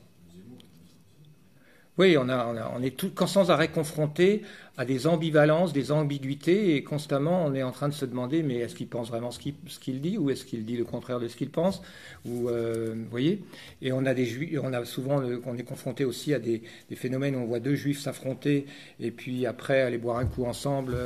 [1.99, 4.43] Oui, on, a, on, est tout, sans arrêt confronté
[4.79, 8.57] à des ambivalences, des ambiguïtés, et constamment on est en train de se demander, mais
[8.61, 11.37] est-ce qu'il pense vraiment ce qu'il dit, ou est-ce qu'il dit le contraire de ce
[11.37, 11.83] qu'il pense
[12.25, 13.43] ou, euh, voyez
[13.83, 16.63] Et on a, souvent, on est confronté aussi à des,
[16.95, 18.65] phénomènes où on voit deux juifs s'affronter,
[18.99, 20.97] et puis après aller boire un coup ensemble.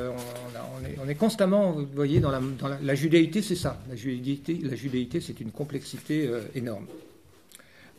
[1.03, 3.77] On, est, constamment, vous voyez, dans la, dans la, judéité, c'est ça.
[3.89, 6.85] La judéité, la judéité c'est une complexité euh, énorme.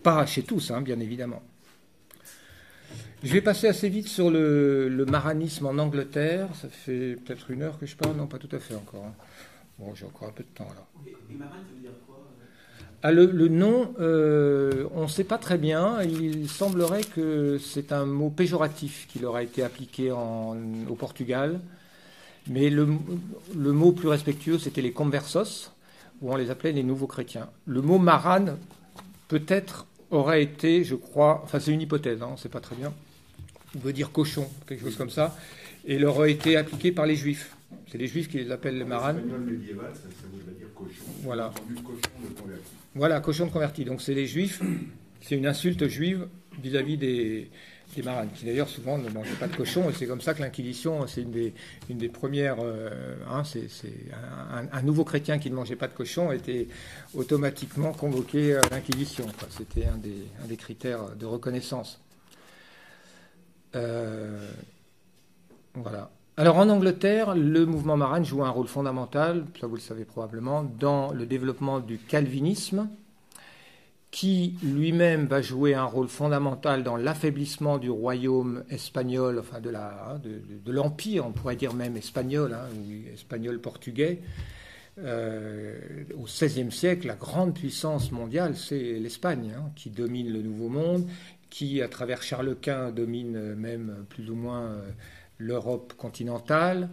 [0.02, 1.42] Pas chez tous, hein, bien évidemment.
[3.24, 6.48] Je vais passer assez vite sur le, maranisme en Angleterre.
[6.54, 9.04] Ça fait peut-être une heure que je parle, non, pas tout à fait encore.
[9.04, 9.14] Hein.
[9.78, 11.06] Bon, j'ai encore un peu de temps là.
[13.02, 16.02] Ah, le, le, nom, euh, on ne sait pas très bien.
[16.02, 20.56] Il semblerait que c'est un mot péjoratif qui leur a été appliqué en,
[20.88, 21.60] au Portugal.
[22.48, 22.88] Mais le,
[23.56, 25.72] le mot plus respectueux, c'était les conversos,
[26.20, 27.48] où on les appelait les nouveaux chrétiens.
[27.66, 28.56] Le mot marane,
[29.28, 32.74] peut-être, aurait été, je crois, enfin c'est une hypothèse, hein, on ne sait pas très
[32.76, 32.92] bien,
[33.76, 35.36] on veut dire cochon, quelque chose comme ça,
[35.86, 37.54] et il aurait été appliqué par les juifs.
[37.90, 39.22] C'est les juifs qui les appellent les maranes.
[39.46, 41.04] médiéval, ça, ça voudrait dire cochon.
[41.22, 41.52] Voilà.
[41.54, 42.62] Cochon de converti.
[42.94, 43.84] Voilà, cochon de converti.
[43.84, 44.60] Donc c'est les juifs,
[45.20, 46.28] c'est une insulte juive
[46.62, 47.50] vis-à-vis des,
[47.94, 50.40] des maranes, qui d'ailleurs souvent ne mangeaient pas de cochon, et c'est comme ça que
[50.42, 51.54] l'Inquisition, c'est une des,
[51.88, 52.56] une des premières.
[52.60, 53.68] Euh, hein, c'est,
[54.52, 56.68] un, un, nouveau chrétien qui ne mangeait pas de cochon était
[57.14, 59.26] automatiquement convoqué à l'Inquisition.
[59.50, 62.00] C'était un des, un des critères de reconnaissance.
[63.74, 64.50] Euh,
[65.74, 66.10] voilà.
[66.36, 70.62] Alors en Angleterre, le mouvement Marane joue un rôle fondamental, ça vous le savez probablement,
[70.62, 72.88] dans le développement du calvinisme,
[74.10, 80.20] qui lui-même va jouer un rôle fondamental dans l'affaiblissement du royaume espagnol, enfin de, hein,
[80.66, 84.20] l'empire, on pourrait dire même espagnol, hein, ou espagnol-portugais.
[85.04, 90.68] Euh, au XVIe siècle, la grande puissance mondiale, c'est l'Espagne, hein, qui domine le Nouveau
[90.68, 91.06] Monde,
[91.50, 94.90] qui, à travers Charles Quint, domine même plus ou moins euh,
[95.38, 96.88] l'Europe continentale.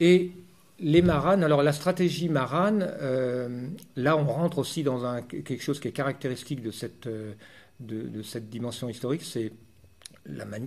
[0.00, 0.32] Et
[0.80, 5.88] les maranes, alors la stratégie marane, euh, là on rentre aussi dans quelque chose qui
[5.88, 7.34] est caractéristique de cette, euh,
[7.80, 9.52] de, cette dimension historique, c'est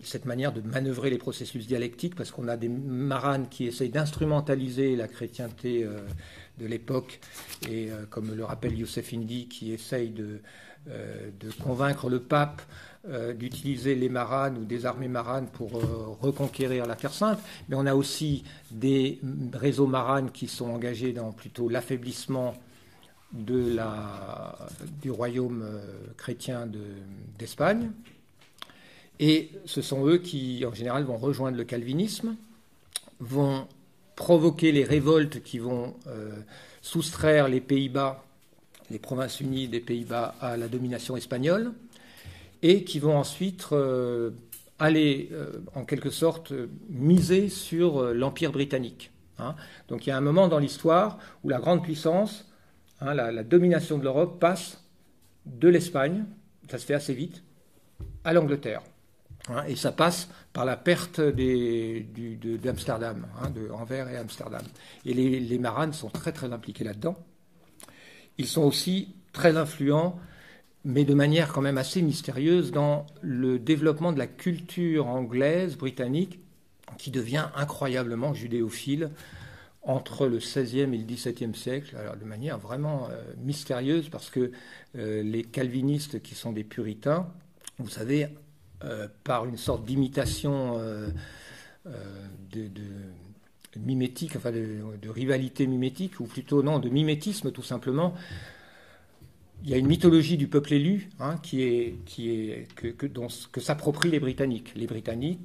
[0.03, 4.97] cette manière de manœuvrer les processus dialectiques, parce qu'on a des maranes qui essayent d'instrumentaliser
[4.97, 5.87] la chrétienté
[6.57, 7.21] de l'époque,
[7.69, 10.41] et comme le rappelle Youssef Indy, qui essaye de,
[10.87, 12.61] de convaincre le pape
[13.37, 15.71] d'utiliser les maranes ou des armées maranes pour
[16.21, 19.19] reconquérir la Terre Sainte, mais on a aussi des
[19.53, 22.55] réseaux maranes qui sont engagés dans plutôt l'affaiblissement
[23.31, 23.79] du
[25.11, 25.65] royaume
[26.17, 26.67] chrétien
[27.37, 27.91] d'Espagne.
[29.19, 32.35] Et ce sont eux qui, en général, vont rejoindre le calvinisme,
[33.19, 33.67] vont
[34.15, 36.31] provoquer les révoltes qui vont euh,
[36.81, 38.24] soustraire les Pays-Bas,
[38.91, 41.71] les provinces unies des Pays-Bas, à la domination espagnole,
[42.61, 44.31] et qui vont ensuite euh,
[44.79, 46.53] aller, euh, en quelque sorte,
[46.89, 49.11] miser sur l'Empire britannique.
[49.39, 49.55] Hein.
[49.87, 52.49] Donc il y a un moment dans l'histoire où la grande puissance,
[53.01, 54.81] hein, la domination de l'Europe, passe
[55.45, 56.25] de l'Espagne,
[56.69, 57.43] ça se fait assez vite,
[58.23, 58.81] à l'Angleterre.
[59.49, 64.63] Hein, et ça passe par la perte d'Amsterdam, hein, de Anvers et Amsterdam.
[65.05, 67.15] Et les, les Maranes sont très très impliqués là-dedans.
[68.37, 70.19] Ils sont aussi très influents,
[70.83, 76.39] mais de manière quand même assez mystérieuse, dans le développement de la culture anglaise, britannique,
[76.97, 79.09] qui devient incroyablement judéophile
[79.83, 84.51] entre le XVIe et le XVIIe siècle, alors de manière vraiment euh, mystérieuse, parce que
[84.95, 87.27] euh, les calvinistes, qui sont des puritains,
[87.77, 88.27] vous savez,
[88.83, 90.79] euh, par une sorte d'imitation
[92.51, 92.69] de,
[93.79, 98.13] mimétique, enfin de, rivalité mimétique, ou plutôt non, de mimétisme tout simplement.
[99.63, 103.59] Il y a une mythologie du peuple élu hein, qui est, qui est, que, que,
[103.59, 104.73] s'approprient les Britanniques.
[104.75, 105.39] Les Britanniques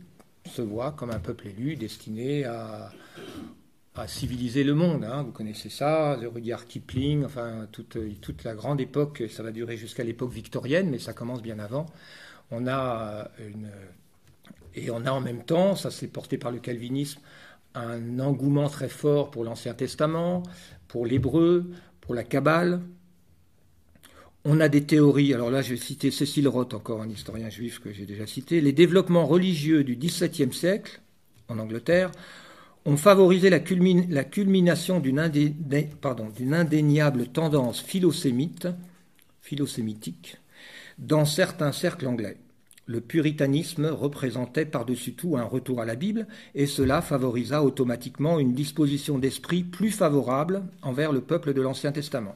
[0.46, 2.92] se voient comme un peuple élu destiné à,
[3.94, 5.04] à civiliser le monde.
[5.04, 5.22] Hein.
[5.22, 10.04] Vous connaissez ça, Rudyard Kipling, enfin toute, toute la grande époque, ça va durer jusqu'à
[10.04, 11.86] l'époque victorienne, mais ça commence bien avant
[12.50, 13.70] on a une,
[14.74, 17.20] et on a en même temps, ça s'est porté par le calvinisme,
[17.74, 20.42] un engouement très fort pour l'Ancien Testament,
[20.88, 22.80] pour l'hébreu, pour la Kabbale.
[24.44, 27.78] On a des théories, alors là je vais citer Cécile Roth, encore un historien juif
[27.78, 31.00] que j'ai déjà cité, les développements religieux du XVIIe siècle
[31.48, 32.10] en Angleterre
[32.86, 38.68] ont favorisé la, culmination d'une indéniable tendance philosémite,
[39.42, 40.38] philosémitique
[40.98, 42.38] dans certains cercles anglais.
[42.90, 46.26] Le puritanisme représentait par-dessus tout un retour à la Bible,
[46.56, 52.34] et cela favorisa automatiquement une disposition d'esprit plus favorable envers le peuple de l'Ancien Testament.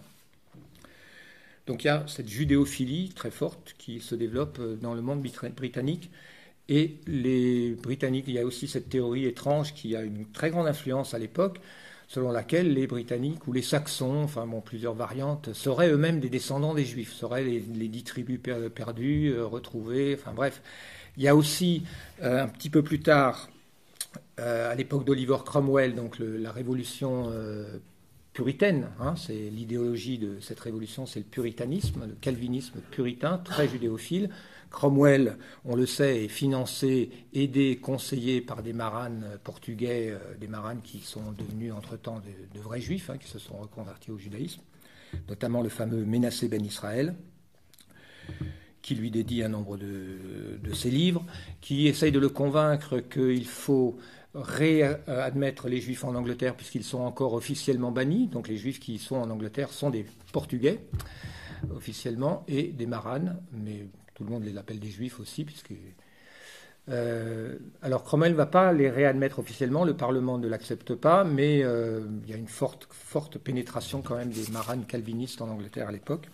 [1.67, 5.27] Donc il y a cette judéophilie très forte qui se développe dans le monde
[5.57, 6.09] britannique,
[6.69, 10.69] et les Britanniques, il y a aussi cette théorie étrange qui a une très grande
[10.69, 11.59] influence à l'époque,
[12.15, 16.73] selon laquelle les Britanniques ou les Saxons, enfin bon, plusieurs variantes, seraient eux-mêmes des descendants
[16.73, 18.39] des Juifs, seraient les, dix tribus
[18.73, 20.63] perdues, euh, retrouvées, enfin bref.
[21.17, 21.83] Il y a aussi,
[22.23, 23.49] euh, un petit peu plus tard,
[24.39, 27.33] euh, à l'époque d'Oliver Cromwell, donc la révolution
[28.35, 34.29] puritaine, hein, c'est l'idéologie de cette révolution, c'est le puritanisme, le calvinisme puritain, très judéophile,
[34.75, 40.81] Cromwell, on le sait, est financé, aidé, conseillé par des maranes portugais, euh, des maranes
[40.83, 42.21] qui sont devenus entre-temps
[42.55, 44.63] de, vrais juifs, hein, qui se sont reconvertis au judaïsme,
[45.29, 47.15] notamment le fameux Ménassé Ben Israël,
[48.83, 51.25] qui lui dédie un nombre de, ses livres,
[51.61, 53.97] qui essaye de le convaincre qu'il faut
[54.35, 58.29] réadmettre les juifs en Angleterre puisqu'ils sont encore officiellement bannis.
[58.29, 60.81] Donc les juifs qui sont en Angleterre sont des portugais
[61.75, 65.73] officiellement et des maranes, mais tout le monde les appelle des juifs aussi, puisque.
[66.91, 71.63] Euh, alors Cromwell ne va pas les réadmettre officiellement, le Parlement ne l'accepte pas, mais
[71.63, 75.89] euh, il y a une forte, forte pénétration quand même des maranes calvinistes en Angleterre
[75.89, 76.29] à l'époque.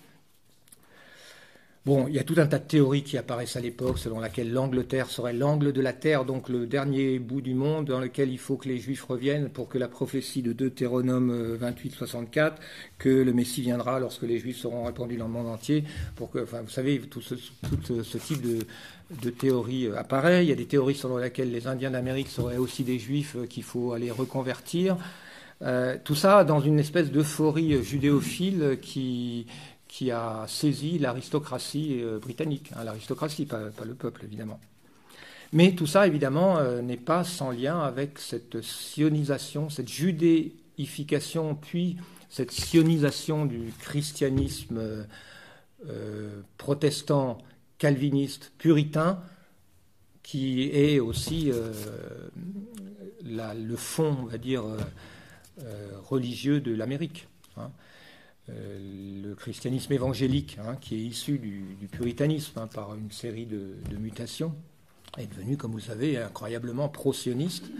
[1.86, 4.52] Bon, il y a tout un tas de théories qui apparaissent à l'époque, selon laquelle
[4.52, 8.36] l'Angleterre serait l'angle de la Terre, donc le dernier bout du monde dans lequel il
[8.36, 12.50] faut que les Juifs reviennent pour que la prophétie de Deutéronome 28-64, euh,
[12.98, 15.84] que le Messie viendra lorsque les Juifs seront répandus dans le monde entier,
[16.16, 17.34] pour que, vous savez, tout ce,
[18.18, 18.58] type de,
[19.22, 20.44] de théories euh, apparaît.
[20.44, 23.46] Il y a des théories selon lesquelles les Indiens d'Amérique seraient aussi des Juifs euh,
[23.46, 24.98] qu'il faut aller reconvertir.
[26.04, 29.46] tout ça dans une espèce d'euphorie judéophile qui,
[29.90, 34.60] qui a saisi l'aristocratie euh, britannique, hein, l'aristocratie, pas, le peuple évidemment.
[35.52, 41.96] Mais tout ça évidemment euh, n'est pas sans lien avec cette sionisation, cette judéification, puis
[42.28, 44.78] cette sionisation du christianisme
[45.88, 47.38] euh, protestant,
[47.78, 49.20] calviniste, puritain,
[50.22, 51.50] qui est aussi
[53.24, 54.62] le fond, on va dire,
[56.04, 57.26] religieux de l'Amérique.
[57.56, 57.72] Hein.
[58.48, 63.76] Euh, le christianisme évangélique, hein, qui est issu du, puritanisme hein, par une série de,
[63.98, 64.54] mutations,
[65.18, 67.70] est devenu, comme vous le savez, incroyablement pro-sioniste.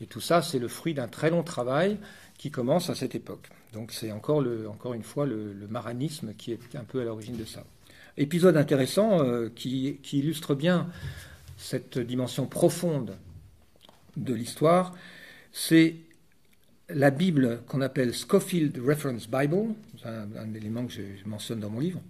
[0.00, 1.98] Et tout ça, c'est le fruit d'un très long travail
[2.38, 3.48] qui commence à cette époque.
[3.72, 7.44] Donc c'est encore, encore une fois le, maranisme qui est un peu à l'origine de
[7.44, 7.64] ça.
[8.16, 10.88] Épisode intéressant euh, qui, illustre bien
[11.56, 13.16] cette dimension profonde
[14.16, 14.94] de l'histoire,
[15.52, 15.96] c'est
[16.88, 19.74] la Bible qu'on appelle Scofield Reference Bible,
[20.04, 22.00] un, élément que je, mentionne dans mon livre,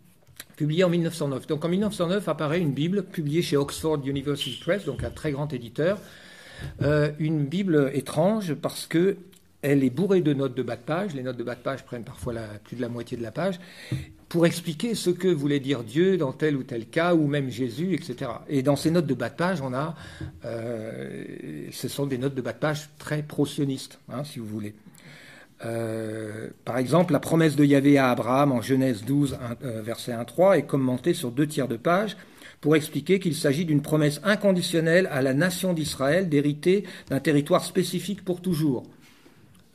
[0.57, 1.47] publié en 1909.
[1.47, 5.53] Donc en 1909 apparaît une Bible publiée chez Oxford University Press, donc un très grand
[5.53, 5.99] éditeur,
[6.83, 9.17] euh, une Bible étrange parce que
[9.63, 11.15] elle est bourrée de notes de bas de page.
[11.15, 12.35] Les notes de bas de page prennent parfois
[12.65, 13.59] plus de la moitié de la page
[14.29, 17.95] pour expliquer ce que voulait dire Dieu dans tel ou tel cas, ou même Jésus,
[17.95, 18.31] etc.
[18.49, 19.95] Et dans ces notes de bas de page, on a,
[20.45, 24.75] euh, ce sont des notes de bas de page très pro-sionistes, hein, si vous voulez.
[25.65, 30.13] Euh, par exemple, la promesse de Yahvé à Abraham en Genèse 12, 1, euh, verset
[30.13, 32.17] 1-3 est commentée sur deux tiers de page
[32.61, 38.25] pour expliquer qu'il s'agit d'une promesse inconditionnelle à la nation d'Israël d'hériter d'un territoire spécifique
[38.25, 38.85] pour toujours.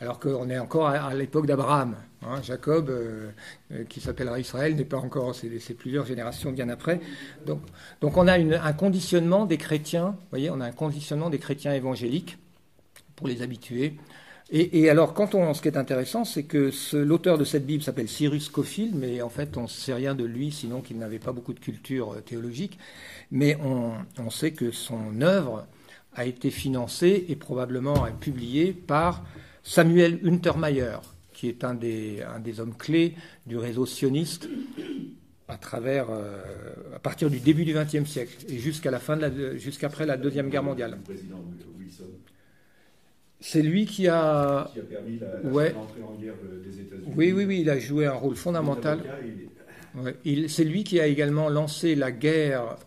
[0.02, 1.96] Alors qu'on est encore à, l'époque d'Abraham.
[2.22, 3.32] Hein, Jacob, euh,
[3.90, 7.02] qui s'appellera Israël, n'est pas encore, c'est plusieurs générations bien après.
[7.46, 7.62] Donc,
[8.02, 12.38] on a un conditionnement des chrétiens, vous voyez, on a un conditionnement des chrétiens évangéliques
[13.16, 13.96] pour les habituer
[14.52, 18.96] et, alors, ce qui est intéressant, c'est que l'auteur de cette Bible s'appelle Cyrus Scofield,
[18.96, 21.60] mais en fait, on ne sait rien de lui, sinon qu'il n'avait pas beaucoup de
[21.60, 22.80] culture euh, théologique.
[23.30, 25.68] Mais on, sait que son œuvre
[26.16, 29.24] a été financée et probablement publiée par
[29.62, 30.98] Samuel Untermeyer,
[31.32, 32.24] qui est un des,
[32.58, 33.14] hommes clés
[33.46, 34.50] du réseau sioniste
[35.52, 36.36] euh,
[36.96, 39.18] à partir du début du XXe siècle et jusqu'à la fin
[39.58, 40.98] jusqu'après la deuxième guerre mondiale.
[43.40, 44.70] C'est lui qui a.
[44.74, 45.74] Qui a permis la, ouais.
[45.74, 46.34] en guerre
[46.64, 47.14] des États-Unis.
[47.16, 49.00] Oui, oui, oui, il a joué un rôle fondamental.
[49.96, 50.16] Ouais.
[50.26, 52.78] Il, c'est lui qui a également lancé la guerre,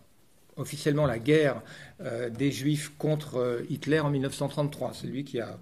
[0.56, 1.62] officiellement la guerre
[2.02, 4.92] euh, des Juifs contre euh, Hitler en 1933.
[4.94, 5.58] C'est lui qui a,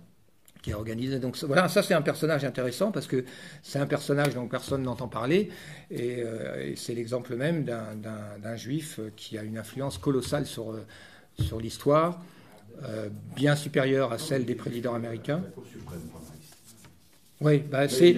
[0.63, 1.19] qui organisé.
[1.19, 3.25] Donc voilà, ça c'est un personnage intéressant parce que
[3.63, 5.51] c'est un personnage dont personne n'entend parler
[5.91, 10.75] et, euh, et c'est l'exemple même d'un Juif qui a une influence colossale sur,
[11.39, 12.21] sur l'histoire.
[12.85, 15.43] Euh, bien supérieure à celle des présidents américains.
[15.45, 16.01] La Cour suprême,
[17.43, 18.15] oui, bah c'est.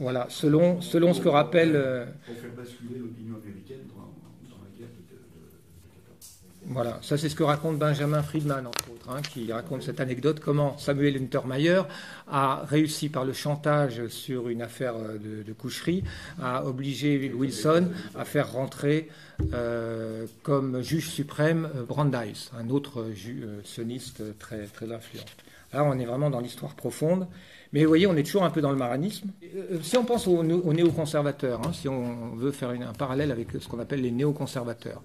[0.00, 1.76] Voilà, selon, selon ce que rappelle.
[1.76, 4.02] Euh, pour faire basculer l'opinion américaine dans,
[4.50, 6.42] dans, la guerre de, de, de 14.
[6.68, 10.40] Voilà, ça c'est ce que raconte Benjamin Friedman, entre autres, hein, qui raconte cette anecdote
[10.40, 11.82] comment Samuel Untermeyer
[12.26, 16.02] a réussi par le chantage sur une affaire de, de coucherie
[16.42, 19.08] à obliger Wilson à faire rentrer
[19.54, 25.24] euh, comme juge suprême Brandeis, un autre ju, euh, sioniste très, très influent.
[25.72, 27.28] Là, on est vraiment dans l'histoire profonde.
[27.72, 29.30] Mais vous voyez, on est toujours un peu dans le maranisme.
[29.54, 33.48] Euh, si on pense aux, aux néoconservateurs, hein, si on veut faire un parallèle avec
[33.60, 35.02] ce qu'on appelle les néoconservateurs,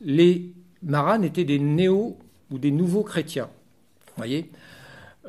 [0.00, 0.52] les
[0.82, 2.16] maranes étaient des néo
[2.50, 3.48] ou des nouveaux chrétiens.
[4.16, 4.50] Voyez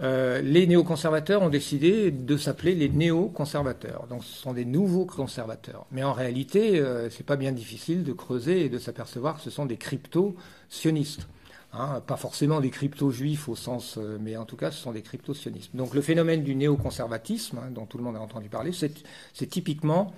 [0.01, 4.07] euh, les néoconservateurs ont décidé de s'appeler les néoconservateurs.
[4.09, 5.85] Donc ce sont des nouveaux conservateurs.
[5.91, 9.51] Mais en réalité, euh, c'est pas bien difficile de creuser et de s'apercevoir que ce
[9.51, 11.27] sont des crypto-sionistes.
[11.75, 15.01] Hein, pas forcément des crypto-juifs au sens, euh, mais en tout cas, ce sont des
[15.01, 15.75] crypto-sionistes.
[15.75, 20.13] Donc le phénomène du néoconservatisme, hein, dont tout le monde a entendu parler, c'est typiquement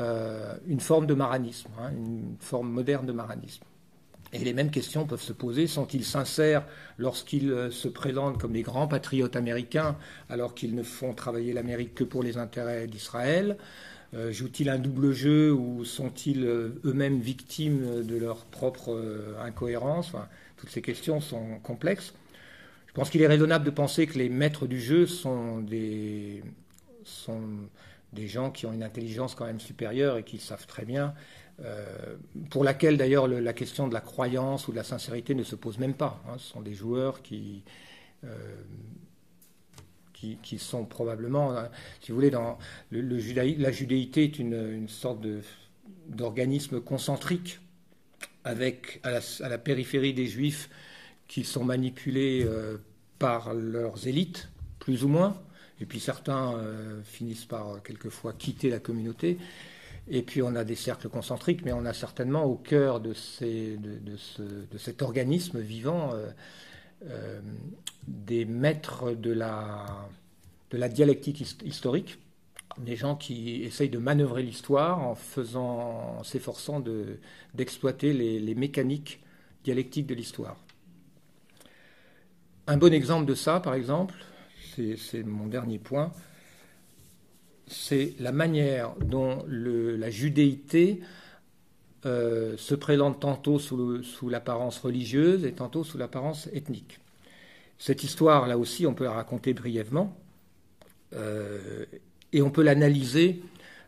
[0.00, 3.64] euh, une forme de maranisme, hein, une forme moderne de maranisme.
[4.32, 5.66] Et les mêmes questions peuvent se poser.
[5.66, 6.64] Sont-ils sincères
[6.96, 9.96] lorsqu'ils se présentent comme des grands patriotes américains
[10.30, 13.58] alors qu'ils ne font travailler l'Amérique que pour les intérêts d'Israël?
[14.14, 20.12] Euh, Jouent-ils un double jeu ou sont-ils eux-mêmes victimes de leur propre euh, incohérence?
[20.56, 22.14] Toutes ces questions sont complexes.
[22.88, 26.42] Je pense qu'il est raisonnable de penser que les maîtres du jeu sont des
[28.26, 31.14] gens qui ont une intelligence quand même supérieure et qui savent très bien
[31.64, 32.16] euh,
[32.50, 35.78] pour laquelle d'ailleurs la question de la croyance ou de la sincérité ne se pose
[35.78, 36.20] même pas.
[36.26, 36.34] Hein.
[36.38, 37.62] Ce sont des joueurs qui,
[38.24, 38.28] euh,
[40.12, 41.68] qui, sont probablement, hein,
[42.00, 42.58] si vous voulez, dans
[42.90, 43.18] le, le
[43.58, 45.24] la judéité est une, sorte
[46.08, 47.60] d'organisme concentrique
[48.44, 50.68] avec à la, périphérie des juifs
[51.28, 52.78] qui sont manipulés euh,
[53.20, 54.48] par leurs élites,
[54.80, 55.40] plus ou moins,
[55.80, 56.60] et puis certains
[57.04, 59.38] finissent par quelquefois quitter la communauté.
[60.08, 63.14] Et puis on a des cercles concentriques, mais on a certainement au cœur de,
[64.76, 66.28] cet organisme vivant euh,
[67.08, 67.40] euh,
[68.06, 69.86] des maîtres de la,
[70.88, 72.18] dialectique historique,
[72.78, 75.16] des gens qui essayent de manœuvrer l'histoire en
[75.54, 76.82] en s'efforçant
[77.54, 79.20] d'exploiter les mécaniques
[79.62, 80.56] dialectiques de l'histoire.
[82.66, 84.14] Un bon exemple de ça, par exemple,
[84.76, 86.12] c'est mon dernier point,
[87.72, 91.00] c'est la manière dont la judéité
[92.04, 96.98] euh, se présente tantôt sous, sous l'apparence religieuse et tantôt sous l'apparence ethnique.
[97.78, 100.16] Cette histoire, là aussi, on peut la raconter brièvement
[101.14, 101.84] euh,
[102.32, 103.40] et on peut l'analyser.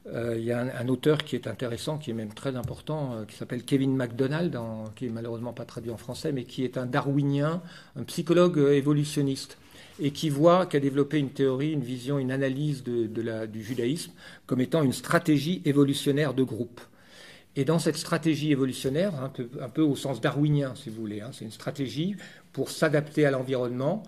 [0.06, 3.36] Euh, il y a un, auteur qui est intéressant, qui est même très important, qui
[3.36, 4.56] s'appelle Kevin MacDonald,
[4.94, 7.62] qui est malheureusement pas traduit en français, mais qui est un darwinien,
[7.96, 9.58] un psychologue évolutionniste
[10.00, 14.12] et qui voit, qui a développé une théorie, une vision, une analyse du judaïsme
[14.46, 16.80] comme étant une stratégie évolutionnaire de groupe.
[17.56, 21.20] Et dans cette stratégie évolutionnaire, un peu, un peu au sens darwinien, si vous voulez,
[21.20, 22.16] hein, c'est une stratégie
[22.52, 24.02] pour s'adapter à l'environnement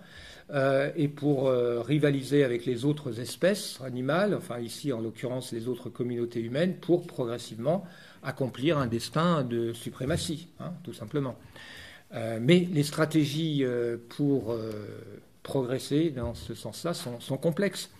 [0.50, 5.68] euh, et pour euh, rivaliser avec les autres espèces animales, enfin ici en l'occurrence les
[5.68, 7.84] autres communautés humaines, pour progressivement
[8.24, 11.36] accomplir un destin de suprématie, hein, tout simplement.
[12.14, 13.64] Euh, mais les stratégies
[14.08, 14.56] pour
[15.46, 17.90] progresser dans ce sens-là sont, complexes.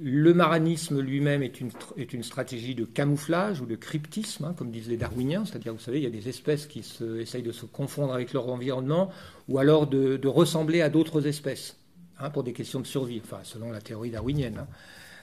[0.00, 4.88] Le maranisme lui-même est une, est stratégie de camouflage ou de cryptisme, hein, comme disent
[4.88, 6.82] les darwiniens, c'est-à-dire, vous savez, il y a des espèces qui
[7.20, 9.10] essayent de se confondre avec leur environnement
[9.48, 11.76] ou alors de, ressembler à d'autres espèces
[12.18, 14.58] hein, pour des questions de survie, enfin, selon la théorie darwinienne.
[14.58, 14.66] Hein.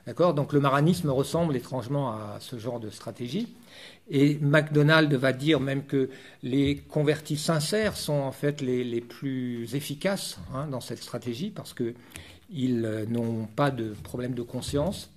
[0.06, 0.36] D'accord?
[0.36, 3.56] Donc le maranisme ressemble étrangement à ce genre de stratégie.
[4.10, 6.10] Et MacDonald va dire même que
[6.44, 10.38] les convertis sincères sont en fait les, les plus efficaces
[10.70, 11.96] dans cette stratégie parce que
[12.52, 15.10] ils euh, n'ont pas de problème de conscience.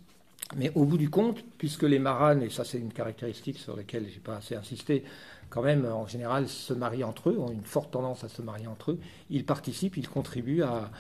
[0.57, 4.07] Mais au bout du compte, puisque les maranes, et ça c'est une caractéristique sur laquelle
[4.09, 5.05] je n'ai pas assez insisté,
[5.51, 8.67] quand même en général se marient entre eux, ont une forte tendance à se marier
[8.67, 8.99] entre eux,
[9.29, 10.91] ils participent, ils contribuent à,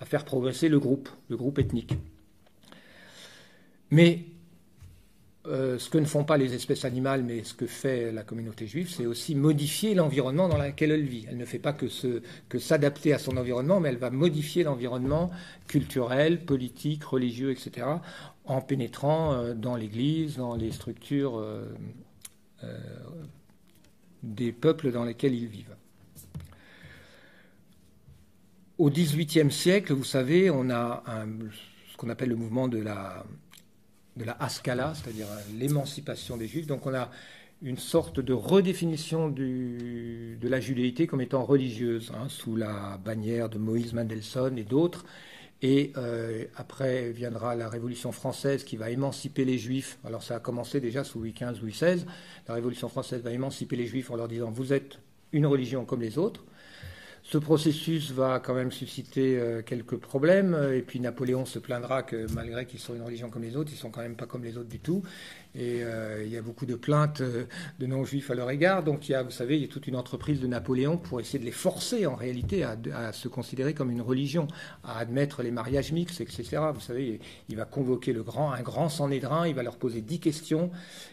[0.00, 1.94] à faire progresser le groupe, le groupe ethnique.
[3.90, 4.24] Mais
[5.48, 8.66] euh, ce que ne font pas les espèces animales, mais ce que fait la communauté
[8.66, 11.26] juive, c'est aussi modifier l'environnement dans lequel elle vit.
[11.28, 11.88] Elle ne fait pas que,
[12.58, 15.30] s'adapter à son environnement, mais elle va modifier l'environnement
[15.66, 17.86] culturel, politique, religieux, etc.,
[18.44, 21.64] en pénétrant euh, dans l'Église, dans les structures euh,
[24.22, 25.76] des peuples dans lesquels ils vivent.
[28.76, 31.02] Au XVIIIe siècle, vous savez, on a
[31.90, 33.24] ce qu'on appelle le mouvement de la
[34.18, 36.66] de la Haskalah, c'est-à-dire l'émancipation des Juifs.
[36.66, 37.10] Donc on a
[37.62, 43.58] une sorte de redéfinition de la judéité comme étant religieuse, hein, sous la bannière de
[43.58, 45.04] Moïse Mendelssohn et d'autres.
[45.60, 49.98] Et euh, après viendra la Révolution française qui va émanciper les Juifs.
[50.04, 52.04] Alors ça a commencé déjà sous Louis XV, Louis XVI.
[52.46, 55.00] La Révolution française va émanciper les Juifs en leur disant vous êtes
[55.32, 56.44] une religion comme les autres.
[57.30, 62.26] Ce processus va quand même susciter euh, quelques problèmes, et puis Napoléon se plaindra que
[62.32, 64.56] malgré qu'ils soient une religion comme les autres, ils sont quand même pas comme les
[64.56, 65.02] autres du tout.
[65.54, 67.44] Et euh, il y a beaucoup de plaintes euh,
[67.80, 68.82] de non-juifs à leur égard.
[68.82, 71.20] Donc il y a, vous savez, il y a toute une entreprise de Napoléon pour
[71.20, 74.48] essayer de les forcer en réalité à, se considérer comme une religion,
[74.82, 76.60] à admettre les mariages mixtes, etc.
[76.72, 77.20] Vous savez,
[77.50, 80.70] il va convoquer le grand, un grand il va leur poser dix questions,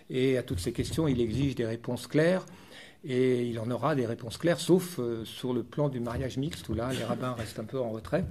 [0.09, 2.45] et à toutes ces questions, il exige des réponses claires
[3.05, 6.67] et il en aura des réponses claires, sauf euh, sur le plan du mariage mixte,
[6.69, 8.25] où là, les rabbins restent un peu en retrait.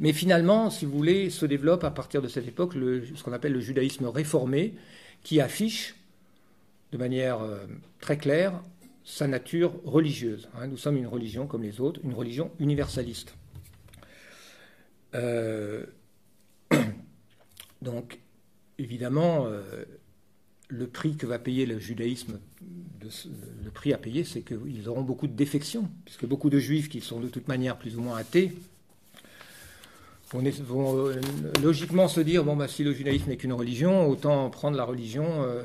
[0.00, 3.52] Mais finalement, si vous voulez, se développe à partir de cette époque ce qu'on appelle
[3.52, 4.74] le judaïsme réformé,
[5.22, 5.96] qui affiche
[6.92, 7.58] de manière euh,
[8.00, 8.58] très claire
[9.04, 10.48] sa nature religieuse.
[10.56, 10.68] Hein.
[10.68, 13.34] Nous sommes une religion comme les autres, une religion universaliste.
[15.14, 15.84] Euh,
[17.82, 18.18] donc,
[18.78, 19.46] évidemment,
[20.68, 22.40] le prix que va payer le judaïsme,
[23.02, 27.00] le prix à payer, c'est qu'ils auront beaucoup de défections, puisque beaucoup de juifs qui
[27.00, 28.52] sont de toute manière plus ou moins athées
[30.62, 31.20] vont, euh,
[31.62, 35.26] logiquement se dire bon bah si le judaïsme n'est qu'une religion, autant prendre la religion
[35.42, 35.62] euh,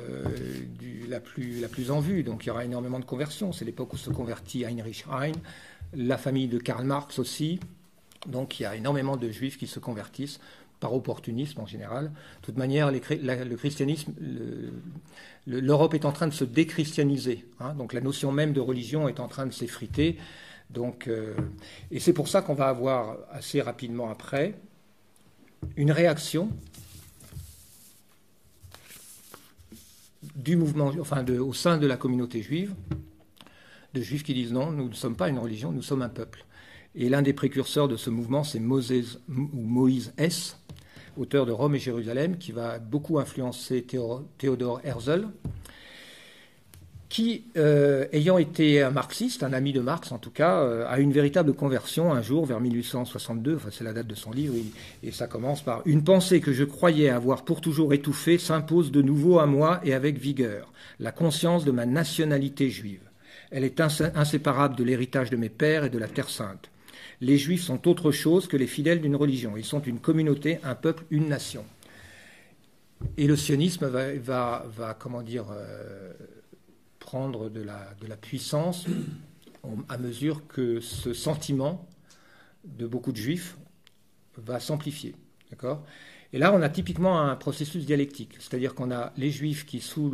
[1.08, 2.24] la, plus, la plus en vue.
[2.24, 3.52] Donc il y aura énormément de conversions.
[3.52, 5.36] C'est l'époque où se convertit Heinrich Heine,
[5.94, 7.60] la famille de Karl Marx aussi.
[8.28, 10.40] Donc il y a énormément de juifs qui se convertissent
[10.80, 12.06] par opportunisme en général.
[12.06, 14.14] De toute manière, le christianisme,
[15.46, 17.46] l'Europe est en train de se déchristianiser.
[17.60, 17.74] Hein.
[17.74, 20.18] donc la notion même de religion est en train de s'effriter.
[20.70, 21.34] Donc, euh,
[21.90, 24.54] et c'est pour ça qu'on va avoir assez rapidement après
[25.76, 26.52] une réaction
[30.36, 32.74] du mouvement, enfin au sein de la communauté juive,
[33.94, 36.46] de juifs qui disent non, nous ne sommes pas une religion, nous sommes un peuple.
[36.96, 40.59] Et l'un des précurseurs de ce mouvement, c'est Moïse, Moïse S.,
[41.20, 43.86] auteur de Rome et Jérusalem, qui va beaucoup influencer
[44.38, 45.28] Théodore Herzl,
[47.10, 51.00] qui, euh, ayant été un marxiste, un ami de Marx en tout cas, euh, a
[51.00, 54.54] une véritable conversion un jour vers 1862, enfin c'est la date de son livre,
[55.02, 59.02] et ça commence par Une pensée que je croyais avoir pour toujours étouffée s'impose de
[59.02, 63.02] nouveau à moi et avec vigueur, la conscience de ma nationalité juive.
[63.50, 66.70] Elle est inséparable de l'héritage de mes pères et de la Terre sainte
[67.22, 69.58] les juifs sont autre chose que les fidèles d'une religion.
[69.58, 71.66] Ils sont une communauté, un peuple, une nation.
[73.18, 76.14] Et le sionisme va, comment dire, euh,
[77.00, 78.86] prendre de la, puissance
[79.90, 81.88] à mesure que ce sentiment
[82.64, 83.58] de beaucoup de juifs
[84.38, 85.16] va s'amplifier.
[86.32, 90.10] Et là, on a typiquement un processus dialectique, c'est-à-dire qu'on a les juifs qui, sous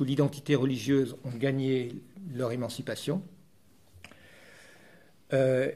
[0.00, 1.92] l'identité religieuse, ont gagné
[2.32, 3.22] leur émancipation.
[5.34, 5.70] Euh,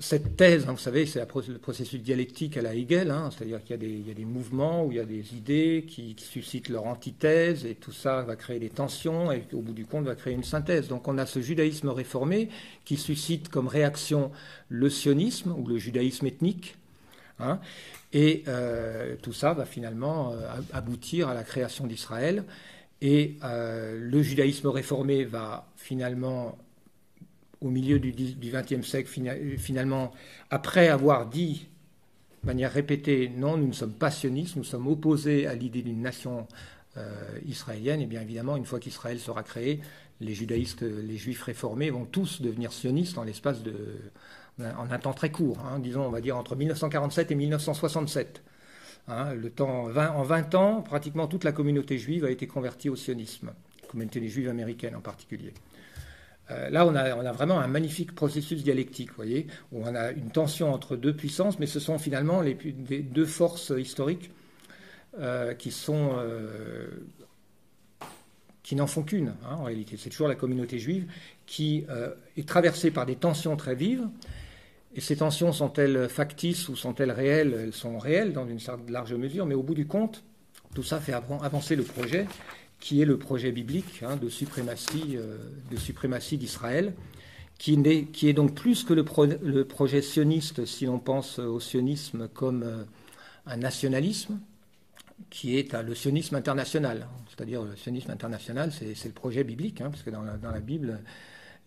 [0.00, 4.06] cette thèse, hein, vous savez, c'est le processus dialectique à la Hegel, hein, c'est-à-dire qu'il
[4.06, 7.74] y, a des mouvements où il y a des idées qui, suscitent leur antithèse, et
[7.74, 10.86] tout ça va créer des tensions, et au bout du compte va créer une synthèse.
[10.86, 12.48] Donc on a ce judaïsme réformé
[12.84, 14.30] qui suscite comme réaction
[14.68, 16.76] le sionisme ou le judaïsme ethnique,
[17.40, 17.58] hein,
[18.12, 22.44] et euh, tout ça va finalement euh, aboutir à la création d'Israël.
[23.00, 26.58] Et le judaïsme réformé va finalement
[27.60, 29.10] au milieu du XXe siècle,
[29.58, 30.12] finalement,
[30.50, 31.68] après avoir dit
[32.42, 36.00] de manière répétée, non, nous ne sommes pas sionistes, nous sommes opposés à l'idée d'une
[36.00, 36.46] nation
[36.96, 37.10] euh,
[37.46, 39.80] israélienne, et bien évidemment, une fois qu'Israël sera créé,
[40.20, 43.74] les judaïstes, les juifs réformés vont tous devenir sionistes en l'espace de,
[44.60, 48.42] en un temps très court, hein, disons, on va dire entre 1947 et 1967.
[49.08, 52.96] Hein, le temps, en 20 ans, pratiquement toute la communauté juive a été convertie au
[52.96, 53.52] sionisme,
[53.82, 55.54] la communauté des juives américaines en particulier.
[56.50, 60.72] Euh, là, on a, vraiment un magnifique processus dialectique, voyez, où on a une tension
[60.72, 64.30] entre deux puissances, mais ce sont finalement les, deux forces historiques
[65.18, 66.88] euh, qui sont euh,
[68.62, 69.96] qui n'en font qu'une hein, en réalité.
[69.98, 71.06] C'est toujours la communauté juive
[71.46, 71.86] qui
[72.36, 74.06] est traversée par des tensions très vives.
[74.94, 77.58] Et ces tensions sont-elles factices ou sont-elles réelles?
[77.58, 78.58] Elles sont réelles dans une
[78.88, 80.22] large mesure, mais au bout du compte,
[80.74, 82.26] tout ça fait avancer le projet
[82.80, 85.36] qui est le projet biblique hein, de suprématie euh,
[85.76, 86.94] suprématie d'Israël,
[87.58, 92.84] qui, est donc plus que le, projet sioniste, si l'on pense au sionisme comme euh,
[93.46, 94.38] un nationalisme,
[95.30, 97.08] qui est le sionisme international.
[97.28, 100.60] C'est-à-dire le sionisme international, c'est le projet biblique, hein, parce que dans la, dans la
[100.60, 101.00] Bible,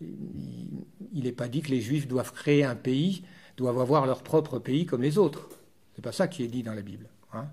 [0.00, 3.24] il n'est pas dit que les Juifs doivent créer un pays,
[3.56, 5.48] doivent avoir leur propre pays comme les autres.
[5.94, 7.06] C'est pas ça qui est dit dans la Bible.
[7.34, 7.46] Hein.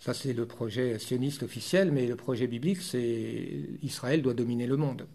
[0.00, 4.78] Ça, c'est le projet sioniste officiel, mais le projet biblique, c'est Israël doit dominer le
[4.78, 5.06] monde.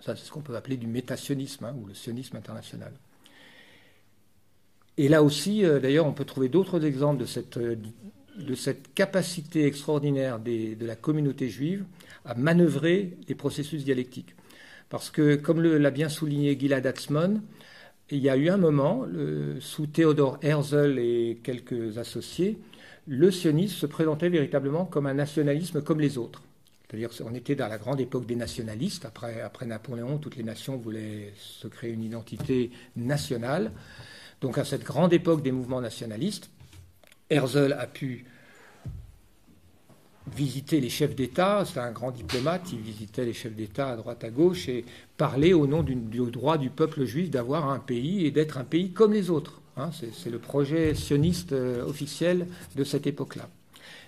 [0.00, 2.92] Ça, c'est ce qu'on peut appeler du métationnisme, hein, ou le sionisme international.
[4.96, 7.74] Et là aussi, euh, d'ailleurs, on peut trouver d'autres exemples de cette, euh,
[8.94, 11.84] capacité extraordinaire de la communauté juive
[12.24, 14.36] à manœuvrer les processus dialectiques.
[14.90, 17.42] Parce que, comme l'a bien souligné Gilad Atzmon,
[18.10, 19.06] il y a eu un moment,
[19.60, 22.58] sous Théodore Herzl et quelques associés,
[23.10, 26.42] le sionisme se présentait véritablement comme un nationalisme comme les autres.
[26.86, 29.04] C'est-à-dire qu'on était dans la grande époque des nationalistes.
[29.04, 33.72] Après, Napoléon, toutes les nations voulaient se créer une identité nationale.
[34.40, 36.50] Donc à cette grande époque des mouvements nationalistes,
[37.28, 38.26] Herzl a pu
[40.32, 44.22] visiter les chefs d'État, c'est un grand diplomate, il visitait les chefs d'État à droite
[44.22, 44.84] à gauche et
[45.16, 45.96] parlait au nom du
[46.30, 49.59] droit du peuple juif d'avoir un pays et d'être un pays comme les autres.
[49.76, 53.48] Hein, c'est le projet sioniste euh, officiel de cette époque-là.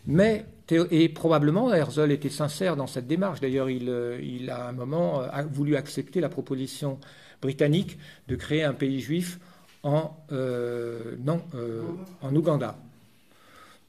[0.06, 0.44] Mais,
[0.90, 3.40] et probablement, Herzl était sincère dans cette démarche.
[3.40, 6.98] D'ailleurs, il, euh, a à un moment euh, voulu accepter la proposition
[7.40, 7.98] britannique
[8.28, 9.39] de créer un pays juif
[9.84, 10.16] en,
[12.22, 12.78] en Ouganda.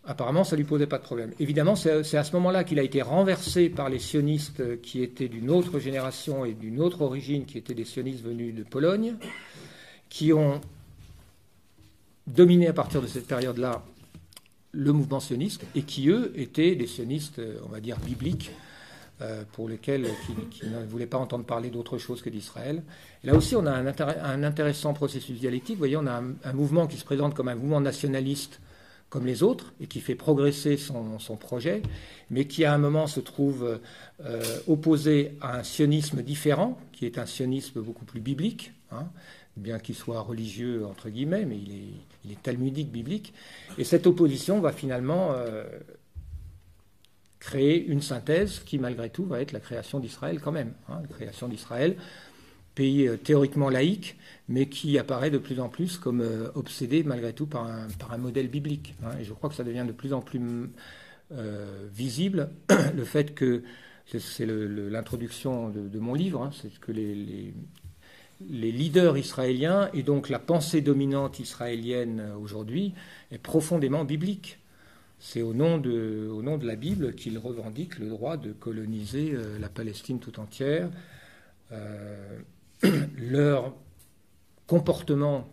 [0.05, 1.31] Apparemment, ça ne lui posait pas de problème.
[1.39, 5.51] Évidemment, c'est à ce moment-là qu'il a été renversé par les sionistes qui étaient d'une
[5.51, 9.15] autre génération et d'une autre origine, qui étaient des sionistes venus de Pologne,
[10.09, 10.61] qui ont
[12.27, 13.83] dominé à partir de cette période-là
[14.71, 18.51] le mouvement sioniste et qui, eux, étaient des sionistes, on va dire, bibliques,
[19.21, 20.07] euh, pour lesquels
[20.51, 22.81] qui, ne voulaient pas entendre parler d'autre chose que d'Israël.
[23.23, 25.75] Là aussi, on a un, intéressant processus dialectique.
[25.75, 28.59] Vous voyez, on a un, mouvement qui se présente comme un mouvement nationaliste
[29.09, 31.83] comme les autres et qui fait progresser son, projet,
[32.31, 33.79] mais qui à un moment se trouve
[34.25, 38.73] euh, opposé à un sionisme différent, qui est un sionisme beaucoup plus biblique.
[38.91, 39.07] Hein,
[39.55, 43.33] bien qu'il soit religieux, entre guillemets, mais il est, il est talmudique, biblique.
[43.77, 45.65] Et cette opposition va finalement euh,
[47.39, 50.73] créer une synthèse qui, malgré tout, va être la création d'Israël quand même.
[50.89, 51.97] Hein, la création d'Israël,
[52.75, 54.17] pays euh, théoriquement laïque,
[54.47, 58.47] mais qui apparaît de plus en plus comme euh, obsédé, malgré tout, par un, modèle
[58.47, 58.95] biblique.
[59.03, 59.11] Hein.
[59.19, 60.41] et je crois que ça devient de plus en plus
[61.91, 62.51] visible,
[62.95, 63.63] le fait que,
[64.05, 67.55] c'est l'introduction de, mon livre, hein, c'est que les
[68.49, 72.93] leaders israéliens et donc la pensée dominante israélienne aujourd'hui
[73.31, 74.59] est profondément biblique.
[75.19, 79.31] C'est au, nom de, au nom de la Bible qu'ils revendiquent le droit de coloniser
[79.33, 80.89] euh, la Palestine tout entière.
[81.71, 82.39] Euh,
[83.17, 83.73] leur
[84.67, 85.47] comportement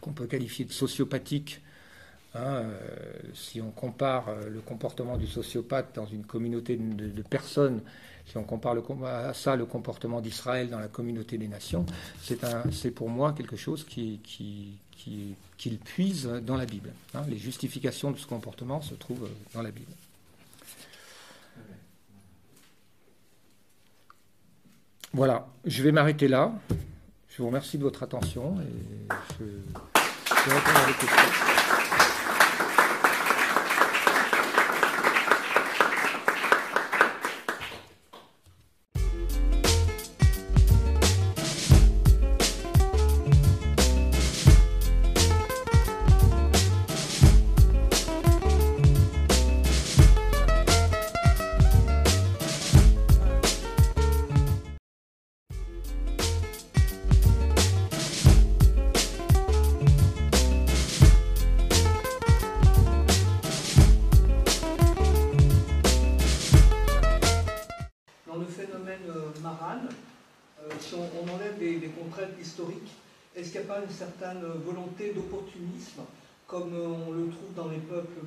[0.00, 1.62] qu'on peut qualifier de sociopathique
[2.36, 2.64] Hein,
[3.34, 7.80] si on compare le comportement du sociopathe dans une communauté de, personnes
[8.26, 11.86] si on compare à ça le comportement d'Israël dans la communauté des nations,
[12.20, 14.78] c'est pour moi quelque chose qui, qui,
[15.56, 16.92] qu'il puise dans la Bible.
[17.14, 17.22] Hein.
[17.28, 19.92] les justifications de ce comportement se trouvent dans la Bible.
[25.12, 26.52] Voilà, je vais m'arrêter là.
[27.30, 31.55] Je vous remercie de votre attention et je, je vais répondre à vos questions.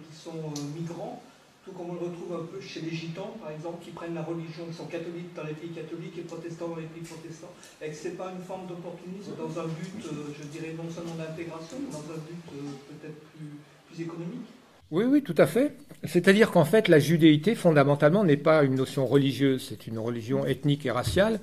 [0.09, 1.21] Qui sont euh, migrants,
[1.65, 4.23] tout comme on le retrouve un peu chez les gitans, par exemple, qui prennent la
[4.23, 7.89] religion, qui sont catholiques dans les pays catholiques et protestants dans les pays protestants, et
[7.89, 11.15] que ce n'est pas une forme d'opportunisme dans un but, euh, je dirais, non seulement
[11.15, 13.51] d'intégration, mais dans un but euh, peut-être plus,
[13.87, 14.49] plus économique
[14.91, 15.75] oui, oui, tout à fait.
[16.03, 20.85] C'est-à-dire qu'en fait, la judéité, fondamentalement, n'est pas une notion religieuse, c'est une religion ethnique
[20.87, 21.39] et raciale.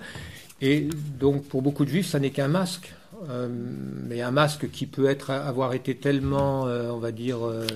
[0.61, 0.89] Et
[1.21, 2.93] donc, pour beaucoup de juifs, ça n'est qu'un masque.
[3.31, 3.49] Euh,
[4.09, 7.67] mais un masque qui peut être, avoir été tellement, euh, on va dire, euh,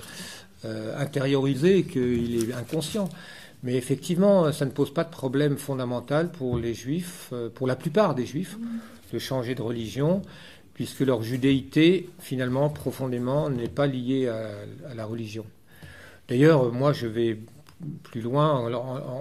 [0.65, 3.09] intériorisé qu'il est inconscient.
[3.63, 8.15] Mais effectivement, ça ne pose pas de problème fondamental pour les juifs, pour la plupart
[8.15, 8.57] des juifs,
[9.13, 10.23] de changer de religion,
[10.75, 15.45] puisque leur judéité, finalement, profondément, n'est pas liée à, la religion.
[16.29, 17.39] D'ailleurs, moi, je vais
[18.03, 18.71] plus loin.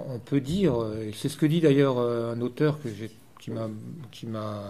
[0.08, 0.74] on peut dire,
[1.14, 2.78] c'est ce que dit d'ailleurs un auteur
[3.38, 3.50] qui
[4.26, 4.62] m'a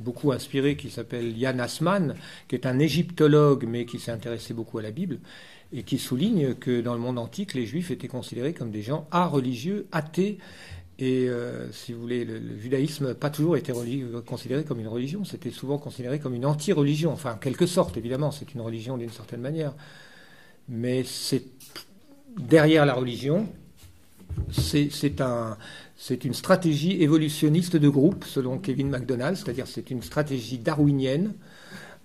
[0.00, 2.14] beaucoup inspiré qui s'appelle Yann Asman,
[2.48, 5.18] qui est un égyptologue mais qui s'est intéressé beaucoup à la Bible
[5.72, 9.06] et qui souligne que dans le monde antique, les juifs étaient considérés comme des gens
[9.12, 10.38] religieux, athées.
[10.98, 13.72] Et euh, si vous voulez, le, judaïsme n'a pas toujours été
[14.26, 18.30] considéré comme une religion, c'était souvent considéré comme une anti-religion, enfin en quelque sorte, évidemment,
[18.30, 19.72] c'est une religion d'une certaine manière.
[20.68, 21.04] Mais
[22.38, 23.48] derrière la religion,
[24.52, 24.90] c'est
[26.24, 31.32] une stratégie évolutionniste de groupe, selon Kevin MacDonald, c'est-à-dire c'est une stratégie darwinienne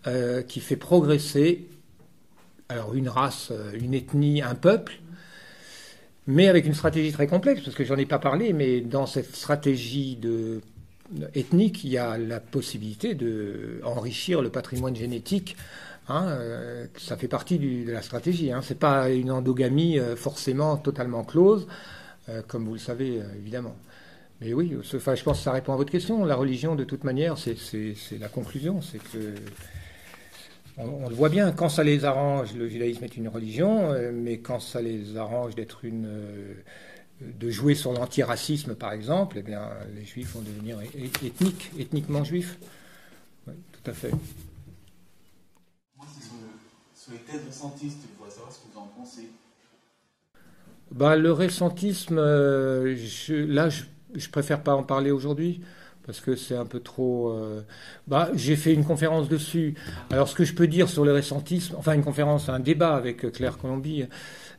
[0.08, 1.68] euh, qui fait progresser
[2.70, 5.00] alors une race, euh, une ethnie, un peuple,
[6.28, 9.36] mais avec une stratégie très complexe, parce que j'en ai pas parlé, mais dans cette
[9.36, 10.62] stratégie de,
[11.36, 15.56] ethnique, il y a la possibilité d'enrichir le patrimoine génétique.
[16.08, 18.52] Hein, euh, ça fait partie de la stratégie.
[18.52, 18.62] Hein.
[18.62, 21.68] Ce n'est pas une endogamie forcément totalement close.
[22.30, 23.76] Euh, comme vous le savez, euh, évidemment.
[24.42, 26.26] Mais oui, je pense que ça répond à votre question.
[26.26, 27.56] La religion, de toute manière, c'est
[28.20, 28.82] la conclusion.
[28.82, 29.36] C'est que
[30.78, 34.40] on, le voit bien, quand ça les arrange, le judaïsme est une religion, euh, mais
[34.40, 36.10] quand ça les arrange d'être une,
[37.22, 42.58] de jouer sur l'antiracisme, par exemple, eh bien, les juifs vont devenir ethniques, ethniquement juifs.
[43.48, 44.12] Oui, tout à fait.
[45.96, 49.30] Moi, c'est sur, les thèses ressentistes, je voudrais savoir ce que vous en pensez.
[50.92, 52.96] Bah, le récentisme, euh,
[53.30, 53.84] là, je,
[54.14, 55.62] je, préfère pas en parler aujourd'hui
[56.06, 57.30] parce que c'est un peu trop.
[57.30, 57.62] Euh,
[58.08, 59.76] bah, j'ai fait une conférence dessus.
[60.12, 63.32] Alors, ce que je peux dire sur le récentisme, enfin, une conférence, un débat avec
[63.32, 64.06] Claire Colombi,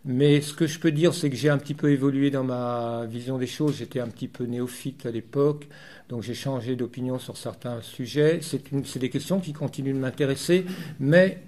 [0.05, 3.07] mais ce que je peux dire, c'est que j'ai un petit peu évolué dans ma
[3.07, 3.77] vision des choses.
[3.79, 5.69] J'étais un petit peu néophyte à l'époque,
[6.09, 8.41] donc j'ai changé d'opinion sur certains sujets.
[8.43, 10.67] C'est des questions qui continuent de m'intéresser,
[11.01, 11.43] mais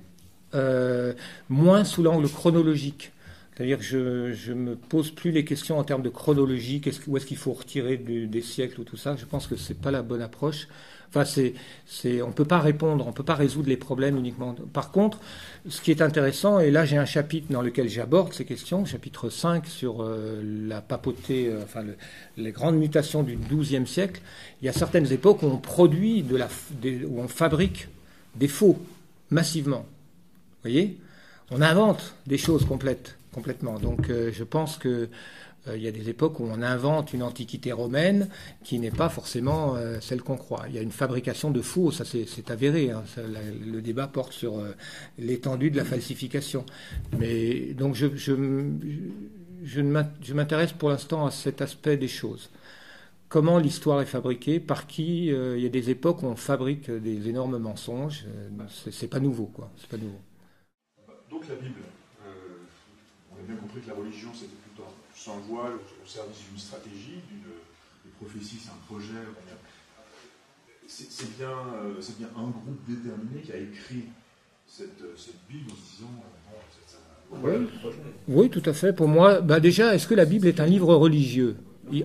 [0.54, 1.12] euh,
[1.48, 3.12] moins sous l'angle chronologique.
[3.58, 7.26] C'est-à-dire que je ne me pose plus les questions en termes de chronologie, où est-ce
[7.26, 9.16] qu'il faut retirer des siècles ou tout ça.
[9.16, 10.68] Je pense que ce n'est pas la bonne approche.
[11.08, 14.54] Enfin, c'est, on ne peut pas répondre, on ne peut pas résoudre les problèmes uniquement.
[14.72, 15.18] Par contre,
[15.68, 19.28] ce qui est intéressant, et là j'ai un chapitre dans lequel j'aborde ces questions, chapitre
[19.28, 21.82] 5 sur euh, la papauté, euh, enfin
[22.36, 24.20] les grandes mutations du XIIe siècle,
[24.62, 26.48] il y a certaines époques où on produit, de la,
[27.08, 27.88] où on fabrique
[28.36, 28.78] des faux
[29.30, 29.84] massivement.
[30.62, 30.98] Vous voyez?
[31.50, 33.78] On invente des choses complètes complètement.
[33.78, 35.08] Donc euh, je pense que
[35.68, 38.28] euh, il y a des époques où on invente une antiquité romaine
[38.64, 40.64] qui n'est pas forcément euh, celle qu'on croit.
[40.68, 42.90] Il y a une fabrication de faux, ça c'est avéré.
[42.90, 43.02] Hein.
[43.66, 44.62] le débat porte sur
[45.18, 46.64] l'étendue de la falsification.
[47.18, 49.80] Mais donc je, je,
[50.32, 52.50] m'intéresse pour l'instant à cet aspect des choses.
[53.28, 57.28] Comment l'histoire est fabriquée, par qui Il y a des époques où on fabrique des
[57.28, 58.24] énormes mensonges.
[58.90, 59.70] c'est pas nouveau, quoi.
[59.76, 60.18] C'est pas nouveau.
[61.30, 61.82] Donc la Bible,
[63.48, 64.84] bien compris que la religion c'était plutôt
[65.16, 69.24] sans voile au service d'une stratégie, d'une prophétie, c'est un projet.
[70.86, 71.50] C'est bien,
[71.84, 74.04] euh, bien un groupe déterminé qui a écrit
[74.66, 76.14] cette, cette Bible en se disant.
[77.44, 77.66] euh,
[78.28, 78.48] Oui.
[78.50, 78.92] tout à fait.
[78.94, 81.56] Pour moi, bah déjà, est-ce que la Bible est un livre religieux?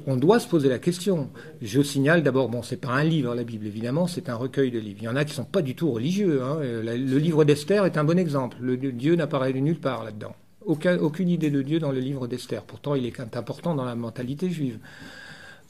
[0.07, 1.29] On doit se poser la question.
[1.61, 4.79] Je signale d'abord, bon, c'est pas un livre, la Bible, évidemment, c'est un recueil de
[4.79, 4.99] livres.
[5.01, 6.41] Il y en a qui sont pas du tout religieux.
[6.41, 6.57] hein.
[6.61, 8.57] Euh, Le livre d'Esther est un bon exemple.
[8.61, 10.35] Le Dieu n'apparaît nulle part là-dedans.
[10.65, 12.63] Aucun- aucune idée de Dieu dans le livre d'Esther.
[12.63, 14.77] Pourtant, il est important dans la mentalité juive.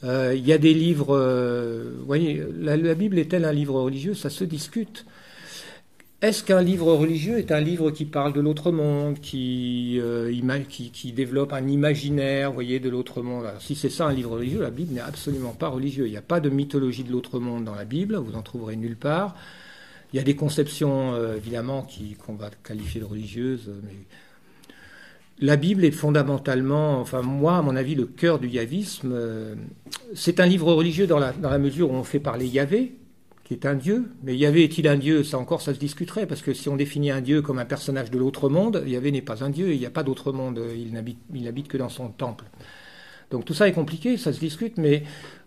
[0.04, 1.16] Euh, Il y a des livres.
[1.16, 4.14] euh, voyez, la, Bible est-elle un livre religieux?
[4.14, 5.06] Ça se discute.
[6.22, 10.32] Est-ce qu'un livre religieux est un livre qui parle de l'autre monde, qui, euh,
[10.68, 13.46] qui, développe un imaginaire, voyez, de l'autre monde?
[13.60, 16.06] Si c'est ça un livre religieux, la Bible n'est absolument pas religieux.
[16.06, 18.76] Il n'y a pas de mythologie de l'autre monde dans la Bible, vous en trouverez
[18.76, 19.36] nulle part.
[20.12, 21.86] Il y a des conceptions, évidemment,
[22.24, 23.96] qu'on va qualifier de religieuses, mais
[25.40, 29.12] la Bible est fondamentalement, enfin moi, à mon avis, le cœur du yavisme.
[29.12, 29.54] euh,
[30.14, 32.94] c'est un livre religieux dans la, mesure où on fait parler Yahvé,
[33.42, 34.10] qui est un dieu.
[34.22, 35.24] Mais Yahvé est-il un dieu?
[35.24, 38.10] Ça encore, ça se discuterait, parce que si on définit un dieu comme un personnage
[38.10, 40.60] de l'autre monde, Yahvé n'est pas un dieu, il n'y a pas d'autre monde,
[40.92, 42.44] n'habite, il n'habite que dans son temple.
[43.34, 45.02] Donc tout ça est compliqué, ça se discute, mais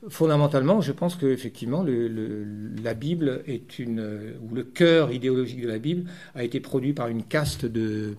[0.10, 2.46] fondamentalement, je pense que effectivement, le, le-
[2.84, 6.04] la Bible est une, ou le cœur idéologique de la Bible
[6.36, 8.18] a été produit par une caste de,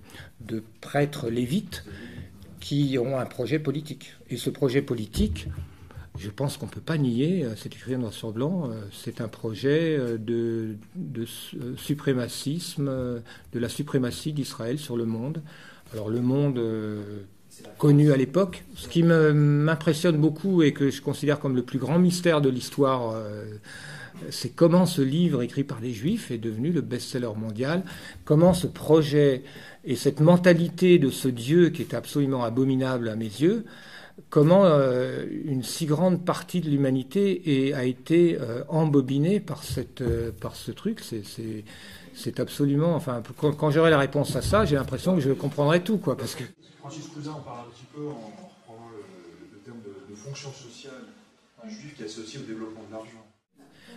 [0.81, 1.85] prêtres lévites
[2.61, 4.15] qui ont un projet politique.
[4.31, 5.49] Et ce projet politique,
[6.19, 9.21] je pense qu'on ne peut pas nier, euh, c'est écrit noir sur blanc, euh, c'est
[9.21, 12.87] un projet euh, de, de su- suprémacisme,
[13.53, 15.43] de la suprématie d'Israël sur le monde.
[15.93, 16.59] Alors le monde
[17.79, 21.99] connu à l'époque, ce qui m'impressionne beaucoup et que je considère comme le plus grand
[21.99, 23.45] mystère de l'histoire, euh,
[24.31, 27.85] c'est comment ce livre écrit par des juifs est devenu le best-seller mondial,
[28.25, 29.45] comment ce projet
[29.85, 33.65] et cette mentalité de ce Dieu qui est absolument abominable à mes yeux,
[34.29, 40.03] comment euh, une si grande partie de l'humanité a été euh, embobinée par, cette,
[40.41, 41.01] par ce truc.
[42.15, 42.97] C'est absolument.
[42.97, 46.17] Enfin, quand, quand j'aurai la réponse à ça, j'ai l'impression que je comprendrai tout, quoi.
[46.17, 46.43] Parce que
[46.89, 49.05] Francis Cousin en parle un petit peu en reprenant le,
[49.53, 51.05] le terme de, fonction sociale
[51.67, 53.28] juive qui est associé au développement de l'argent.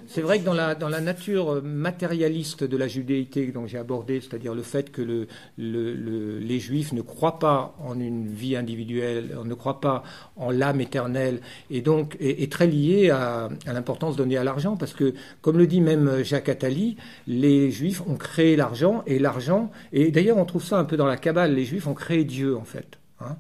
[0.07, 4.61] C'est vrai que dans la, nature matérialiste de la judéité dont j'ai abordé, c'est-à-dire le
[4.63, 5.27] fait que le,
[5.57, 10.03] le- le- les juifs ne croient pas en une vie individuelle, ne croient pas
[10.35, 11.39] en l'âme éternelle,
[11.69, 15.68] et donc est, est très lié à, l'importance donnée à l'argent, parce que, comme le
[15.68, 16.97] dit même Jacques Attali,
[17.27, 21.07] les juifs ont créé l'argent, et l'argent, et d'ailleurs on trouve ça un peu dans
[21.07, 22.99] la Kabbale, les juifs ont créé Dieu en fait.
[23.22, 23.38] hein.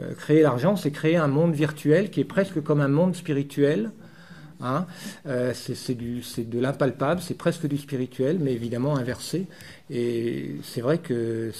[0.00, 3.90] Euh, créer l'argent, c'est créer un monde virtuel qui est presque comme un monde spirituel.
[4.62, 4.86] Hein.
[5.26, 5.94] Euh, c'est
[6.48, 9.46] de l'impalpable, c'est presque du spirituel, mais évidemment inversé.
[9.90, 11.52] Et c'est vrai que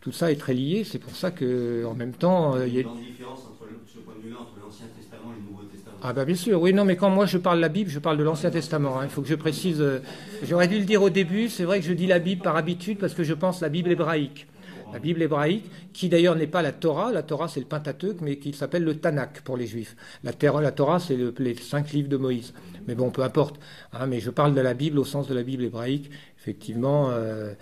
[0.00, 0.84] tout ça est très lié.
[0.84, 2.80] C'est pour ça que, en même temps, euh, il y a...
[2.82, 5.64] une grande différence entre le- ce point de vue-là entre l'Ancien Testament et le Nouveau
[5.64, 5.96] Testament.
[6.00, 7.98] Ah bah bien sûr, oui, non, mais quand moi je parle de la Bible, je
[7.98, 8.98] parle de l'Ancien Testament.
[9.00, 9.04] hein.
[9.04, 9.80] Il faut que je précise.
[9.80, 10.00] euh,
[10.42, 11.48] J'aurais dû le dire au début.
[11.48, 13.90] C'est vrai que je dis la Bible par habitude parce que je pense la Bible
[13.90, 14.46] hébraïque.
[14.92, 17.12] La Bible hébraïque, qui d'ailleurs n'est pas la Torah.
[17.12, 19.96] La Torah, c'est le Pentateuque, mais qui s'appelle le Tanakh pour les Juifs.
[20.24, 22.54] La, Torah, c'est le- les cinq livres de Moïse.
[22.86, 23.56] Mais bon, peu importe.
[23.92, 26.10] hein, mais je parle de la Bible au sens de la Bible hébraïque.
[26.38, 27.10] Effectivement.
[27.10, 27.52] euh,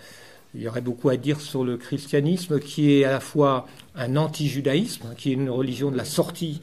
[0.55, 4.15] il y aurait beaucoup à dire sur le christianisme, qui est à la fois un
[4.15, 6.61] anti-judaïsme, hein, qui est une religion de la sortie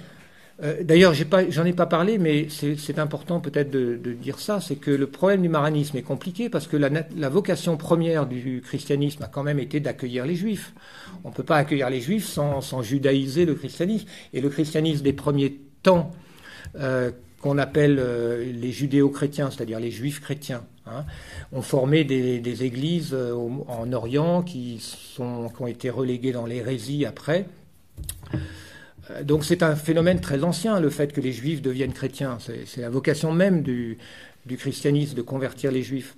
[0.62, 4.90] euh, D'ailleurs, j'en ai pas parlé, mais c'est important peut-être de, dire ça, c'est que
[4.90, 9.42] le problème du maranisme est compliqué parce que la, vocation première du christianisme a quand
[9.42, 10.72] même été d'accueillir les juifs.
[11.24, 14.06] On ne peut pas accueillir les juifs sans, judaïser le christianisme.
[14.32, 16.12] Et le christianisme des premiers temps,
[16.76, 17.10] euh,
[17.40, 21.04] qu'on appelle euh, les judéo-chrétiens, c'est-à-dire les juifs chrétiens, hein,
[21.52, 24.80] ont formé des, églises en Orient qui
[25.18, 27.46] ont été reléguées dans l'hérésie après.
[29.10, 32.38] Euh, Donc c'est un phénomène très ancien, le fait que les juifs deviennent chrétiens.
[32.66, 33.98] C'est la vocation même du,
[34.58, 36.16] christianisme de convertir les juifs.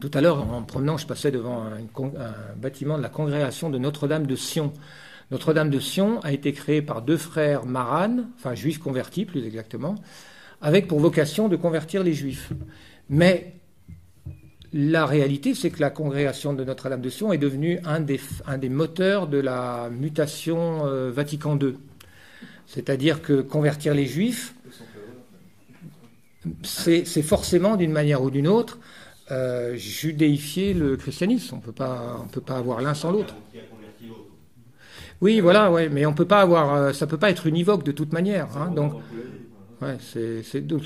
[0.00, 3.78] Tout à l'heure, en me promenant, je passais devant un bâtiment de la congrégation de
[3.78, 4.72] Notre-Dame de Sion.
[5.30, 9.94] Notre-Dame de Sion a été créée par deux frères maranes, enfin juifs convertis plus exactement,
[10.62, 12.50] avec pour vocation de convertir les juifs.
[13.08, 13.54] Mais
[14.72, 18.58] la réalité, c'est que la congrégation de Notre-Dame de Sion est devenue un des, un
[18.58, 21.74] des moteurs de la mutation euh, Vatican II.
[22.66, 24.54] C'est-à-dire que convertir les juifs,
[26.62, 28.78] c'est forcément d'une manière ou d'une autre
[29.30, 31.56] euh, judéifier le christianisme.
[31.56, 33.34] On on peut pas avoir l'un sans l'autre.
[35.20, 38.12] Oui, voilà, mais on peut pas avoir, euh, ça peut pas être univoque de toute
[38.12, 38.48] manière.
[38.58, 38.92] hein, donc,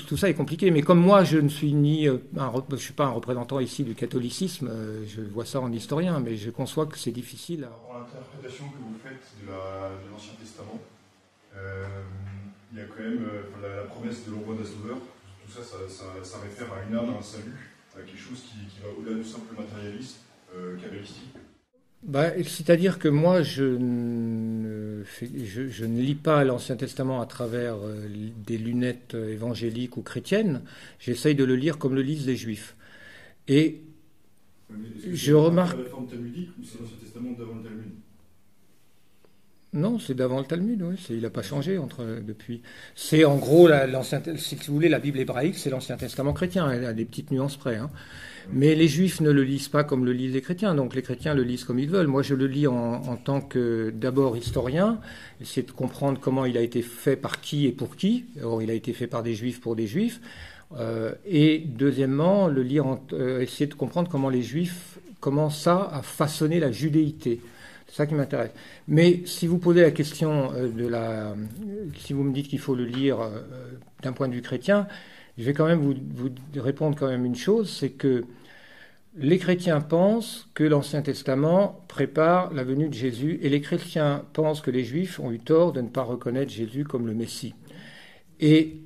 [0.07, 0.71] tout ça est compliqué.
[0.71, 2.51] Mais comme moi, je ne suis ni, euh, un,
[2.95, 4.69] pas un représentant ici du catholicisme,
[5.07, 7.67] je vois ça en historien, mais je conçois que c'est difficile.
[7.93, 10.79] l'interprétation que vous faites de, la- de l'Ancien Testament,
[12.71, 14.97] il y a quand même euh, la, la promesse de l'envoi d'un sauveur.
[15.45, 17.55] Tout ça, ça, ça- ça réfère à une âme, à un salut,
[17.97, 20.19] à quelque chose qui, qui va au-delà du simple matérialisme
[20.55, 21.33] euh, kabbalistique.
[22.03, 27.25] Bah, c'est-à-dire que moi, je ne, fais- je, je ne lis pas l'Ancien Testament à
[27.25, 28.07] travers euh,
[28.45, 30.61] des lunettes euh, évangéliques ou chrétiennes.
[30.99, 32.75] J'essaye de le lire comme le lisent les Juifs.
[33.49, 33.81] Et
[35.11, 35.77] Je remarque-
[36.63, 37.91] c'est l'Ancien Testament d'avant le Talmud?
[39.71, 40.81] Non, c'est d'avant le Talmud.
[40.81, 42.61] Oui, il n'a pas changé entre depuis.
[42.95, 46.71] C'est en gros la- l'Ancien, si vous voulez, la Bible hébraïque, c'est l'Ancien Testament chrétien.
[46.71, 47.75] Elle a des petites nuances près.
[47.75, 47.91] hein.
[48.51, 50.73] Mais les Juifs ne le lisent pas comme le lisent les chrétiens.
[50.73, 52.07] Donc les chrétiens le lisent comme ils veulent.
[52.07, 54.99] Moi, je le lis en, en tant que d'abord historien,
[55.39, 58.25] essayer de comprendre comment il a été fait par qui et pour qui.
[58.41, 60.19] Or, il a été fait par des Juifs pour des Juifs.
[60.79, 65.87] Euh, et deuxièmement, le lire, en- euh, essayer de comprendre comment les Juifs, comment ça
[65.91, 67.41] a façonné la judéité.
[67.89, 68.51] C'est ça qui m'intéresse.
[68.87, 71.35] Mais si vous posez la question euh, de la,
[71.97, 73.41] si vous me dites qu'il faut le lire euh,
[74.03, 74.87] d'un point de vue chrétien,
[75.37, 78.25] je vais quand même vous, vous répondre quand même une chose, c'est que
[79.17, 84.61] les chrétiens pensent que l'Ancien Testament prépare la venue de Jésus, et les chrétiens pensent
[84.61, 87.55] que les Juifs ont eu tort de ne pas reconnaître Jésus comme le Messie.
[88.39, 88.77] Et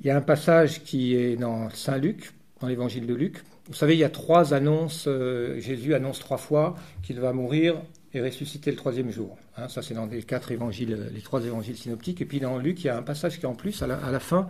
[0.00, 3.44] il y a un passage qui est dans Saint Luc, dans l'évangile de Luc.
[3.68, 5.06] Vous savez, il y a trois annonces.
[5.06, 7.80] euh, Jésus annonce trois fois qu'il va mourir
[8.14, 9.36] et ressusciter le troisième jour.
[9.56, 12.20] Hein, ça, c'est dans les quatre évangiles, les trois évangiles synoptiques.
[12.20, 14.48] Et puis dans Luc, il y a un passage qui en plus, à la, fin,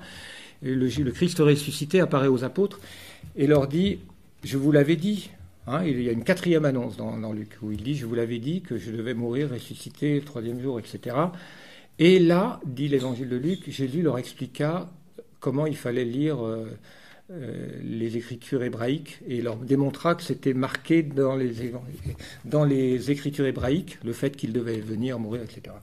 [0.63, 2.81] le, Christ ressuscité apparaît aux apôtres
[3.37, 3.99] et leur dit
[4.45, 5.31] Je vous l'avais dit.
[5.67, 8.39] Hein, il y a une quatrième annonce dans, Luc où il dit Je vous l'avais
[8.39, 11.17] dit que je devais mourir, ressusciter le troisième jour, etc.
[11.99, 14.89] Et là, dit l'évangile de Luc, Jésus leur expliqua
[15.41, 16.67] comment il fallait lire euh,
[17.31, 21.73] les écritures hébraïques et leur démontra que c'était marqué dans les,
[22.45, 25.75] dans les écritures hébraïques le fait qu'il devait venir, mourir, etc.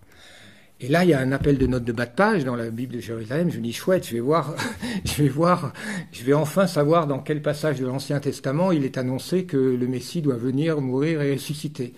[0.81, 2.69] Et là, il y a un appel de note de bas de page dans la
[2.69, 3.49] Bible de Jérusalem.
[3.49, 4.55] Je me dis, chouette, je vais voir,
[5.05, 5.71] je vais voir,
[6.11, 9.87] je vais enfin savoir dans quel passage de l'Ancien Testament il est annoncé que le
[9.87, 11.93] Messie doit venir, mourir et ressusciter.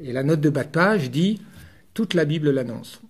[0.00, 1.42] Et la note de bas de page dit,
[1.92, 3.02] toute la Bible l'annonce.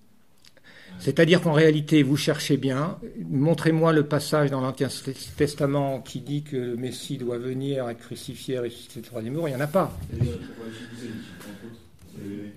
[0.98, 2.98] C'est-à-dire qu'en réalité, vous cherchez bien,
[3.30, 4.88] montrez-moi le passage dans l'Ancien
[5.36, 9.52] Testament qui dit que le Messie doit venir, être crucifié, ressusciter le troisième jour, il
[9.52, 9.96] n'y en a pas.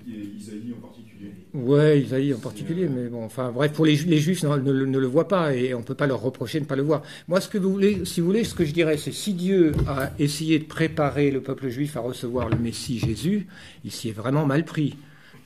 [0.08, 1.32] Isaïe en particulier.
[1.54, 4.72] Ouais, Isaïe en particulier, mais bon, enfin bref, pour les, Ju- les Juifs non, ne,
[4.72, 6.76] le- ne le voient pas et on ne peut pas leur reprocher de ne pas
[6.76, 7.02] le voir.
[7.28, 9.74] Moi, ce que vous voulez, si vous voulez, ce que je dirais, c'est si Dieu
[9.88, 13.48] a essayé de préparer le peuple juif à recevoir le Messie Jésus,
[13.84, 14.96] il s'y est vraiment mal pris.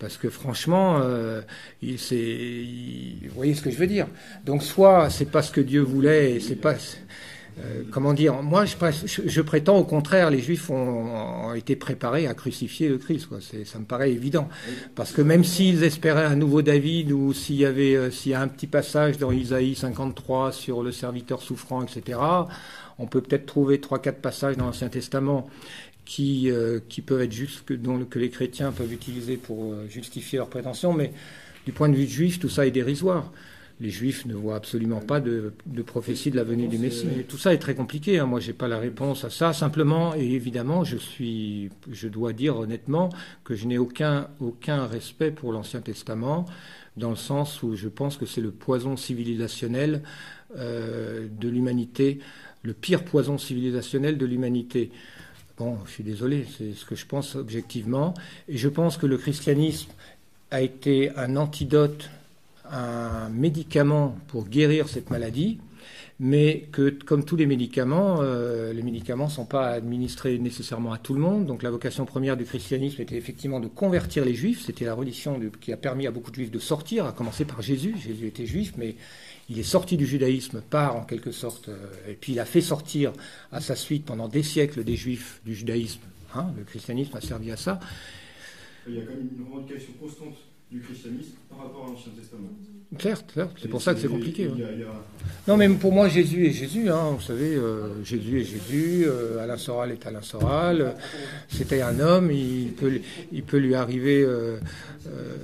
[0.01, 1.41] Parce que franchement, euh,
[1.81, 4.07] vous voyez ce que je veux dire.
[4.45, 6.73] Donc soit c'est pas ce que Dieu voulait, et c'est pas,
[7.59, 8.41] euh, comment dire.
[8.41, 12.89] Moi, je, pré- je- je prétends au contraire, les Juifs ont, été préparés à crucifier
[12.89, 13.27] le Christ.
[13.27, 13.39] Quoi.
[13.65, 14.47] Ça me paraît évident.
[14.95, 18.35] Parce que même s'ils espéraient un nouveau David ou s'il y avait, euh, s'il y
[18.35, 22.17] a un petit passage dans Isaïe 53 sur le serviteur souffrant, etc.
[22.97, 25.47] On peut peut-être trouver trois, quatre passages dans l'Ancien Testament
[26.11, 29.87] qui, euh, qui peuvent être justes, que, dont, que les chrétiens peuvent utiliser pour euh,
[29.87, 31.13] justifier leurs prétentions, mais
[31.65, 33.31] du point de vue juif, tout ça est dérisoire.
[33.79, 37.07] Les juifs ne voient absolument pas de, de prophétie de la venue du Messie.
[37.17, 38.19] Et tout ça est très compliqué.
[38.19, 38.25] hein.
[38.25, 39.53] Moi, j'ai pas la réponse à ça.
[39.53, 43.07] Simplement, et évidemment, je suis, je dois dire honnêtement
[43.45, 46.45] que je n'ai aucun, aucun respect pour l'Ancien Testament,
[46.97, 50.03] dans le sens où je pense que c'est le poison civilisationnel
[50.57, 52.19] euh, de l'humanité,
[52.63, 54.91] le pire poison civilisationnel de l'humanité.
[55.61, 58.15] Bon, je suis désolé, c'est ce que je pense objectivement.
[58.49, 59.91] Et je pense que le christianisme
[60.49, 62.09] a été un antidote,
[62.67, 65.59] un médicament pour guérir cette maladie,
[66.19, 70.97] mais que, comme tous les médicaments, euh, les médicaments ne sont pas administrés nécessairement à
[70.97, 71.45] tout le monde.
[71.45, 74.63] Donc la vocation première du christianisme était effectivement de convertir les juifs.
[74.65, 77.61] C'était la religion qui a permis à beaucoup de juifs de sortir, à commencer par
[77.61, 77.95] Jésus.
[78.03, 78.95] Jésus était juif, mais
[79.51, 81.75] il est sorti du judaïsme par, en quelque sorte, euh,
[82.07, 83.11] et puis il a fait sortir
[83.51, 85.99] à sa suite pendant des siècles des juifs du judaïsme.
[86.33, 87.81] Hein, le christianisme a servi à ça.
[88.87, 90.37] Il y a quand même une revendication constante
[90.71, 92.49] du christianisme par rapport à l'Ancien Testament.
[92.99, 94.49] Certes, certes, c'est pour ça que c'est compliqué.
[94.53, 94.69] Il y ouais.
[94.69, 94.87] a- il y a-
[95.47, 96.89] Non, mais pour moi, Jésus est Jésus.
[96.89, 99.05] Hein, vous savez, euh, Jésus est Jésus.
[99.05, 100.81] euh, Alain Soral est Alain Soral.
[100.81, 100.91] euh,
[101.47, 102.31] C'était un homme.
[102.31, 102.99] Il peut,
[103.31, 104.27] il peut lui arriver.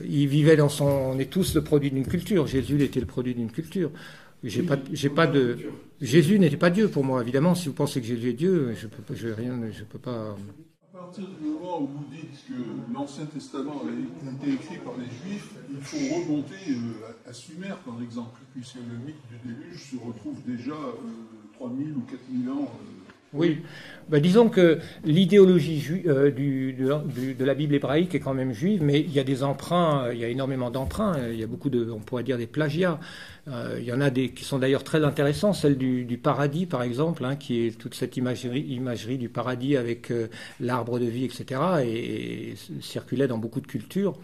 [0.08, 0.86] il vivait dans son.
[0.86, 2.48] On est tous le produit d'une culture.
[2.48, 3.92] Jésus était le produit d'une culture.
[4.44, 5.58] J'ai pas, j'ai pas de.
[6.02, 7.56] Jésus n'était pas Dieu pour moi, évidemment.
[7.56, 10.38] Si vous pensez que Jésus est Dieu, je peux, pas- je rien, je peux pas.
[10.98, 15.06] À partir du moment où vous dites que l'Ancien Testament a été écrit par les
[15.06, 19.96] Juifs, il faut remonter euh, à Sumer, par exemple, puisque le mythe du déluge se
[19.98, 20.74] retrouve déjà
[21.54, 22.72] 3000 ou 4000 ans.
[23.34, 23.62] Oui,
[24.08, 29.02] ben, disons que l'idéologie euh, du, de la Bible hébraïque est quand même juive, mais
[29.02, 31.92] il y a des emprunts, il y a énormément d'emprunts, il y a beaucoup de,
[31.92, 33.02] on pourrait dire des plagiats.
[33.50, 36.84] Euh, il y en a des qui sont d'ailleurs très intéressants, celle du, paradis par
[36.84, 40.28] exemple, hein, qui est toute cette imagerie, imagerie du paradis avec euh,
[40.62, 44.18] l'arbre de vie, etc., et, circulait dans beaucoup de cultures.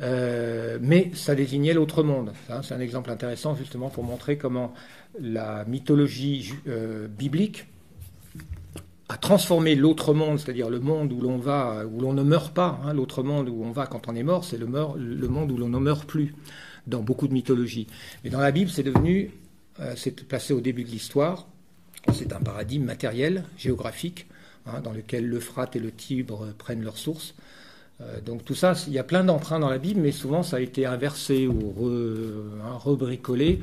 [0.00, 2.32] mais ça désignait l'autre monde.
[2.62, 4.72] c'est un exemple intéressant justement pour montrer comment
[5.20, 6.54] la mythologie
[7.16, 7.69] biblique
[9.10, 12.80] à transformer l'autre monde, c'est-à-dire le monde où l'on va, où l'on ne meurt pas,
[12.84, 15.68] hein, l'autre monde où on va quand on est mort, c'est le, monde où l'on
[15.68, 16.32] ne meurt plus,
[16.86, 17.88] dans beaucoup de mythologies.
[18.22, 19.32] Mais dans la Bible, c'est devenu,
[19.80, 21.48] euh, c'est placé au début de l'histoire,
[22.12, 24.28] c'est un paradigme matériel, géographique,
[24.66, 27.34] hein, dans lequel l'Euphrate et le Tibre prennent leur source.
[28.00, 30.58] Euh, donc tout ça, il y a plein d'emprunts dans la Bible, mais souvent ça
[30.58, 31.74] a été inversé ou
[32.64, 33.60] hein, rebricolé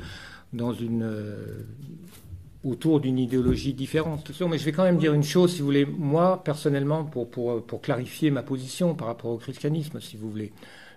[0.52, 1.64] dans une, euh,
[2.64, 4.30] autour d'une idéologie différente.
[4.48, 7.64] Mais je vais quand même dire une chose, si vous voulez, moi, personnellement, pour, pour,
[7.64, 10.52] pour clarifier ma position par rapport au christianisme, si vous voulez,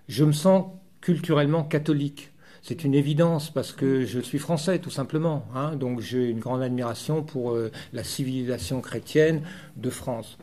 [0.08, 0.66] je me sens
[1.02, 2.32] culturellement catholique.
[2.64, 5.48] C'est une évidence parce que je suis français, tout simplement.
[5.56, 9.42] Hein, donc j'ai une grande admiration pour euh, la civilisation chrétienne
[9.78, 10.38] de France.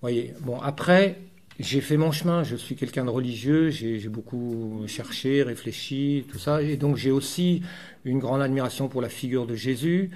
[0.00, 0.34] Voyez.
[0.42, 1.18] Bon, après,
[1.58, 2.44] j'ai fait mon chemin.
[2.44, 3.70] Je suis quelqu'un de religieux.
[3.70, 6.62] J'ai beaucoup cherché, réfléchi, tout ça.
[6.62, 7.62] Et donc j'ai aussi
[8.04, 10.10] une grande admiration pour la figure de Jésus.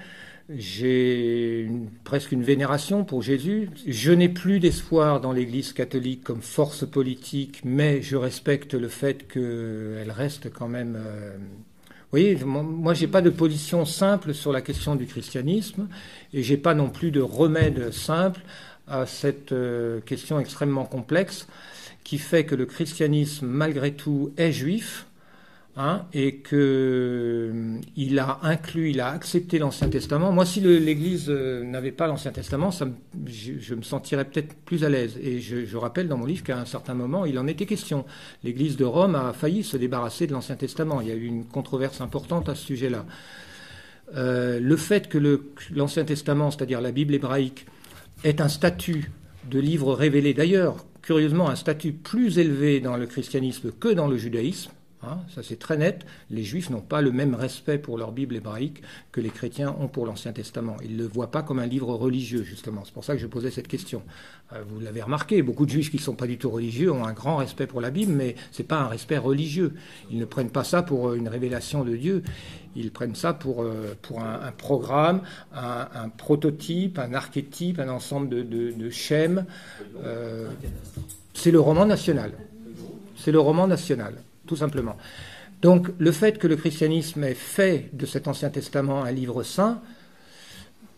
[0.49, 1.69] J'ai
[2.03, 3.69] presque une vénération pour Jésus.
[3.87, 9.25] Je n'ai plus d'espoir dans l'Église catholique comme force politique, mais je respecte le fait
[9.27, 10.97] qu'elle reste quand même.
[10.97, 15.87] Euh, vous voyez, moi, j'ai pas de position simple sur la question du christianisme,
[16.33, 18.41] et j'ai pas non plus de remède simple
[18.87, 21.47] à cette euh, question extrêmement complexe
[22.03, 25.05] qui fait que le christianisme, malgré tout, est juif
[25.75, 27.79] Hein, et qu'il euh,
[28.19, 30.31] a inclus, il a accepté l'Ancien Testament.
[30.31, 32.69] Moi, si l'Église euh, n'avait pas l'Ancien Testament,
[33.25, 35.17] je, me sentirais peut-être plus à l'aise.
[35.19, 38.05] Et je, rappelle dans mon livre qu'à un certain moment, il en était question.
[38.43, 41.01] L'Église de Rome a failli se débarrasser de l'Ancien Testament.
[41.01, 43.07] Il y a eu une controverse importante à ce sujet-là.
[44.15, 45.17] Euh, le fait que
[45.73, 47.65] l'Ancien Testament, c'est-à-dire la Bible hébraïque,
[48.23, 49.09] ait un statut
[49.49, 54.17] de livre révélé, d'ailleurs, curieusement, un statut plus élevé dans le christianisme que dans le
[54.17, 54.69] judaïsme,
[55.05, 56.05] Hein, ça c'est très net.
[56.29, 58.81] Les juifs n'ont pas le même respect pour leur Bible hébraïque
[59.11, 60.77] que les chrétiens ont pour l'Ancien Testament.
[60.83, 62.83] Ils ne le voient pas comme un livre religieux, justement.
[62.85, 64.03] C'est pour ça que je posais cette question.
[64.53, 67.05] Euh, vous l'avez remarqué, beaucoup de juifs qui ne sont pas du tout religieux ont
[67.05, 69.73] un grand respect pour la Bible, mais ce n'est pas un respect religieux.
[70.09, 72.23] Ils ne prennent pas ça pour euh, une révélation de Dieu.
[72.75, 75.21] Ils prennent ça pour, euh, pour un, programme,
[75.53, 79.45] un, prototype, un archétype, un ensemble de, de, schèmes.
[81.35, 82.31] c'est le roman national.
[83.15, 84.15] C'est le roman national
[84.47, 84.97] tout simplement.
[85.61, 89.81] Donc le fait que le christianisme ait fait de cet Ancien Testament un livre saint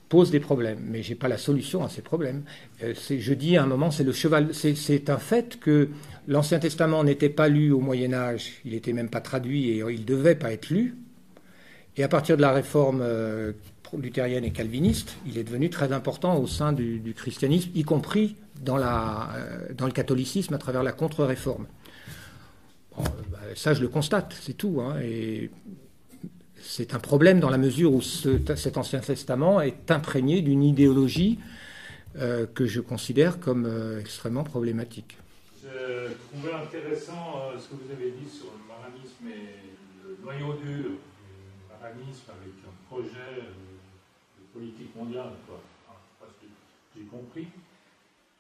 [0.10, 2.44] pose des problèmes, mais je n'ai pas la solution à ces problèmes.
[2.84, 5.90] Euh, je dis à un moment, c'est le cheval, c'est un fait que
[6.28, 10.02] l'Ancien Testament n'était pas lu au Moyen Âge, il n'était même pas traduit et il
[10.02, 10.96] ne devait pas être lu.
[11.98, 13.54] Et à partir de la réforme euh,
[13.98, 18.36] luthérienne et calviniste, il est devenu très important au sein du, christianisme, y compris
[18.68, 21.66] euh, dans le catholicisme à travers la contre-réforme.
[23.00, 24.82] Euh, bah, ça, je le constate, c'est tout.
[24.82, 25.50] Hein, et
[26.60, 31.40] c'est un problème dans la mesure où cet Ancien Testament est imprégné d'une idéologie
[32.18, 35.18] euh, que je considère comme euh, extrêmement problématique.
[35.62, 40.92] Je trouvais intéressant ce que vous avez dit sur le maranisme et le noyau dur
[40.92, 45.34] du maranisme avec un projet de politique mondiale.
[45.48, 45.60] Quoi.
[46.96, 47.48] J'ai compris.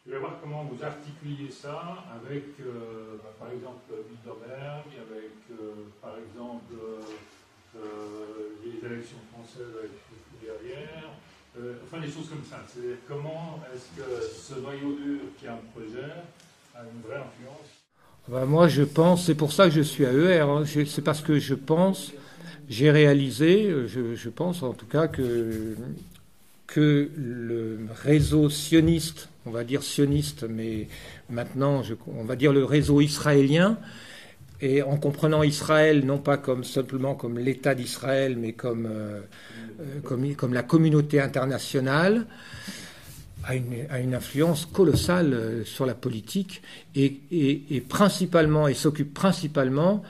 [0.05, 5.89] Je vais voir comment vous articulez ça avec, euh, bah, par exemple, Bilderberg, avec, euh,
[5.99, 6.75] par exemple,
[7.75, 7.79] euh,
[8.63, 9.91] les élections françaises avec
[10.39, 11.09] derrière,
[11.83, 12.63] enfin des choses comme ça.
[12.67, 16.11] C'est-à-dire comment est-ce que ce noyau dur qui a un projet
[16.75, 17.73] a une vraie influence
[18.27, 20.45] bah, Moi, je pense, c'est pour ça que je suis à ER,
[20.85, 22.11] c'est parce que je pense,
[22.69, 25.75] j'ai réalisé, je, je, pense en tout cas que,
[26.67, 30.87] que le réseau sioniste on va dire sioniste, mais
[31.29, 33.77] maintenant, on va dire le réseau israélien,
[34.61, 39.21] et en comprenant Israël non pas comme simplement comme l'État d'Israël, mais comme, euh,
[39.79, 42.25] euh, comme, la communauté internationale,
[43.43, 46.63] a une, influence colossale euh, sur la politique
[46.95, 50.01] et, principalement et s'occupe principalement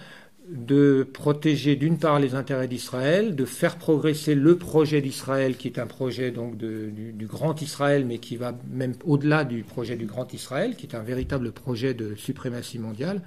[0.55, 5.79] de protéger d'une part les intérêts d'Israël, de faire progresser le projet d'Israël, qui est
[5.79, 10.33] un projet donc du, grand Israël, mais qui va même au-delà du projet du grand
[10.33, 13.21] Israël, qui est un véritable projet de suprématie mondiale.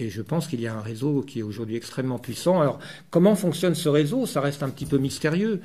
[0.00, 2.60] Et je pense qu'il y a un réseau qui est aujourd'hui extrêmement puissant.
[2.60, 2.78] Alors,
[3.10, 4.26] comment fonctionne ce réseau?
[4.26, 5.60] Ça reste un petit peu mystérieux,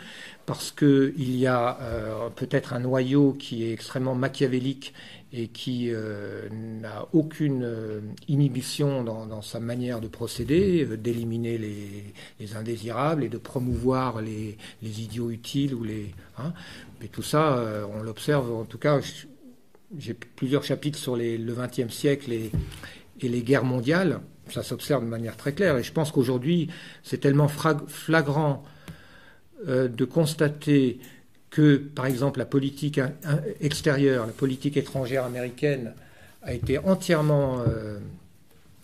[0.46, 4.94] parce qu'il y a euh, peut-être un noyau qui est extrêmement machiavélique
[5.34, 13.24] et qui euh, n'a aucune euh, inhibition dans, sa manière de procéder, d'éliminer les, indésirables
[13.24, 16.14] et de promouvoir les, idiots utiles ou les.
[16.38, 16.54] Hein.
[17.02, 18.54] Mais tout ça, on l'observe.
[18.54, 19.00] En tout cas,
[19.98, 22.52] j'ai plusieurs chapitres sur le XXe siècle et
[23.22, 24.20] et les guerres mondiales,
[24.50, 25.78] ça s'observe de manière très claire.
[25.78, 26.70] Et je pense qu'aujourd'hui,
[27.04, 28.64] c'est tellement flagrant
[29.68, 31.00] euh, de constater
[31.54, 33.00] que, par exemple, la politique
[33.62, 35.94] extérieure, la politique étrangère américaine
[36.42, 38.00] a été entièrement euh,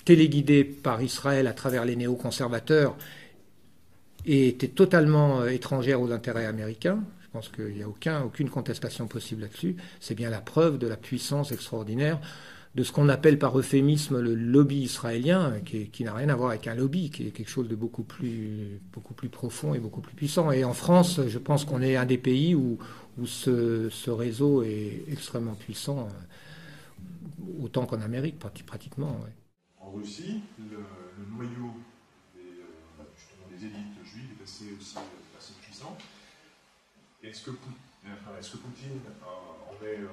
[0.06, 2.96] téléguidée par Israël à travers les néoconservateurs
[4.28, 7.00] et était totalement euh, étrangère aux intérêts américains.
[7.24, 9.76] Je pense qu'il n'y a aucun, aucune contestation possible là-dessus.
[10.00, 12.20] C'est bien la preuve de la puissance extraordinaire
[12.76, 16.68] de ce qu'on appelle par euphémisme le lobby israélien, qui, n'a rien à voir avec
[16.68, 20.14] un lobby, qui est quelque chose de beaucoup plus, beaucoup plus profond et beaucoup plus
[20.14, 20.52] puissant.
[20.52, 22.78] Et en France, je pense qu'on est un des pays où,
[23.18, 29.20] où ce, réseau est extrêmement puissant, euh, autant qu'en Amérique, pratiquement.
[29.80, 30.78] En Russie, le,
[31.36, 31.74] noyau
[32.36, 33.04] des, euh,
[33.50, 34.96] des, élites juives est assez, aussi
[35.38, 35.98] assez puissant.
[37.24, 40.08] Est-ce que, est que, Poutine en est, euh,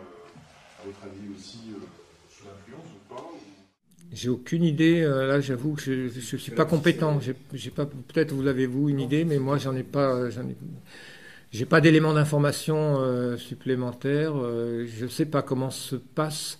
[0.83, 1.59] à votre avis, aussi
[4.17, 5.03] j'ai aucune idée.
[5.03, 7.21] Euh, là, j'avoue que je ne suis pas compétent.
[7.53, 7.87] J'ai pas.
[7.87, 10.31] Peut-être vous l'avez vous une idée, mais moi, j'en ai pas.
[10.31, 10.57] J'en ai,
[11.53, 14.33] j'ai pas d'éléments d'information euh, supplémentaires.
[14.37, 16.59] Euh, je ne sais pas comment se passe.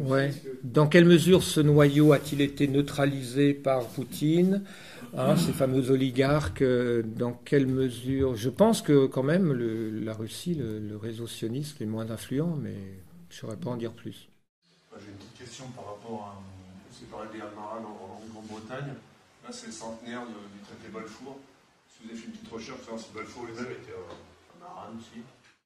[0.00, 0.32] ouais.
[0.64, 4.62] Dans quelle mesure ce noyau a-t-il été neutralisé par Poutine,
[5.16, 6.64] hein, ces fameux oligarques
[7.16, 8.36] Dans quelle mesure?
[8.36, 12.58] Je pense que quand même le, la Russie, le, le réseau sioniste est moins influent,
[12.60, 12.74] mais
[13.36, 14.28] je ne saurais pas en dire plus.
[14.98, 16.42] J'ai une petite question par rapport à.
[16.98, 18.94] Vous parlé des Almaran en, Grande-Bretagne.
[19.44, 21.36] Là, c'est le centenaire du traité Balfour.
[21.90, 25.20] Si vous avez fait une petite recherche, savoir si Balfour lui-même était un Maran aussi.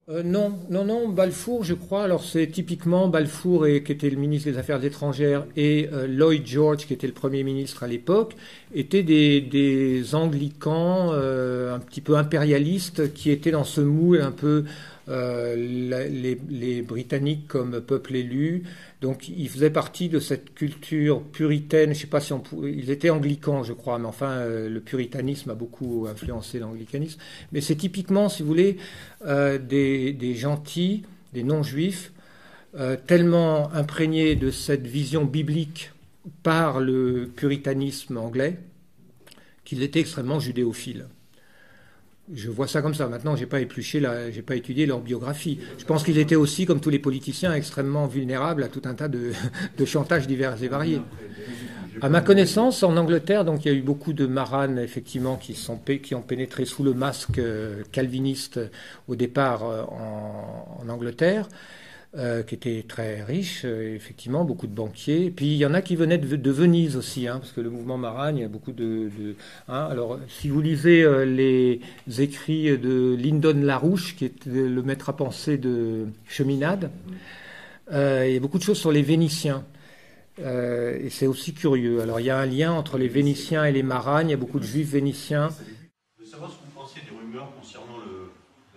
[0.09, 2.02] Euh, non, non, non, Balfour, je crois.
[2.02, 6.44] Alors c'est typiquement Balfour, et, qui était le ministre des Affaires étrangères, et euh, Lloyd
[6.44, 8.34] George, qui était le Premier ministre à l'époque,
[8.74, 14.64] étaient des, anglicans euh, un petit peu impérialistes qui étaient dans ce moule un peu
[15.09, 18.64] euh, les, Britanniques comme peuple élu.
[19.01, 21.94] Donc ils faisaient partie de cette culture puritaine.
[21.94, 25.51] Je sais pas si on ils étaient anglicans, je crois, mais enfin euh, le puritanisme
[25.51, 27.20] a beaucoup influencé l'anglicanisme.
[27.52, 28.77] Mais c'est typiquement, si vous voulez,
[29.27, 31.02] euh, des, gentils,
[31.32, 32.12] des non-juifs,
[33.09, 35.90] tellement imprégnés de cette vision biblique
[36.44, 38.59] par le puritanisme anglais
[39.64, 41.06] qu'ils étaient extrêmement judéophiles.
[42.32, 43.09] Je vois ça comme ça.
[43.09, 44.02] Maintenant, j'ai pas épluché,
[44.32, 45.59] j'ai pas étudié leur biographie.
[45.78, 49.09] Je pense qu'ils étaient aussi, comme tous les politiciens, extrêmement vulnérables à tout un tas
[49.09, 49.32] de,
[49.78, 51.02] de chantages divers et variés.
[52.02, 55.55] À ma connaissance, en Angleterre, donc il y a eu beaucoup de maranes effectivement qui,
[55.55, 58.61] sont, qui ont pénétré sous le masque euh, calviniste
[59.09, 61.48] au départ euh, en Angleterre.
[62.16, 65.31] Euh, qui était très riche, euh, effectivement, beaucoup de banquiers.
[65.31, 67.99] Puis il y en a qui venaient de, Venise aussi, hein, parce que le mouvement
[67.99, 69.09] Maragne, il y a beaucoup de.
[69.69, 71.81] hein, alors, si vous lisez euh, les
[72.20, 76.91] écrits de Lyndon Larouche, qui est le maître à penser de Cheminade,
[77.93, 79.65] il y a beaucoup de choses sur les Vénitiens.
[80.39, 82.01] et c'est aussi curieux.
[82.01, 84.28] Alors, il y a un lien entre les Vénitiens et les Maragnes.
[84.28, 85.51] Il y a beaucoup de juifs vénitiens.
[86.19, 88.32] Je veux savoir ce que vous pensiez des rumeurs concernant le,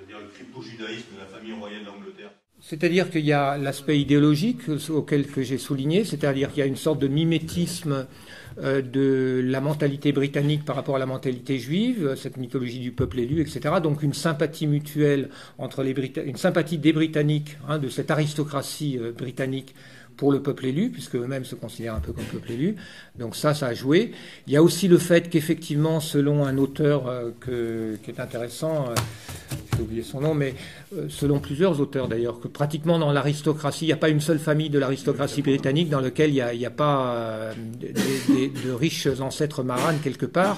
[0.07, 2.29] le crypto-judaïsme de la famille royale d'Angleterre.
[2.73, 6.75] C'est-à-dire qu'il y a l'aspect idéologique auquel que j'ai souligné, c'est-à-dire qu'il y a une
[6.75, 8.07] sorte de mimétisme
[8.63, 13.19] euh, de la mentalité britannique par rapport à la mentalité juive, cette mythologie du peuple
[13.19, 13.75] élu, etc.
[13.83, 15.29] Donc une sympathie mutuelle
[15.59, 19.75] entre les Britanniques, une sympathie des Britanniques, hein, de cette aristocratie euh, britannique
[20.17, 22.75] pour le peuple élu, puisque eux-mêmes se considèrent un peu comme peuple élu.
[23.19, 24.13] Donc ça, ça a joué.
[24.47, 27.29] Il y a aussi le fait qu'effectivement, selon un auteur euh,
[28.03, 28.89] qui est intéressant,
[29.75, 30.55] j'ai oublié son nom, mais
[30.95, 34.39] euh, selon plusieurs auteurs d'ailleurs, que pratiquement dans l'aristocratie, il n'y a pas une seule
[34.39, 40.25] famille de l'aristocratie britannique dans laquelle il n'y a, pas de riches ancêtres maranes quelque
[40.25, 40.57] part.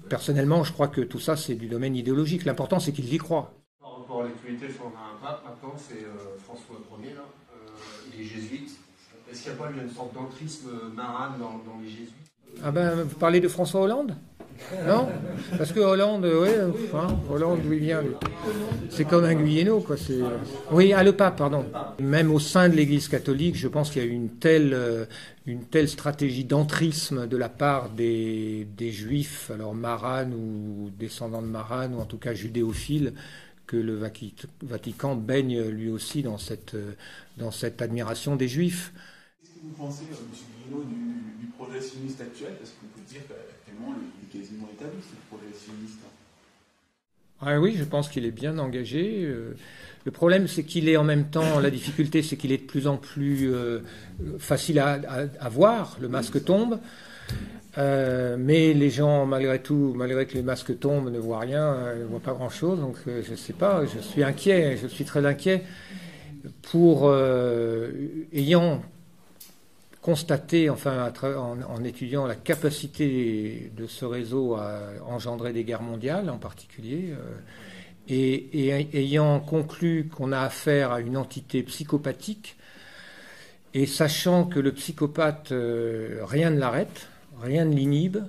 [0.09, 2.43] personnellement, je crois que tout ça, c'est du domaine idéologique.
[2.43, 3.53] L'important, c'est qu'ils y croient.
[3.79, 7.21] Par rapport à l'actualité, on a un pape maintenant, c'est euh, François Ier, là.
[7.21, 7.69] Euh,
[8.13, 8.77] il est jésuite.
[9.31, 12.33] Est-ce qu'il n'y a pas une sorte d'entrisme marin dans, dans les jésuites?
[12.61, 14.17] Ah ben, vous parlez de François Hollande?
[14.87, 15.09] Non
[15.57, 16.49] Parce que Hollande, oui,
[16.93, 17.95] hein, Hollande, d'où il
[18.89, 19.95] C'est comme un Guyeno, quoi.
[20.71, 21.65] Oui, à le pape, pardon.
[21.99, 25.05] Même au sein de l'Église catholique, je pense qu'il y a une telle, euh,
[25.45, 31.95] une telle stratégie d'entrisme de la part des, juifs, alors maranes ou descendants de maranes,
[31.95, 33.13] ou en tout cas judéophiles,
[33.67, 33.99] que le
[34.61, 36.93] Vatican baigne lui aussi dans cette, euh,
[37.37, 38.93] dans cette admiration des juifs.
[39.41, 40.37] Qu'est-ce que vous pensez, euh, M.
[40.65, 42.53] Guillaume, du, du projet sioniste actuel?
[42.59, 43.95] Parce qu'on peut dire qu'actuellement,
[44.33, 45.99] quasiment établi, ce projet sioniste.
[47.41, 49.23] Ah oui, je pense qu'il est bien engagé.
[49.23, 49.55] Euh.
[50.05, 52.87] Le problème, c'est qu'il est en même temps, la difficulté, c'est qu'il est de plus
[52.87, 53.79] en plus euh,
[54.39, 54.99] facile à,
[55.39, 55.97] à, voir.
[56.01, 56.79] Le masque tombe.
[57.77, 62.03] Euh, mais les gens, malgré tout, malgré que les masques tombent, ne voient rien, ne
[62.03, 62.79] voient pas grand-chose.
[62.79, 65.63] Donc, je ne sais pas, je suis inquiet, je suis très inquiet
[66.61, 67.13] pour,
[68.33, 68.83] ayant
[70.03, 76.37] constaté, enfin, en, étudiant la capacité de ce réseau à engendrer des guerres mondiales en
[76.37, 77.37] particulier, euh,
[78.09, 82.57] et, ayant conclu qu'on a affaire à une entité psychopathique,
[83.73, 87.07] et sachant que le psychopathe, euh, rien ne l'arrête,
[87.41, 88.25] rien ne l'inhibe,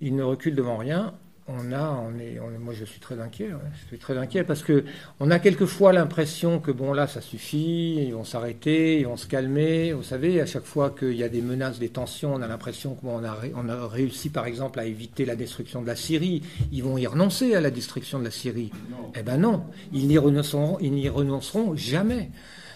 [0.00, 1.14] il ne recule devant rien,
[1.52, 3.50] on a, on est, moi je suis très inquiet,
[3.82, 4.84] je suis très inquiet parce que
[5.20, 9.26] on a quelquefois l'impression que bon là ça suffit, ils vont s'arrêter, ils vont se
[9.26, 9.92] calmer.
[9.92, 12.94] Vous savez, à chaque fois qu'il y a des menaces, des tensions, on a l'impression
[12.94, 16.42] qu'on a, on a réussi par exemple à éviter la destruction de la Syrie.
[16.72, 18.70] Ils vont y renoncer à la destruction de la Syrie.
[19.14, 22.30] Eh ben non, ils n'y renonceront, ils n'y renonceront jamais.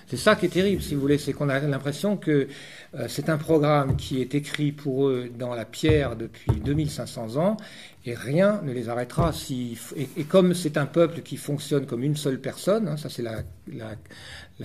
[0.08, 2.46] C'est ça qui est terrible, si vous voulez, c'est qu'on a l'impression que
[2.94, 7.56] euh, c'est un programme qui est écrit pour eux dans la pierre depuis 2500 ans
[8.04, 9.32] et rien ne les arrêtera.
[9.50, 13.42] Et, comme c'est un peuple qui fonctionne comme une seule personne, hein, ça c'est la,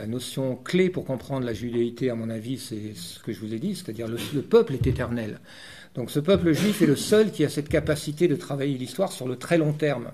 [0.05, 3.59] notion clé pour comprendre la judéité, à mon avis, c'est ce que je vous ai
[3.59, 5.39] dit, c'est-à-dire le peuple est éternel.
[5.95, 9.27] Donc ce peuple juif est le seul qui a cette capacité de travailler l'histoire sur
[9.27, 10.11] le très long terme.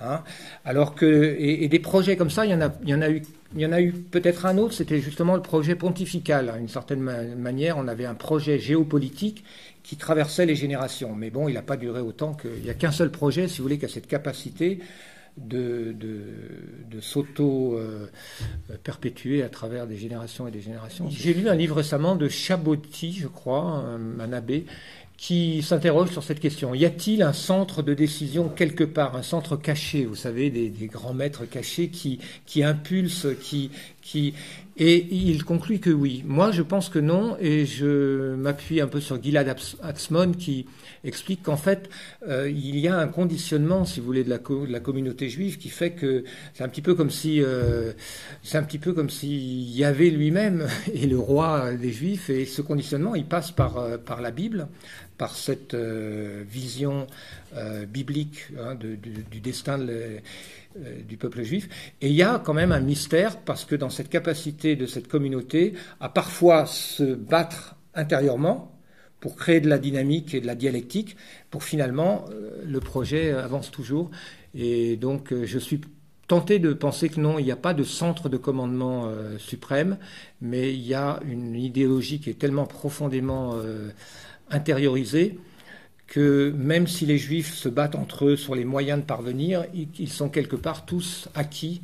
[0.00, 0.22] Hein.
[0.64, 3.10] Alors que et, des projets comme ça, il y en a, il y en a
[3.10, 3.22] eu,
[3.54, 4.74] il y en a eu peut-être un autre.
[4.74, 6.54] C'était justement le projet pontifical.
[6.58, 9.44] D'une certaine manière, on avait un projet géopolitique
[9.82, 11.14] qui traversait les générations.
[11.14, 13.64] Mais bon, il n'a pas duré autant qu'il n'y a qu'un seul projet, si vous
[13.64, 14.78] voulez, qui a cette capacité
[15.36, 21.08] de, de, s'auto-perpétuer à travers des générations et des générations.
[21.10, 24.66] J'ai lu un livre récemment de Chabotti, je crois, un abbé,
[25.18, 26.74] qui s'interroge sur cette question.
[26.76, 31.12] Y a-t-il un centre de décision quelque part, un centre caché, vous savez, des, grands
[31.12, 33.70] maîtres cachés qui, qui impulsent, qui,
[34.00, 34.32] qui...
[34.80, 36.22] Et il conclut que oui.
[36.24, 40.66] Moi, je pense que non, et je m'appuie un peu sur Gilad Atzmon qui
[41.02, 41.90] explique qu'en fait,
[42.28, 45.58] euh, il y a un conditionnement, si vous voulez, de la, de la communauté juive
[45.58, 46.22] qui fait que
[46.54, 47.92] c'est un petit peu comme si, euh,
[48.44, 52.44] c'est un petit peu comme s'il y avait lui-même et le roi des Juifs, et
[52.44, 54.68] ce conditionnement, il passe par, euh, par la Bible,
[55.18, 57.06] par cette euh, vision
[57.56, 58.96] euh, biblique hein, du,
[59.40, 60.20] destin euh,
[61.06, 61.68] du peuple juif.
[62.00, 65.08] Et il y a quand même un mystère parce que dans cette capacité de cette
[65.08, 68.72] communauté à parfois se battre intérieurement
[69.20, 71.16] pour créer de la dynamique et de la dialectique,
[71.50, 72.26] pour finalement
[72.64, 74.12] le projet avance toujours.
[74.54, 75.80] Et donc je suis
[76.28, 79.98] tenté de penser que non, il n'y a pas de centre de commandement suprême,
[80.40, 83.56] mais il y a une idéologie qui est tellement profondément
[84.50, 85.38] intériorisé
[86.06, 90.08] que même si les juifs se battent entre eux sur les moyens de parvenir, ils
[90.08, 91.82] sont quelque part tous acquis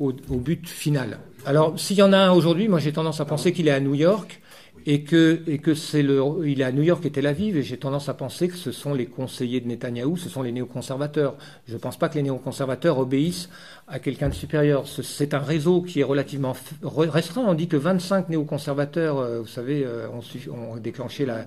[0.00, 1.18] au, but final.
[1.46, 3.80] Alors s'il y en a un aujourd'hui, moi j'ai tendance à penser qu'il est à
[3.80, 4.40] New York
[4.86, 7.62] et que, et que c'est le, il est à New York et Tel Aviv, et
[7.62, 11.36] j'ai tendance à penser que ce sont les conseillers de Netanyahou, ce sont les néoconservateurs.
[11.66, 13.48] Je ne pense pas que les néoconservateurs obéissent
[13.88, 14.86] à quelqu'un de supérieur.
[14.86, 17.44] C'est un réseau qui est relativement restreint.
[17.46, 21.46] On dit que 25 néoconservateurs, euh, vous savez, euh, ont, déclenché la,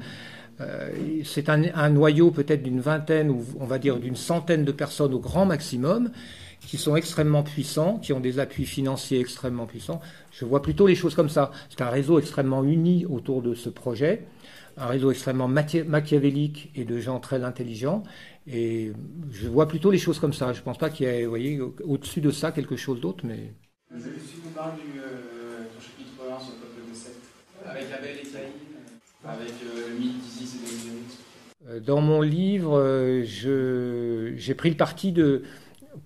[0.59, 0.89] euh,
[1.23, 5.19] c'est un, noyau peut-être d'une vingtaine ou on va dire d'une centaine de personnes au
[5.19, 6.09] grand maximum
[6.67, 10.01] qui sont extrêmement puissants, qui ont des appuis financiers extrêmement puissants.
[10.31, 11.51] Je vois plutôt les choses comme ça.
[11.69, 14.27] C'est un réseau extrêmement uni autour de ce projet,
[14.75, 18.03] un réseau extrêmement machiavélique et de gens très intelligents.
[18.47, 18.91] Et
[19.31, 20.51] je vois plutôt les choses comme ça.
[20.51, 23.25] Je ne pense pas qu'il y ait, vous voyez, au-dessus de ça quelque chose d'autre,
[23.25, 23.53] mais.
[23.97, 24.03] Si
[24.43, 27.15] vous parlez du, euh, chapitre 1 sur le peuple de Seth,
[27.65, 28.51] avec Abel et Caïn,
[29.25, 30.87] Avec euh, le mythe d'Isis et.
[31.69, 35.43] Euh, Dans mon livre, euh, j'ai pris le parti de,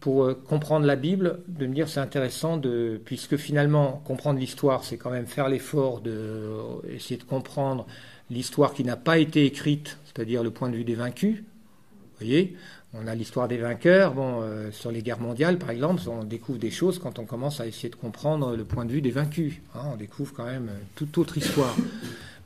[0.02, 4.84] pour euh, comprendre la Bible, de me dire c'est intéressant de, puisque finalement comprendre l'histoire,
[4.84, 6.60] c'est quand même faire l'effort de euh,
[6.90, 7.86] essayer de comprendre
[8.30, 11.38] l'histoire qui n'a pas été écrite, c'est-à-dire le point de vue des vaincus.
[11.38, 12.56] Vous voyez,
[12.94, 14.14] on a l'histoire des vainqueurs.
[14.14, 17.62] Bon, euh, sur les guerres mondiales, par exemple, on découvre des choses quand on commence
[17.62, 19.62] à essayer de comprendre le point de vue des vaincus.
[19.76, 19.82] hein.
[19.94, 21.76] on découvre quand même toute autre histoire.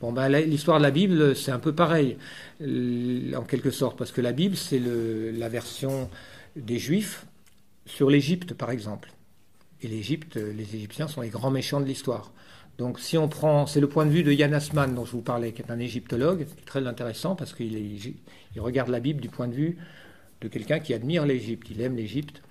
[0.02, 2.18] Bon, ben, l'histoire de la Bible, c'est un peu pareil,
[2.62, 4.82] en quelque sorte, parce que la Bible, c'est
[5.34, 6.10] la version
[6.58, 7.26] des Juifs
[7.86, 9.12] sur l'Égypte, par exemple.
[9.82, 12.32] Et l'Égypte, les Égyptiens sont les grands méchants de l'histoire.
[12.78, 15.22] Donc, si on prend, c'est le point de vue de Yann Assman dont je vous
[15.22, 18.16] parlais, qui est un égyptologue, qui est très intéressant parce qu'il
[18.58, 19.78] regarde la Bible du point de vue
[20.42, 22.42] de quelqu'un qui admire l'Égypte, il aime l'Égypte,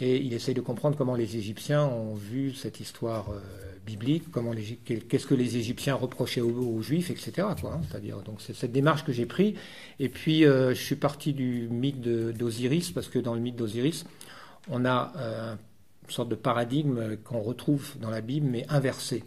[0.00, 3.40] et il essaye de comprendre comment les Égyptiens ont vu cette histoire euh,
[3.84, 4.52] biblique, comment
[4.84, 7.32] qu'est-ce que les Égyptiens reprochaient aux, Juifs, etc.
[7.40, 7.80] hein.
[7.90, 9.54] C'est-à-dire, donc c'est cette démarche que j'ai prise.
[9.98, 14.04] Et puis, euh, je suis parti du mythe d'Osiris, parce que dans le mythe d'Osiris,
[14.70, 15.54] on a euh,
[16.04, 19.24] une sorte de paradigme qu'on retrouve dans la Bible, mais inversé.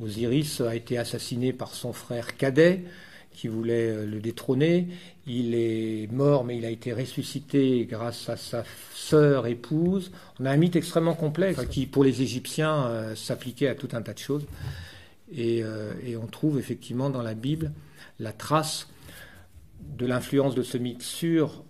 [0.00, 2.84] Osiris a été assassiné par son frère cadet,
[3.32, 4.88] qui voulait euh, le détrôner.
[5.26, 8.64] Il est mort, mais il a été ressuscité grâce à sa
[8.94, 10.10] sœur épouse.
[10.38, 14.02] On a un mythe extrêmement complexe qui, pour les Égyptiens, euh, s'appliquait à tout un
[14.02, 14.46] tas de choses.
[15.32, 17.72] Et, euh, et on trouve effectivement dans la Bible
[18.18, 18.88] la trace
[19.96, 21.64] de l'influence de ce mythe sur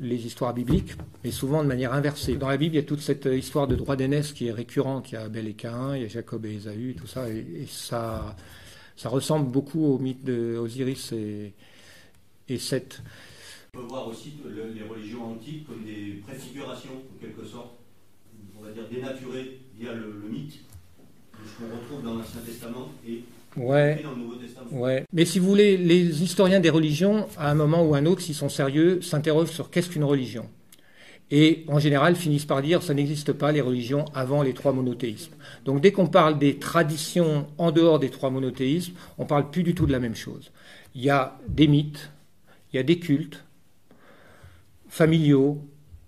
[0.00, 0.92] les histoires bibliques,
[1.22, 2.36] mais souvent de manière inversée.
[2.36, 5.10] Dans la Bible, il y a toute cette histoire de droit d'aînesse qui est récurrente.
[5.10, 7.38] Il y a Abel et Caïn, il y a Jacob et Ésaü, tout ça, et,
[7.38, 8.36] et ça,
[8.96, 11.52] ça ressemble beaucoup au mythe d'Osiris et,
[12.48, 13.02] et Seth.
[13.74, 17.72] On peut voir aussi le- les religions antiques comme des préfigurations, en quelque sorte,
[18.58, 20.60] on va dire dénaturées via le, le mythe,
[21.34, 23.24] ce qu'on retrouve dans l'Ancien Testament et
[23.56, 24.00] Ouais.
[24.02, 24.68] dans le Nouveau Testament.
[24.72, 25.04] Ouais.
[25.12, 28.34] Mais si vous voulez, les historiens des religions, à un moment ou un autre, s'ils
[28.34, 30.48] sont sérieux, s'interrogent sur qu'est-ce qu'une religion.
[31.30, 35.32] Et en général, finissent par dire ça n'existe pas les religions avant les trois monothéismes.
[35.64, 39.74] Donc dès qu'on parle des traditions en dehors des trois monothéismes, on parle plus du
[39.74, 40.52] tout de la même chose.
[40.94, 42.10] Il y a des mythes,
[42.72, 43.42] il y a des cultes
[44.88, 45.58] familiaux.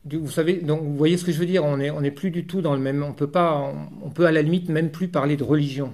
[0.05, 1.65] Vous savez, donc vous voyez ce que je veux dire.
[1.65, 3.03] On est, on est plus du tout dans le même.
[3.03, 3.57] On peut pas.
[3.59, 5.93] On, on peut à la limite même plus parler de religion.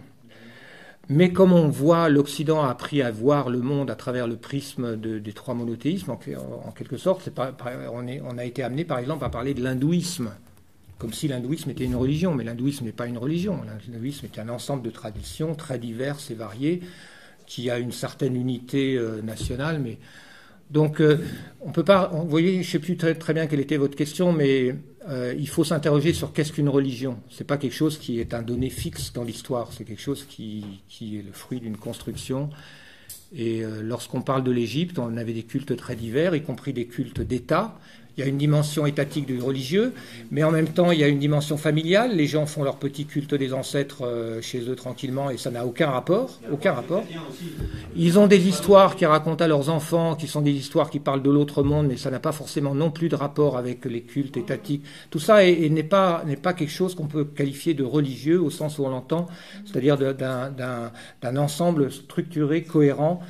[1.09, 4.97] Mais comme on voit, l'Occident a appris à voir le monde à travers le prisme
[4.97, 7.29] de- des trois monothéismes, en, quelque sorte,
[7.93, 10.31] on, on a été amené par exemple à parler de l'hindouisme,
[10.99, 13.59] comme si l'hindouisme était une religion, mais l'hindouisme n'est pas une religion.
[13.89, 16.81] L'hindouisme est un ensemble de traditions très diverses et variées,
[17.47, 19.99] qui a une certaine unité euh, nationale, mais
[20.73, 21.19] donc, euh,
[21.61, 22.09] on peut pas.
[22.13, 24.75] Vous voyez, je ne sais plus très, bien quelle était votre question, mais
[25.09, 27.19] euh, il faut s'interroger sur qu'est-ce qu'une religion.
[27.31, 29.71] C'est pas quelque chose qui est un donné fixe dans l'histoire.
[29.73, 32.49] C'est quelque chose qui, qui est le fruit d'une construction.
[33.35, 36.87] Et euh, lorsqu'on parle de l'Égypte, on avait des cultes très divers, y compris des
[36.87, 37.79] cultes d'État.
[38.17, 39.93] Il y a une dimension étatique du religieux,
[40.31, 42.15] mais en même temps, il y a une dimension familiale.
[42.15, 45.65] Les gens font leur petit culte des ancêtres euh, chez eux tranquillement, et ça n'a
[45.65, 46.39] aucun rapport.
[46.53, 47.05] Aucun rapport.
[47.97, 51.23] Ils ont des histoires qu'ils racontent à leurs enfants, qui sont des histoires qui parlent
[51.23, 54.37] de l'autre monde, mais ça n'a pas forcément non plus de rapport avec les cultes
[54.37, 54.85] étatiques.
[55.11, 58.51] Tout ça est- est- n'est pas, pas quelque chose qu'on peut qualifier de religieux au
[58.51, 59.27] sens où on l'entend,
[59.65, 63.21] c'est-à-dire d'un ensemble structuré, cohérent,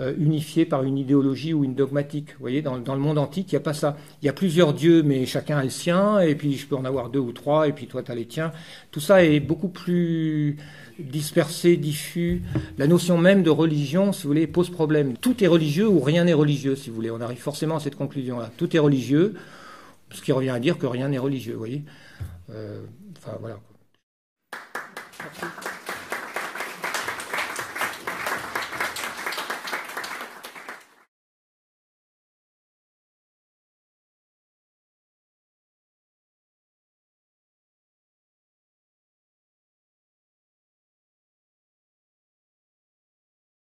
[0.00, 2.30] euh, unifié par une idéologie ou une dogmatique.
[2.32, 3.96] Vous voyez, dans, dans le monde antique, il n'y a pas ça.
[4.22, 6.84] Il y a plusieurs dieux, mais chacun a le sien, et puis je peux en
[6.84, 8.52] avoir deux ou trois, et puis toi, tu as les tiens.
[8.90, 10.56] Tout ça est beaucoup plus
[10.98, 12.42] dispersé, diffus.
[12.78, 15.16] La notion même de religion, si vous voulez, pose problème.
[15.18, 17.10] Tout est religieux ou rien n'est religieux, si vous voulez.
[17.10, 18.50] On arrive forcément à cette conclusion-là.
[18.56, 19.34] Tout est religieux,
[20.10, 21.82] ce qui revient à dire que rien n'est religieux, vous voyez.
[22.50, 22.80] Euh,
[23.18, 23.58] enfin, voilà.
[25.22, 25.81] Merci.